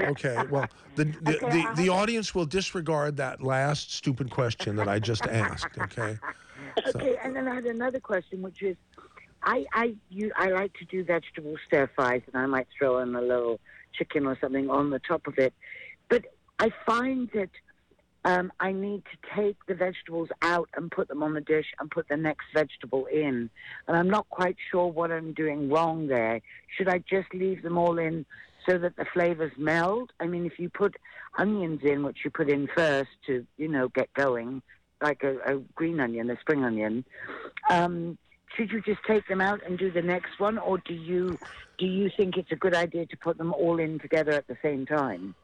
[0.00, 0.36] Okay.
[0.50, 4.98] Well, the the, Okay, the, the audience will disregard that last stupid question that I
[4.98, 5.78] just asked.
[5.78, 6.18] Okay.
[6.94, 8.76] Okay, and then I had another question, which is,
[9.42, 13.14] I I you I like to do vegetable stir fries, and I might throw in
[13.14, 13.60] a little
[13.92, 15.54] chicken or something on the top of it,
[16.08, 16.24] but
[16.58, 17.50] I find that
[18.24, 21.90] um, I need to take the vegetables out and put them on the dish and
[21.90, 23.48] put the next vegetable in,
[23.86, 26.40] and I'm not quite sure what I'm doing wrong there.
[26.76, 28.26] Should I just leave them all in?
[28.68, 30.10] So that the flavors meld.
[30.18, 30.96] I mean, if you put
[31.38, 34.60] onions in, which you put in first to, you know, get going,
[35.02, 37.04] like a, a green onion, a spring onion,
[37.70, 38.18] um,
[38.56, 41.38] should you just take them out and do the next one, or do you
[41.78, 44.56] do you think it's a good idea to put them all in together at the
[44.62, 45.34] same time?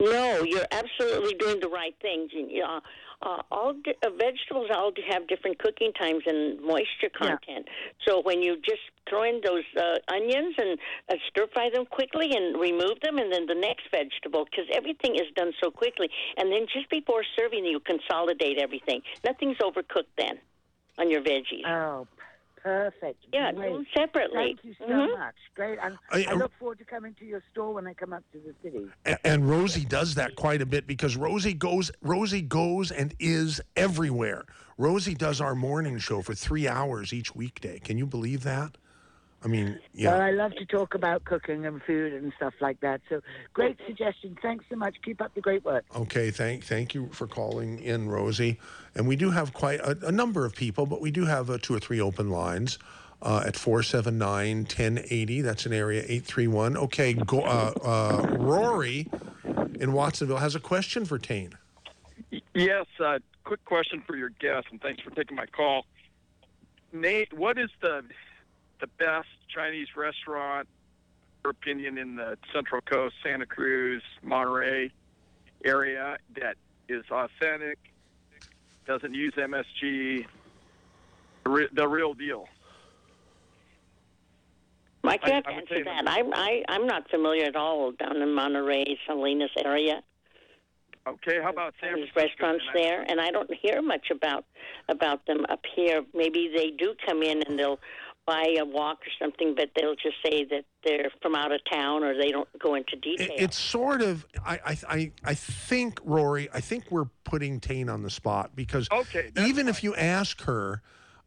[0.00, 2.30] No, you're absolutely doing the right things.
[2.32, 2.80] You- Uh,
[3.20, 7.66] uh, all di- uh, vegetables all have different cooking times and moisture content.
[8.06, 12.30] So when you just throw in those uh, onions and uh, stir fry them quickly
[12.32, 16.08] and remove them, and then the next vegetable, because everything is done so quickly.
[16.36, 19.02] And then just before serving, you consolidate everything.
[19.24, 20.38] Nothing's overcooked then
[20.98, 21.66] on your veggies.
[21.66, 22.06] Oh,
[22.62, 23.24] perfect.
[23.32, 23.72] Yeah, Great.
[23.72, 24.36] do separately.
[24.56, 25.18] Thank you so Mhm.
[25.18, 25.34] much.
[25.54, 25.78] Great.
[25.82, 28.38] And I- I, look forward to coming to your store when I come up to
[28.38, 28.86] the city.
[29.06, 33.60] A- And Rosie does that quite a bit because Rosie goes Rosie goes and is
[33.76, 34.44] everywhere.
[34.76, 37.78] Rosie does our morning show for 3 hours each weekday.
[37.80, 38.76] Can you believe that?
[39.44, 40.12] I mean, yeah.
[40.12, 43.00] Well, I love to talk about cooking and food and stuff like that.
[43.08, 43.20] So
[43.52, 44.36] great suggestion.
[44.42, 44.96] Thanks so much.
[45.04, 45.84] Keep up the great work.
[45.94, 48.58] Okay, thank thank you for calling in, Rosie.
[48.96, 51.58] And we do have quite a, a number of people, but we do have uh,
[51.62, 52.78] two or three open lines
[53.22, 55.40] uh, at 479 1080.
[55.42, 56.76] That's an area 831.
[56.76, 59.08] Okay, go, uh, uh, Rory
[59.78, 61.52] in Watsonville has a question for Tane.
[62.54, 65.86] Yes, uh, quick question for your guest, and thanks for taking my call.
[66.92, 68.02] Nate, what is the
[68.80, 74.90] the best Chinese restaurant, in your opinion, in the Central Coast, Santa Cruz, Monterey
[75.64, 76.56] area that
[76.88, 77.78] is authentic,
[78.86, 80.26] doesn't use MSG,
[81.44, 82.46] the, re- the real deal?
[85.04, 86.04] I can't I would answer that.
[86.06, 90.02] I, I, I'm not familiar at all down in Monterey, Salinas area.
[91.06, 92.46] Okay, how about San There's Francisco?
[92.46, 94.44] restaurants there, and I don't hear much about
[94.90, 96.02] about them up here.
[96.12, 97.80] Maybe they do come in and they'll
[98.28, 102.04] buy a wok or something, but they'll just say that they're from out of town,
[102.04, 103.26] or they don't go into detail.
[103.34, 104.26] It- It's sort of.
[104.44, 106.48] I, I I I think Rory.
[106.52, 110.82] I think we're putting Tane on the spot because Okay, even if you ask her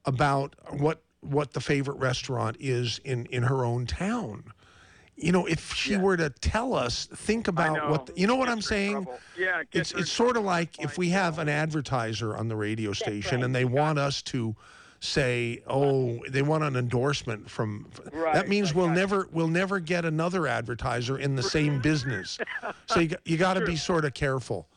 [0.06, 4.44] about what what the favorite restaurant is in in her own town,
[5.15, 8.48] you know, if she were to tell us, think about what the- you know what
[8.49, 9.07] I'm saying.
[9.38, 13.44] Yeah, It's it's sort of like if we have an advertiser on the radio station
[13.44, 14.56] and they want us to
[15.02, 20.06] say, "Oh, they want an endorsement from." Right, that means we'll never we'll never get
[20.06, 22.38] another advertiser in the same business.
[22.86, 24.68] So you, got- you got to be sort of careful.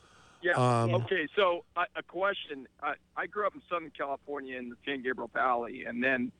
[0.42, 0.52] Yeah.
[0.52, 1.26] Um, okay.
[1.36, 2.66] So uh, a question.
[2.82, 6.32] I, I grew up in Southern California in the San Gabriel Valley, and then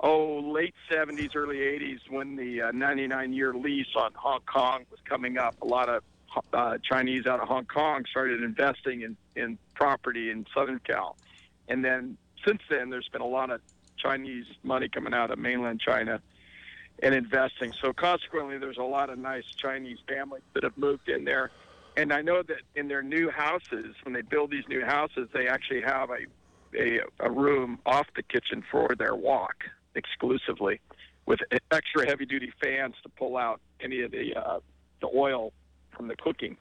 [0.00, 5.38] oh, late '70s, early '80s, when the uh, 99-year lease on Hong Kong was coming
[5.38, 6.02] up, a lot of
[6.52, 11.16] uh, Chinese out of Hong Kong started investing in in property in Southern Cal,
[11.68, 13.60] and then since then, there's been a lot of
[13.96, 16.20] Chinese money coming out of mainland China
[17.02, 17.72] and investing.
[17.80, 21.50] So consequently, there's a lot of nice Chinese families that have moved in there.
[21.96, 25.48] And I know that in their new houses, when they build these new houses, they
[25.48, 26.26] actually have a
[26.72, 29.64] a, a room off the kitchen for their wok
[29.96, 30.80] exclusively,
[31.26, 31.40] with
[31.72, 34.60] extra heavy duty fans to pull out any of the uh,
[35.00, 35.52] the oil
[35.96, 36.56] from the cooking.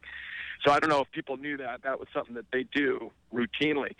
[0.66, 1.84] So I don't know if people knew that.
[1.84, 3.92] That was something that they do routinely.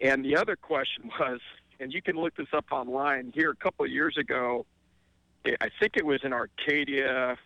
[0.00, 1.40] And the other question was,
[1.80, 3.32] and you can look this up online.
[3.34, 4.66] Here a couple of years ago,
[5.44, 7.36] I think it was in Arcadia.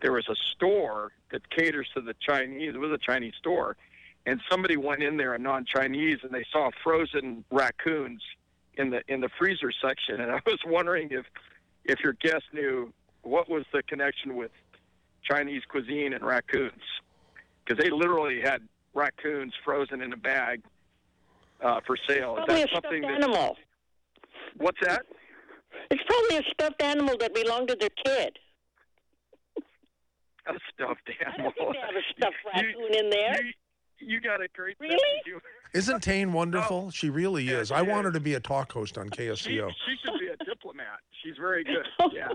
[0.00, 2.74] There was a store that caters to the Chinese.
[2.74, 3.76] It was a Chinese store,
[4.24, 8.22] and somebody went in there, a non-Chinese, and they saw frozen raccoons
[8.74, 10.20] in the in the freezer section.
[10.20, 11.26] And I was wondering if
[11.84, 12.92] if your guest knew
[13.22, 14.52] what was the connection with
[15.22, 16.82] Chinese cuisine and raccoons,
[17.64, 18.62] because they literally had
[18.94, 20.62] raccoons frozen in a bag
[21.62, 22.36] uh, for sale.
[22.38, 23.10] Is Probably that a stuffed something that?
[23.10, 23.56] animal.
[24.56, 25.02] What's that?
[25.90, 28.38] It's probably a stuffed animal that belonged to their kid.
[30.46, 31.52] A stuffed animal.
[31.56, 33.42] They have a stuffed raccoon in there.
[33.42, 33.52] You,
[34.00, 35.20] you got a great Really?
[35.26, 35.40] You,
[35.74, 36.90] Isn't Tane wonderful?
[36.90, 37.70] she really is.
[37.70, 39.56] I want her to be a talk host on she,
[39.86, 41.00] she should be a diplomat.
[41.22, 41.86] She's very good.
[42.12, 42.28] Yeah.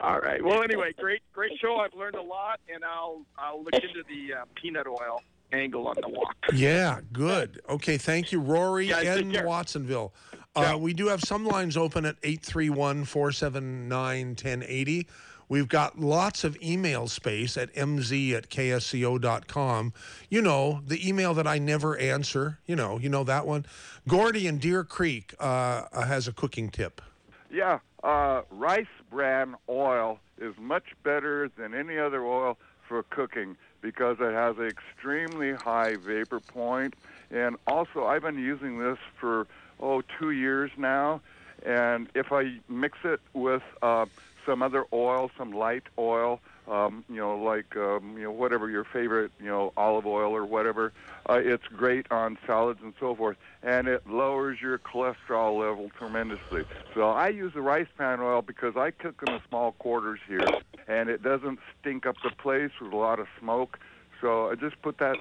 [0.00, 0.44] All right.
[0.44, 1.76] Well, anyway, great, great show.
[1.76, 5.22] I've learned a lot, and I'll I'll look into the uh, peanut oil
[5.54, 6.34] angle on the wok.
[6.52, 7.60] Yeah, good.
[7.68, 9.44] Okay, thank you, Rory Guys, take in.
[9.44, 10.12] Watsonville.
[10.56, 15.08] Uh, we do have some lines open at 831 479 1080.
[15.48, 19.92] We've got lots of email space at mz at ksco.com.
[20.30, 22.58] You know, the email that I never answer.
[22.66, 23.66] You know, you know that one.
[24.08, 27.02] Gordy in Deer Creek uh, has a cooking tip.
[27.50, 32.58] Yeah, uh, rice bran oil is much better than any other oil
[32.88, 36.94] for cooking because it has an extremely high vapor point.
[37.30, 39.46] And also, I've been using this for,
[39.78, 41.20] oh, two years now.
[41.66, 44.06] And if I mix it with uh,
[44.46, 48.84] some other oil, some light oil, um, you know, like um, you know whatever your
[48.84, 50.92] favorite, you know, olive oil or whatever.
[51.28, 56.64] Uh, it's great on salads and so forth, and it lowers your cholesterol level tremendously.
[56.94, 60.46] So I use the rice bran oil because I cook in the small quarters here,
[60.88, 63.78] and it doesn't stink up the place with a lot of smoke.
[64.20, 65.16] So I just put that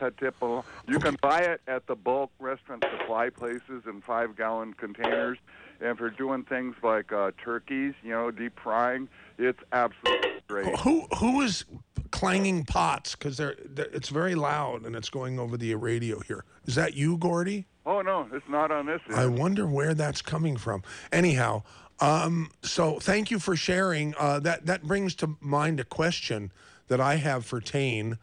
[0.00, 0.64] that tip along.
[0.88, 5.38] You can buy it at the bulk restaurant supply places in five gallon containers.
[5.80, 10.78] And for doing things like uh, turkeys, you know, deep frying, it's absolutely great.
[10.80, 11.64] Who who is
[12.12, 13.16] clanging pots?
[13.16, 16.44] Because they're, they're it's very loud and it's going over the radio here.
[16.66, 17.66] Is that you, Gordy?
[17.84, 19.00] Oh no, it's not on this.
[19.12, 20.84] I wonder where that's coming from.
[21.10, 21.64] Anyhow,
[22.02, 24.12] um, so thank you for sharing.
[24.18, 26.50] Uh, that that brings to mind a question
[26.88, 28.18] that I have for Tane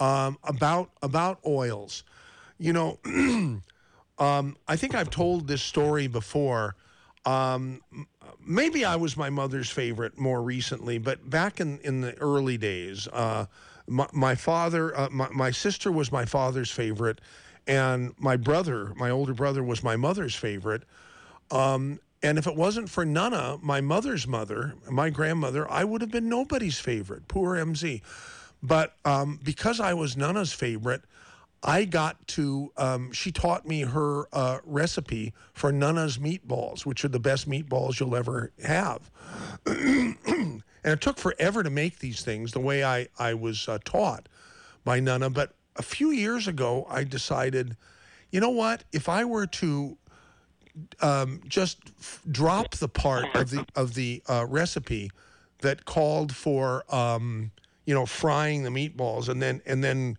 [0.00, 2.02] um, about about oils.
[2.58, 2.98] You know,
[4.18, 6.74] um, I think I've told this story before.
[7.24, 7.82] Um,
[8.44, 13.06] maybe I was my mother's favorite more recently, but back in, in the early days,
[13.12, 13.46] uh,
[13.86, 17.20] my, my father, uh, my, my sister was my father's favorite,
[17.66, 20.82] and my brother, my older brother, was my mother's favorite.
[21.50, 26.10] Um, and if it wasn't for Nana, my mother's mother, my grandmother, I would have
[26.10, 27.28] been nobody's favorite.
[27.28, 28.02] Poor MZ.
[28.62, 31.02] But um, because I was Nana's favorite,
[31.62, 37.08] I got to, um, she taught me her uh, recipe for Nana's meatballs, which are
[37.08, 39.10] the best meatballs you'll ever have.
[39.66, 44.28] and it took forever to make these things the way I, I was uh, taught
[44.84, 45.30] by Nana.
[45.30, 47.76] But a few years ago, I decided,
[48.30, 48.84] you know what?
[48.92, 49.96] If I were to
[51.00, 55.10] um, just f- drop the part of the of the uh, recipe
[55.60, 57.50] that called for um,
[57.86, 60.16] you know frying the meatballs and then and then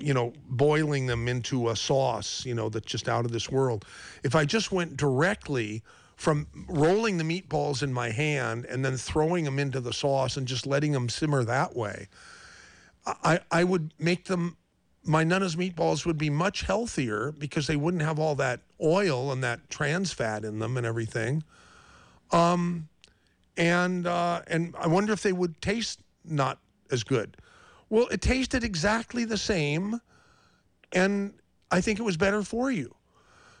[0.00, 3.84] you know boiling them into a sauce you know that's just out of this world.
[4.22, 5.82] If i just went directly
[6.16, 10.46] from rolling the meatballs in my hand and then throwing them into the sauce and
[10.46, 12.06] just letting them simmer that way
[13.24, 14.56] i i would make them
[15.04, 19.42] my Nana's meatballs would be much healthier because they wouldn't have all that oil and
[19.42, 21.42] that trans fat in them and everything.
[22.30, 22.88] Um,
[23.56, 26.58] and uh, and I wonder if they would taste not
[26.90, 27.36] as good.
[27.90, 30.00] Well, it tasted exactly the same,
[30.92, 31.34] and
[31.70, 32.94] I think it was better for you.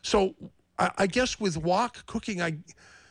[0.02, 0.34] So
[0.78, 2.56] I, I guess with wok cooking, I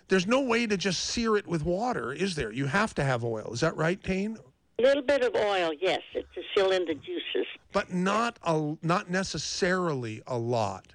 [0.07, 2.51] there's no way to just sear it with water, is there?
[2.51, 3.51] You have to have oil.
[3.53, 4.37] Is that right, Tane?
[4.79, 6.23] A little bit of oil, yes, to
[6.55, 7.47] seal in the juices.
[7.71, 10.93] But not a not necessarily a lot.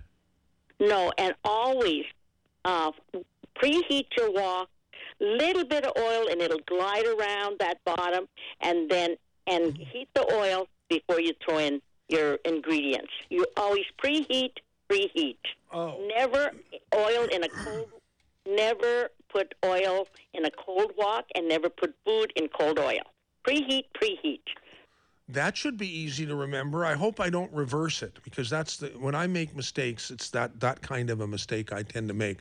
[0.79, 2.05] No, and always
[2.65, 2.93] uh,
[3.61, 4.69] preheat your wok.
[5.19, 8.29] Little bit of oil, and it'll glide around that bottom,
[8.61, 9.17] and then
[9.47, 13.13] and heat the oil before you throw in your ingredients.
[13.31, 14.53] You always preheat,
[14.91, 15.39] preheat.
[15.73, 16.07] Oh.
[16.15, 16.51] Never
[16.95, 17.89] oil in a cold.
[18.47, 23.01] Never put oil in a cold wok, and never put food in cold oil.
[23.45, 24.43] Preheat, preheat.
[25.29, 26.85] That should be easy to remember.
[26.85, 30.61] I hope I don't reverse it because that's the when I make mistakes, it's that
[30.61, 32.39] that kind of a mistake I tend to make.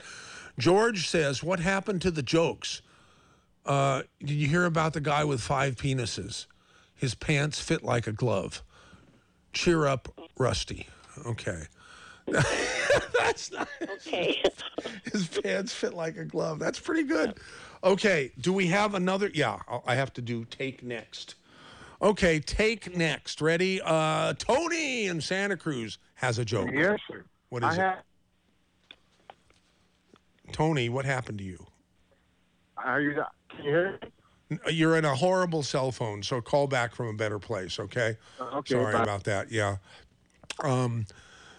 [0.60, 2.82] George says, "What happened to the jokes?
[3.66, 6.46] Uh, did you hear about the guy with five penises?
[6.94, 8.62] His pants fit like a glove.
[9.54, 10.88] Cheer up, Rusty.
[11.26, 11.64] Okay."
[12.28, 13.68] That's not.
[14.08, 14.42] Okay.
[15.12, 16.60] His pants fit like a glove.
[16.60, 17.36] That's pretty good.
[17.84, 18.32] Okay.
[18.40, 19.32] Do we have another?
[19.34, 21.36] Yeah, I have to do take next.
[22.02, 23.42] Okay, take next.
[23.42, 23.82] Ready?
[23.84, 26.70] Uh, Tony in Santa Cruz has a joke.
[26.74, 27.24] Yes, sir.
[27.50, 27.98] What I it?
[30.52, 31.66] Tony, what happened to you?
[32.78, 33.14] Are you?
[33.50, 34.00] Can you hear
[34.50, 34.60] me?
[34.72, 38.16] You're in a horrible cell phone, so call back from a better place, okay?
[38.40, 39.02] Okay, Sorry bye.
[39.02, 39.52] about that.
[39.52, 39.78] Yeah.
[40.60, 41.08] Um,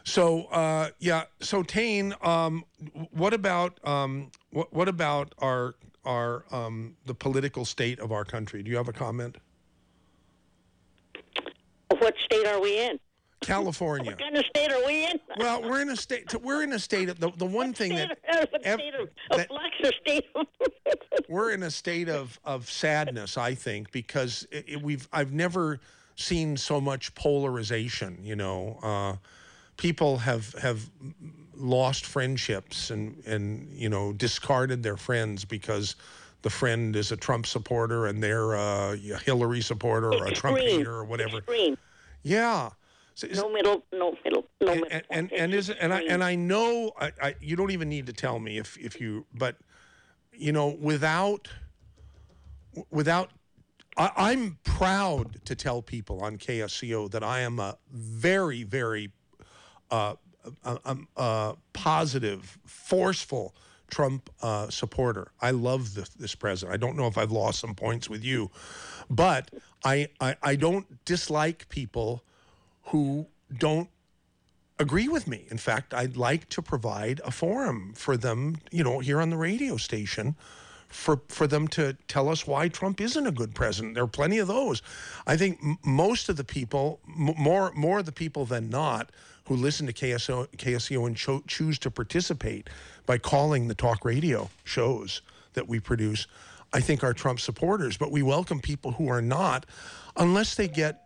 [0.05, 1.25] so uh, yeah.
[1.41, 2.65] So Tane, um,
[3.11, 8.63] what about um, what what about our our um, the political state of our country?
[8.63, 9.37] Do you have a comment?
[11.91, 12.99] What state are we in?
[13.41, 14.13] California.
[14.13, 15.21] What kind of state are we in?
[15.37, 16.35] Well, we're in a state.
[16.43, 18.19] We're in a state of the the one thing that
[18.51, 20.47] what state of, of state of
[21.29, 23.37] we're in a state of of sadness.
[23.37, 25.81] I think because it, it- we've I've never
[26.17, 28.19] seen so much polarization.
[28.23, 29.17] You know, uh,
[29.77, 30.89] people have have
[31.55, 35.95] lost friendships and and you know discarded their friends because
[36.43, 40.93] the friend is a Trump supporter and they're a Hillary supporter or a Trump hater
[40.95, 41.39] or whatever.
[41.39, 41.77] Extreme.
[42.23, 42.71] Yeah.
[43.15, 44.89] So is- No middle, no middle, no middle.
[44.91, 48.07] and and, and is and I and I know I, I you don't even need
[48.07, 49.57] to tell me if if you but
[50.33, 51.49] you know without
[52.91, 53.31] without
[53.97, 59.11] I, I'm proud to tell people on KSCO that I am a very very
[59.91, 60.17] uh,
[60.65, 63.55] uh, um, uh, positive, forceful
[63.91, 65.33] Trump uh, supporter.
[65.41, 66.75] I love this, this president.
[66.75, 68.51] I don't know if I've lost some points with you,
[69.09, 69.51] but
[69.85, 72.23] I, I, I don't dislike people
[72.85, 73.27] who
[73.57, 73.89] don't
[74.79, 75.47] agree with me.
[75.51, 79.37] In fact, I'd like to provide a forum for them, you know, here on the
[79.37, 80.37] radio station
[80.89, 83.95] for for them to tell us why Trump isn't a good president.
[83.95, 84.83] There are plenty of those.
[85.27, 89.11] I think m- most of the people, m- more more of the people than not,
[89.47, 92.69] who listen to KSCO, and cho- choose to participate
[93.07, 95.23] by calling the talk radio shows
[95.55, 96.27] that we produce,
[96.73, 97.97] I think are Trump supporters.
[97.97, 99.67] But we welcome people who are not,
[100.17, 101.03] unless they get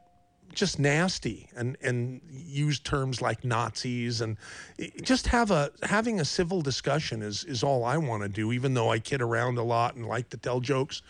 [0.52, 4.36] just nasty and and use terms like Nazis and
[5.00, 8.52] just have a having a civil discussion is is all I want to do.
[8.52, 11.02] Even though I kid around a lot and like to tell jokes.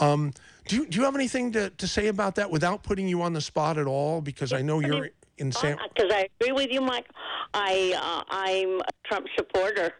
[0.00, 0.32] Um,
[0.68, 3.32] do you do you have anything to, to say about that without putting you on
[3.32, 4.20] the spot at all?
[4.20, 5.78] Because I know you're in San.
[5.94, 7.06] Because I agree with you, Mike.
[7.54, 9.94] I uh, I'm a Trump supporter.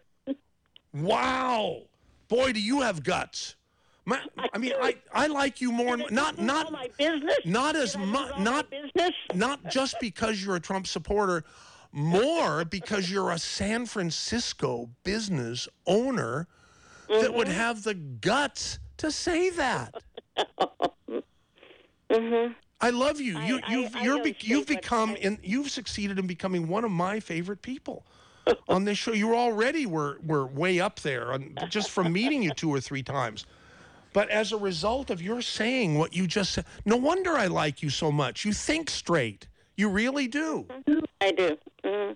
[0.92, 1.82] Wow.
[2.28, 3.56] Boy, do you have guts.
[4.04, 4.20] My,
[4.54, 5.98] I mean, I, I like you more.
[6.10, 7.38] Not not my business.
[7.44, 8.38] Not as much.
[8.38, 9.12] Not business.
[9.34, 11.44] Not just because you're a Trump supporter,
[11.92, 16.46] more because you're a San Francisco business owner
[17.08, 17.56] that would Mm-hmm.
[17.56, 19.94] have the guts to say that.
[22.10, 22.54] Mm-hmm.
[22.80, 23.38] I love you.
[23.38, 26.84] You I- you've I you're know, be, you've become in you've succeeded in becoming one
[26.84, 28.04] of my favorite people
[28.68, 29.12] on this show.
[29.12, 33.02] You already were were way up there on, just from meeting you two or three
[33.02, 33.46] times.
[34.12, 37.82] But as a result of your saying what you just said, no wonder I like
[37.82, 38.44] you so much.
[38.44, 39.46] You think straight.
[39.76, 40.66] You really do.
[41.20, 41.58] I do.
[41.84, 42.12] hmm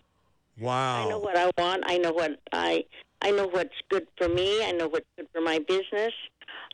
[0.58, 1.06] Wow.
[1.06, 1.82] I know what I want.
[1.86, 2.84] I know what I
[3.20, 4.64] I know what's good for me.
[4.64, 6.12] I know what's good for my business,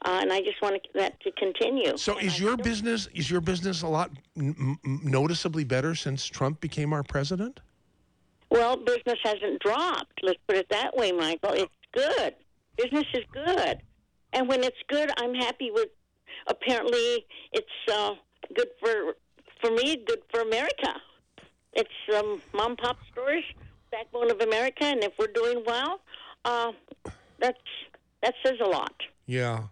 [0.04, 1.96] uh, and I just want that to continue.
[1.96, 6.92] So is your business is your business a lot m- noticeably better since Trump became
[6.92, 7.60] our president?
[8.50, 10.20] Well, business hasn't dropped.
[10.22, 11.52] Let's put it that way, Michael.
[11.52, 12.34] It's good.
[12.76, 13.78] Business is good,
[14.32, 15.88] and when it's good, I'm happy with.
[16.46, 18.14] Apparently, it's uh,
[18.54, 19.16] good for
[19.60, 20.02] for me.
[20.06, 20.94] Good for America.
[21.72, 23.44] It's um, mom and pop stores,
[23.90, 26.00] backbone of America, and if we're doing well,
[26.44, 26.72] uh,
[27.38, 27.58] that's
[28.22, 28.94] that says a lot.
[29.28, 29.64] Yeah.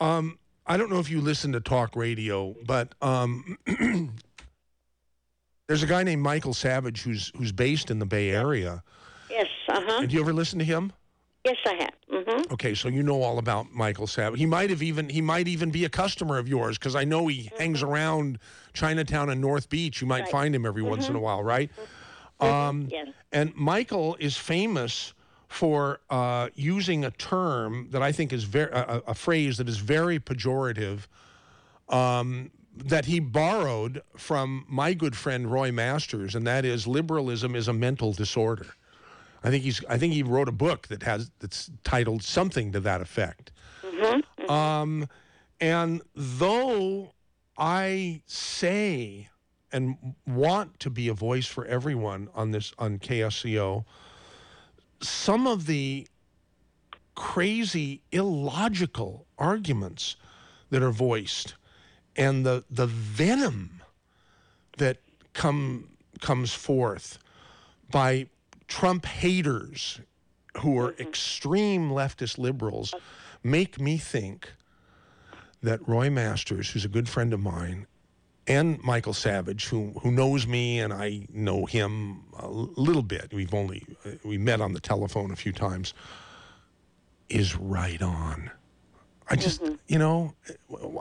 [0.00, 3.56] Um, I don't know if you listen to talk radio, but um,
[5.66, 8.84] there's a guy named Michael Savage who's who's based in the Bay Area.
[9.30, 9.46] Yes.
[9.68, 10.00] Uh huh.
[10.02, 10.92] Did you ever listen to him?
[11.44, 11.90] Yes, I have.
[12.12, 12.52] Mm-hmm.
[12.52, 14.38] Okay, so you know all about Michael Savage.
[14.38, 17.26] He might have even he might even be a customer of yours because I know
[17.26, 18.38] he hangs around
[18.74, 20.00] Chinatown and North Beach.
[20.00, 20.30] You might Right.
[20.30, 21.22] find him every once in a Mhm.
[21.22, 21.70] while, right?
[22.40, 23.08] Um, Yes.
[23.32, 25.14] And Michael is famous
[25.52, 29.78] for uh, using a term that I think is very a, a phrase that is
[29.78, 31.06] very pejorative.
[31.88, 37.68] Um, that he borrowed from my good friend Roy Masters, and that is liberalism is
[37.68, 38.68] a mental disorder.
[39.44, 39.84] I think he's.
[39.90, 43.52] I think he wrote a book that has that's titled something to that effect.
[44.48, 45.06] Um,
[45.60, 47.12] and though
[47.58, 49.28] I say
[49.70, 53.84] and want to be a voice for everyone on this on KSCO,
[55.02, 56.06] some of the
[57.14, 60.16] crazy, illogical arguments
[60.70, 61.54] that are voiced
[62.16, 63.82] and the the venom
[64.78, 64.98] that
[65.32, 65.88] come
[66.20, 67.18] comes forth
[67.90, 68.26] by
[68.68, 70.00] Trump haters
[70.58, 71.02] who are mm-hmm.
[71.02, 72.94] extreme leftist liberals
[73.42, 74.52] make me think
[75.62, 77.86] that Roy Masters, who's a good friend of mine,
[78.46, 83.32] and Michael Savage, who who knows me and I know him a little bit.
[83.32, 85.94] We've only uh, we met on the telephone a few times.
[87.28, 88.50] Is right on.
[89.28, 90.34] I just you know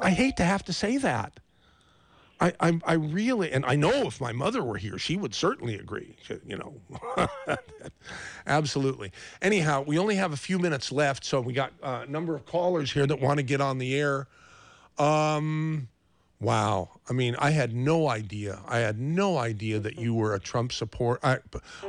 [0.02, 1.40] I hate to have to say that.
[2.40, 5.76] I, I I really and I know if my mother were here, she would certainly
[5.76, 6.16] agree.
[6.46, 7.28] You know,
[8.48, 9.12] absolutely.
[9.42, 12.92] Anyhow, we only have a few minutes left, so we got a number of callers
[12.92, 14.28] here that want to get on the air.
[14.98, 15.88] Um,
[16.42, 16.90] wow.
[17.10, 18.60] I mean, I had no idea.
[18.68, 21.38] I had no idea that you were a Trump support, I,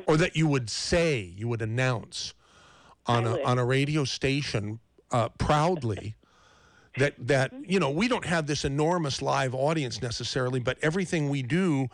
[0.07, 2.35] or that you would say, you would announce
[3.07, 4.79] on a on a radio station
[5.11, 6.15] uh, proudly
[6.99, 11.43] that that you know we don't have this enormous live audience necessarily, but everything we
[11.43, 11.89] do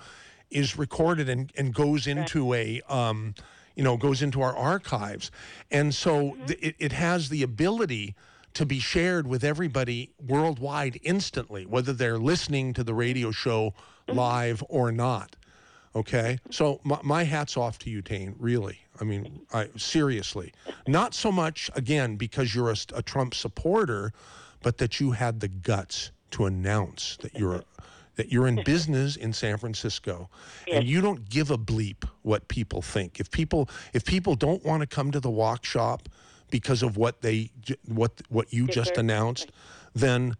[0.51, 3.35] is recorded and, and goes into a um,
[3.76, 5.30] you know goes into our archives,
[5.70, 8.14] and so th- it, it has the ability
[8.54, 13.74] to be shared with everybody worldwide instantly, whether they're listening to the radio show
[14.06, 14.18] mm-hmm.
[14.18, 15.36] live or not.
[15.96, 18.34] Okay, so my, my hat's off to you, Tane.
[18.38, 20.52] Really, I mean, I seriously,
[20.86, 24.12] not so much again because you're a Trump supporter,
[24.62, 27.64] but that you had the guts to announce that you're a,
[28.16, 30.28] that you're in business in San Francisco,
[30.70, 33.18] and you don't give a bleep what people think.
[33.18, 36.08] If people if people don't want to come to the wok shop
[36.50, 37.50] because of what they
[37.86, 39.50] what what you just announced,
[39.94, 40.36] then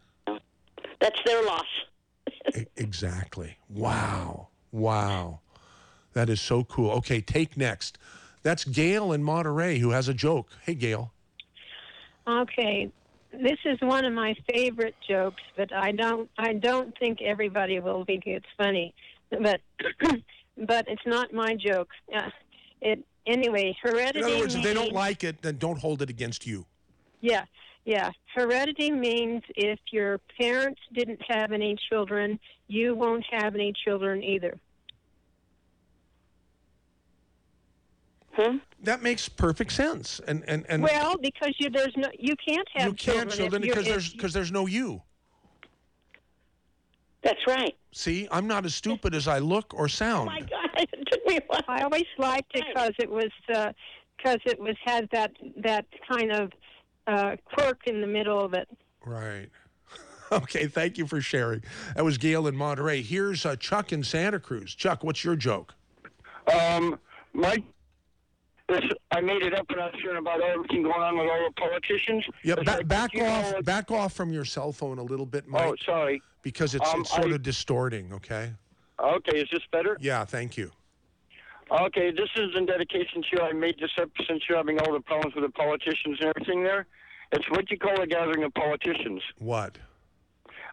[1.01, 1.67] That's their loss.
[2.77, 3.59] Exactly.
[3.69, 4.49] Wow.
[4.73, 5.41] Wow.
[6.15, 6.91] That is so cool.
[6.93, 7.99] Okay, take next.
[8.43, 10.49] That's Gail in Monterey who has a joke.
[10.63, 11.13] Hey, Gail.
[12.27, 12.91] Okay,
[13.33, 18.05] this is one of my favorite jokes, but I don't I don't think everybody will
[18.05, 18.95] think it's funny.
[19.31, 19.61] But
[20.57, 21.89] but it's not my joke.
[22.15, 22.31] Uh,
[22.81, 23.77] it anyway.
[23.81, 24.19] Heredity.
[24.19, 26.67] In other words, if they don't like it, then don't hold it against you.
[27.21, 27.45] Yeah,
[27.85, 28.11] yeah.
[28.35, 34.59] Heredity means if your parents didn't have any children, you won't have any children either.
[38.33, 38.59] Hmm?
[38.85, 40.21] That makes perfect sense.
[40.29, 43.63] And and and well, because you there's no you can't have you can't children, children
[43.63, 45.03] because there's because there's no you.
[47.29, 47.77] That's right.
[47.93, 50.27] See, I'm not as stupid as I look or sound.
[50.27, 51.61] My God, it took me a while.
[51.69, 53.73] I always liked it because it was uh,
[54.17, 55.33] because it was had that
[55.63, 56.53] that kind of
[57.07, 58.69] uh, quirk in the middle of it.
[59.05, 59.49] Right.
[60.31, 61.63] Okay, thank you for sharing.
[61.97, 63.01] That was Gail in Monterey.
[63.01, 64.75] Here's uh, Chuck in Santa Cruz.
[64.75, 65.73] Chuck, what's your joke?
[66.53, 66.99] Um,
[67.33, 67.63] my,
[68.69, 71.49] this, I made it up and I was hearing about everything going on with all
[71.49, 72.25] the politicians.
[72.43, 75.49] Yeah, ba- back you know, off, back off from your cell phone a little bit,
[75.49, 75.65] Mike.
[75.67, 76.23] Oh, sorry.
[76.43, 78.13] Because it's, Um, it's sort I- of distorting.
[78.13, 78.53] Okay.
[79.01, 79.97] Okay, is this better?
[80.01, 80.71] Yeah, thank you.
[81.71, 83.43] Okay, this is in dedication to you.
[83.43, 86.63] I made this up since you're having all the problems with the politicians and everything
[86.63, 86.87] there.
[87.33, 89.23] It's what you call a gathering of politicians.
[89.39, 89.77] What?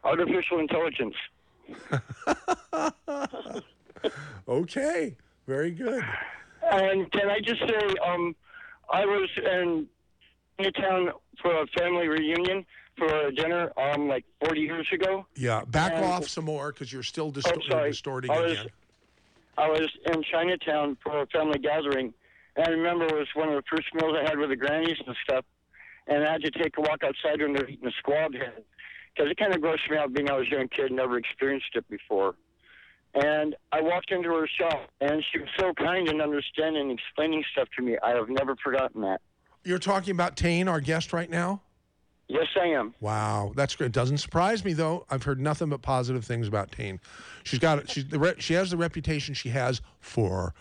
[0.03, 1.15] Artificial intelligence.
[4.47, 5.15] Okay,
[5.47, 6.03] very good.
[6.71, 8.35] And can I just say, um,
[8.91, 9.87] I was in
[10.59, 11.09] a town
[11.41, 12.65] for a family reunion
[12.97, 15.25] for a dinner, um, like 40 years ago.
[15.35, 17.89] Yeah, back And- off some more because you're still distor- Oh, sorry.
[17.91, 18.67] distorting I was, again.
[19.57, 22.13] I was in Chinatown for a family gathering,
[22.55, 24.97] and I remember it was one of the first meals I had with the grannies
[25.05, 25.45] and stuff.
[26.07, 28.63] And I had to take a walk outside when they're eating a squab head
[29.13, 31.75] because it kind of grossed me out being I was a young kid, never experienced
[31.75, 32.35] it before.
[33.15, 37.43] And I walked into her shop, and she was so kind and understanding and explaining
[37.53, 37.97] stuff to me.
[38.03, 39.21] I have never forgotten that.
[39.63, 41.61] You're talking about Tane, our guest right now?
[42.27, 42.93] Yes, I am.
[42.99, 43.91] Wow, that's great.
[43.91, 45.05] Doesn't surprise me though.
[45.09, 46.99] I've heard nothing but positive things about Tane.
[47.43, 50.55] She's got she's the re- she has the reputation she has for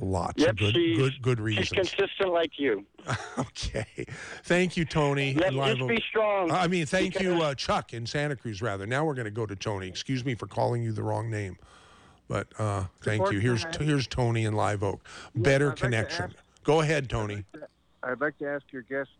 [0.00, 1.68] lots Yep, of good she's, good good she's reasons.
[1.70, 2.84] consistent like you.
[3.38, 4.06] okay,
[4.44, 5.32] thank you, Tony.
[5.32, 6.50] Yep, in Live just be strong.
[6.50, 8.62] I mean, thank you, uh, Chuck in Santa Cruz.
[8.62, 9.88] Rather, now we're going to go to Tony.
[9.88, 11.56] Excuse me for calling you the wrong name,
[12.28, 13.38] but uh, thank you.
[13.38, 13.86] Here's Tony.
[13.86, 15.00] here's Tony in Live Oak.
[15.34, 16.24] Better I'd like connection.
[16.26, 17.44] ask- Go ahead, Tony.
[18.02, 19.10] I'd like to ask your guest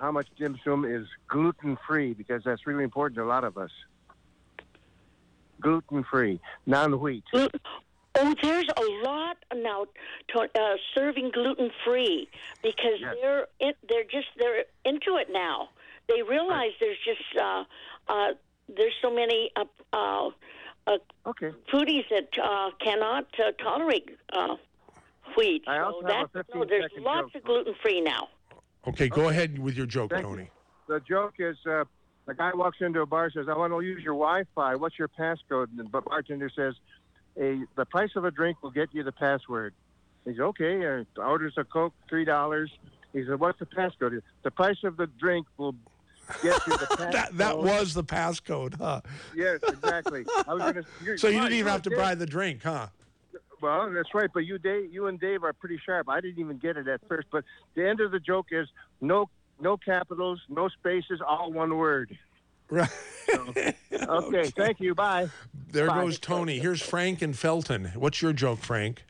[0.00, 3.56] how much dim sum is gluten free because that's really important to a lot of
[3.56, 3.70] us.
[5.60, 7.24] Gluten free, non wheat.
[8.18, 9.86] Oh, there's a lot now
[10.28, 12.28] to, uh, serving gluten free
[12.62, 15.68] because they're in, they're just they're into it now.
[16.08, 17.64] They realize there's just uh,
[18.08, 18.32] uh,
[18.74, 20.30] there's so many uh, uh,
[20.86, 21.52] uh, okay.
[21.72, 24.56] foodies that uh, cannot uh, tolerate uh,
[25.36, 25.64] wheat.
[25.66, 27.42] I so also have a 15 no, there's lots joke.
[27.42, 28.28] of gluten free now.
[28.86, 30.48] Okay, go ahead with your joke, Tony.
[30.88, 31.84] The joke is uh,
[32.26, 34.76] the guy walks into a bar says, I want to use your Wi Fi.
[34.76, 35.68] What's your passcode?
[35.76, 36.74] And the bartender says,
[37.38, 39.74] a, The price of a drink will get you the password.
[40.24, 40.84] He says, Okay.
[40.86, 42.68] Uh, orders a Coke, $3.
[43.12, 44.20] He said, What's the passcode?
[44.42, 45.74] The price of the drink will
[46.42, 47.12] get you the passcode.
[47.12, 49.00] That that was the passcode, huh?
[49.34, 50.24] Yes, exactly.
[50.46, 50.82] I was gonna,
[51.18, 51.98] So you didn't even have to Dave.
[51.98, 52.88] buy the drink, huh?
[53.62, 54.28] Well, that's right.
[54.32, 56.08] But you, Dave, you and Dave are pretty sharp.
[56.10, 57.28] I didn't even get it at first.
[57.32, 57.44] But
[57.74, 58.68] the end of the joke is
[59.00, 59.30] no,
[59.60, 62.16] no capitals, no spaces, all one word.
[62.70, 62.90] Right.
[64.08, 64.50] Okay.
[64.50, 64.94] Thank you.
[64.94, 65.28] Bye.
[65.72, 66.02] There Bye.
[66.02, 66.60] goes Tony.
[66.60, 67.86] Here's Frank and Felton.
[67.96, 69.02] What's your joke, Frank?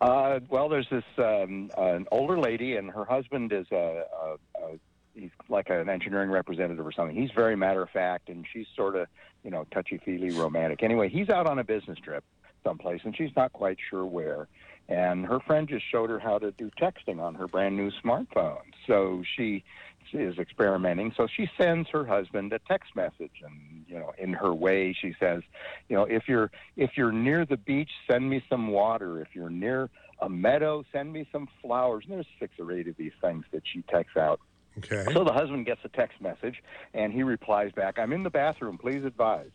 [0.00, 4.78] Uh, well, there's this um, an older lady, and her husband is a, a, a
[5.14, 7.16] he's like an engineering representative or something.
[7.16, 9.08] He's very matter of fact, and she's sort of
[9.42, 10.82] you know touchy feely romantic.
[10.82, 12.24] Anyway, he's out on a business trip
[12.64, 14.48] someplace, and she's not quite sure where.
[14.88, 18.62] And her friend just showed her how to do texting on her brand new smartphone.
[18.86, 19.64] So she
[20.12, 21.12] is experimenting.
[21.16, 25.14] So she sends her husband a text message, and you know, in her way, she
[25.18, 25.42] says,
[25.88, 29.20] you know, if you're if you're near the beach, send me some water.
[29.20, 29.90] If you're near
[30.20, 32.04] a meadow, send me some flowers.
[32.06, 34.40] And there's six or eight of these things that she texts out.
[34.78, 35.04] Okay.
[35.12, 36.62] So the husband gets a text message,
[36.94, 38.78] and he replies back, "I'm in the bathroom.
[38.78, 39.50] Please advise."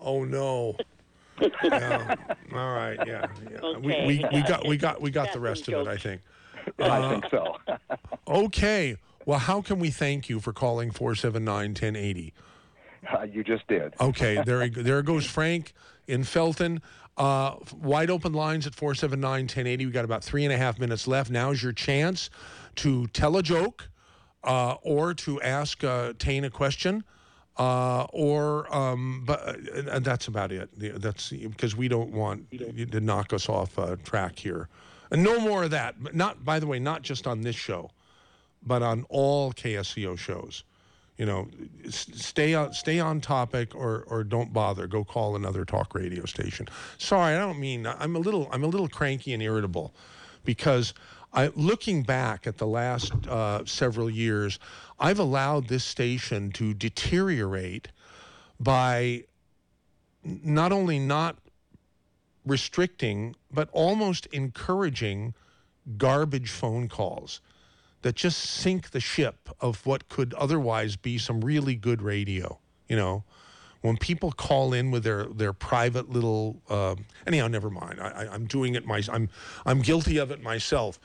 [0.00, 0.76] Oh no.
[1.64, 2.14] yeah.
[2.52, 2.98] All right.
[3.06, 3.26] Yeah.
[3.50, 3.78] yeah.
[3.78, 4.06] We, Okay.
[4.06, 5.90] we, we got we got we got the rest of it.
[5.90, 6.20] I think.
[6.78, 7.56] Uh, I think so.
[8.28, 8.96] okay.
[9.24, 12.32] Well, how can we thank you for calling four seven nine ten eighty?
[13.12, 13.94] Uh, you just did.
[14.00, 15.72] Okay, there, there goes Frank
[16.06, 16.82] in Felton.
[17.16, 19.86] Uh, wide open lines at 479 1080.
[19.86, 21.30] We got about three and a half minutes left.
[21.30, 22.30] Now's your chance
[22.76, 23.88] to tell a joke
[24.44, 27.04] uh, or to ask uh, Tane a question.
[27.58, 29.40] Uh, or, um, but
[29.86, 30.70] uh, that's about it.
[31.02, 34.68] That's because we don't want you to knock us off uh, track here.
[35.10, 36.02] And no more of that.
[36.02, 37.90] But Not, by the way, not just on this show,
[38.64, 40.64] but on all KSCO shows
[41.22, 41.46] you know,
[41.88, 44.86] stay on stay on topic or or don't bother.
[44.86, 46.66] Go call another talk radio station.
[46.98, 49.94] Sorry, I don't mean I'm a little I'm a little cranky and irritable
[50.44, 50.94] because
[51.32, 54.58] I looking back at the last uh, several years,
[54.98, 57.88] I've allowed this station to deteriorate
[58.58, 59.24] by
[60.24, 61.36] not only not
[62.46, 65.34] restricting but almost encouraging
[65.98, 67.40] garbage phone calls
[68.02, 72.58] that just sink the ship of what could otherwise be some really good radio.
[72.88, 73.24] You know,
[73.80, 76.60] when people call in with their their private little.
[76.68, 76.96] Uh,
[77.26, 78.00] anyhow, never mind.
[78.00, 78.86] I, I'm doing it.
[78.86, 79.28] My, I'm
[79.66, 80.98] I'm guilty of it myself.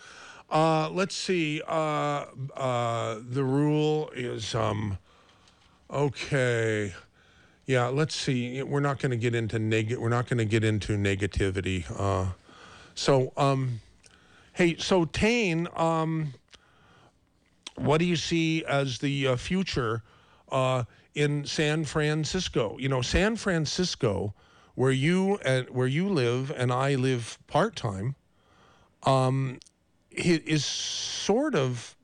[0.50, 1.62] Uh, let's see.
[1.68, 2.26] Uh,
[2.56, 4.98] uh, the rule is um,
[5.90, 6.94] okay.
[7.66, 8.64] Yeah, let's see.
[8.64, 9.94] We're not going to get into neg.
[9.98, 11.84] We're not going to get into negativity.
[11.94, 12.32] Uh,
[12.96, 13.82] so, um,
[14.54, 16.34] hey, so Tane, um,
[17.78, 20.04] what do you see as the uh, future
[20.52, 20.84] uh,
[21.16, 22.78] in San Francisco?
[22.80, 24.34] You know, San Francisco,
[24.76, 28.16] where you and where you live and I live part time,
[29.04, 29.60] um,
[30.58, 31.96] sort of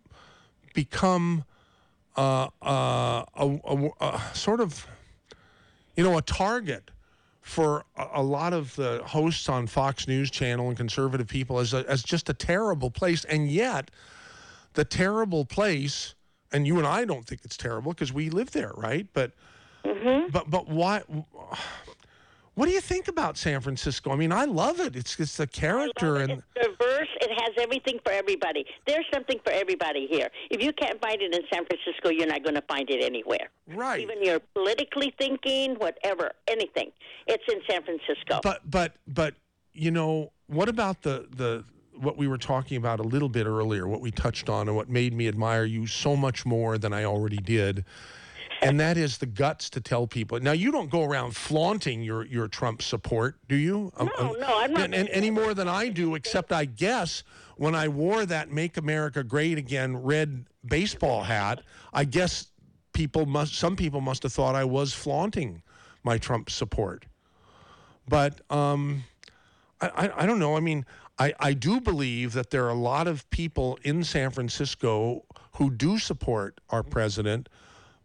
[0.74, 1.44] become
[2.16, 4.88] uh, uh, a, a, a sort of
[5.96, 6.92] you know, a target
[7.42, 11.74] for a, a lot of the hosts on Fox News Channel and conservative people as,
[11.74, 13.26] as just a terrible place.
[13.26, 13.92] And yet,
[14.74, 16.16] the terrible place,
[16.52, 19.08] and you and I don't think it's terrible because we live there, right?
[19.14, 19.32] But,
[19.86, 20.32] mm-hmm.
[20.32, 21.04] but, but why?
[22.56, 24.12] What do you think about San Francisco?
[24.12, 24.96] I mean, I love it.
[24.96, 27.08] It's it's the character and diverse.
[27.20, 28.64] It has everything for everybody.
[28.86, 30.30] There's something for everybody here.
[30.52, 33.50] If you can't find it in San Francisco, you're not going to find it anywhere.
[33.68, 34.02] Right.
[34.02, 36.92] Even you're politically thinking, whatever, anything.
[37.26, 38.40] It's in San Francisco.
[38.44, 39.34] But but but
[39.74, 41.66] you know what about the the
[41.98, 44.90] what we were talking about a little bit earlier, what we touched on, and what
[44.90, 47.86] made me admire you so much more than I already did,
[48.62, 50.40] and that is the guts to tell people.
[50.40, 53.92] Now you don't go around flaunting your your Trump support, do you?
[54.00, 54.84] No, no, I'm not.
[54.84, 57.24] And, and any more than I do, except I guess
[57.58, 61.62] when I wore that "Make America Great Again" red baseball hat,
[61.94, 62.48] I guess
[62.94, 65.62] people must some people must have thought I was flaunting
[66.04, 67.06] my Trump support.
[68.08, 69.04] But um,
[69.82, 70.56] I, I, I don't know.
[70.56, 70.86] I mean,
[71.20, 75.24] I, I do believe that there are a lot of people in San Francisco
[75.54, 77.50] who do support our president,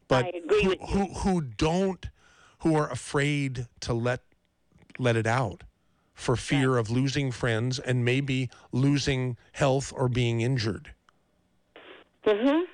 [0.09, 2.09] but who, who who don't,
[2.61, 4.21] who are afraid to let
[4.99, 5.65] let it out
[6.15, 10.93] for fear of losing friends and maybe losing health or being injured.
[12.27, 12.65] Mm-hmm.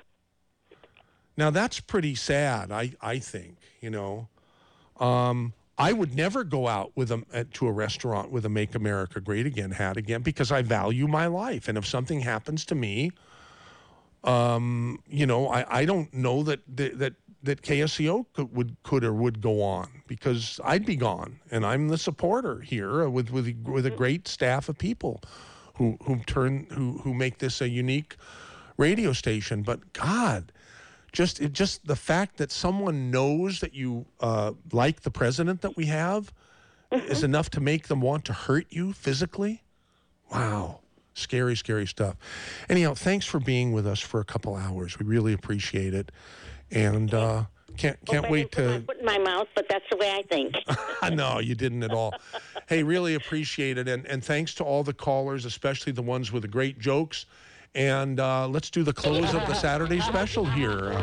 [1.37, 2.71] Now that's pretty sad.
[2.71, 4.27] I I think you know.
[4.99, 8.75] Um, I would never go out with a uh, to a restaurant with a "Make
[8.75, 12.75] America Great Again" hat again because I value my life, and if something happens to
[12.75, 13.11] me,
[14.23, 19.03] um, you know, I, I don't know that that that, that KSCO could, would could
[19.03, 23.53] or would go on because I'd be gone, and I'm the supporter here with with
[23.65, 25.21] with a great staff of people
[25.75, 28.15] who who turn who who make this a unique
[28.77, 29.61] radio station.
[29.61, 30.53] But God,
[31.15, 35.75] just it just the fact that someone knows that you uh, like the president that
[35.75, 36.31] we have
[36.91, 39.63] is enough to make them want to hurt you physically.
[40.31, 40.81] Wow,
[41.13, 42.15] scary, scary stuff.
[42.69, 44.99] Anyhow, thanks for being with us for a couple hours.
[44.99, 46.11] We really appreciate it,
[46.69, 47.45] and uh,
[47.77, 48.83] can't can't wait to.
[48.85, 50.55] Put in my mouth, but that's the way I think.
[51.15, 52.13] no, you didn't at all.
[52.67, 56.41] hey, really appreciate it, and and thanks to all the callers, especially the ones with
[56.41, 57.25] the great jokes.
[57.75, 60.93] And uh, let's do the close of the Saturday special here.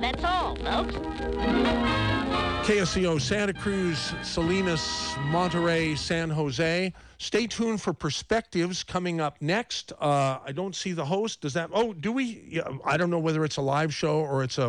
[0.00, 0.94] That's all, folks.
[2.66, 6.92] KSCO Santa Cruz, Salinas, Monterey, San Jose.
[7.18, 9.92] Stay tuned for perspectives coming up next.
[10.00, 11.40] Uh, I don't see the host.
[11.40, 11.70] Does that?
[11.72, 12.44] Oh, do we?
[12.48, 14.64] Yeah, I don't know whether it's a live show or it's a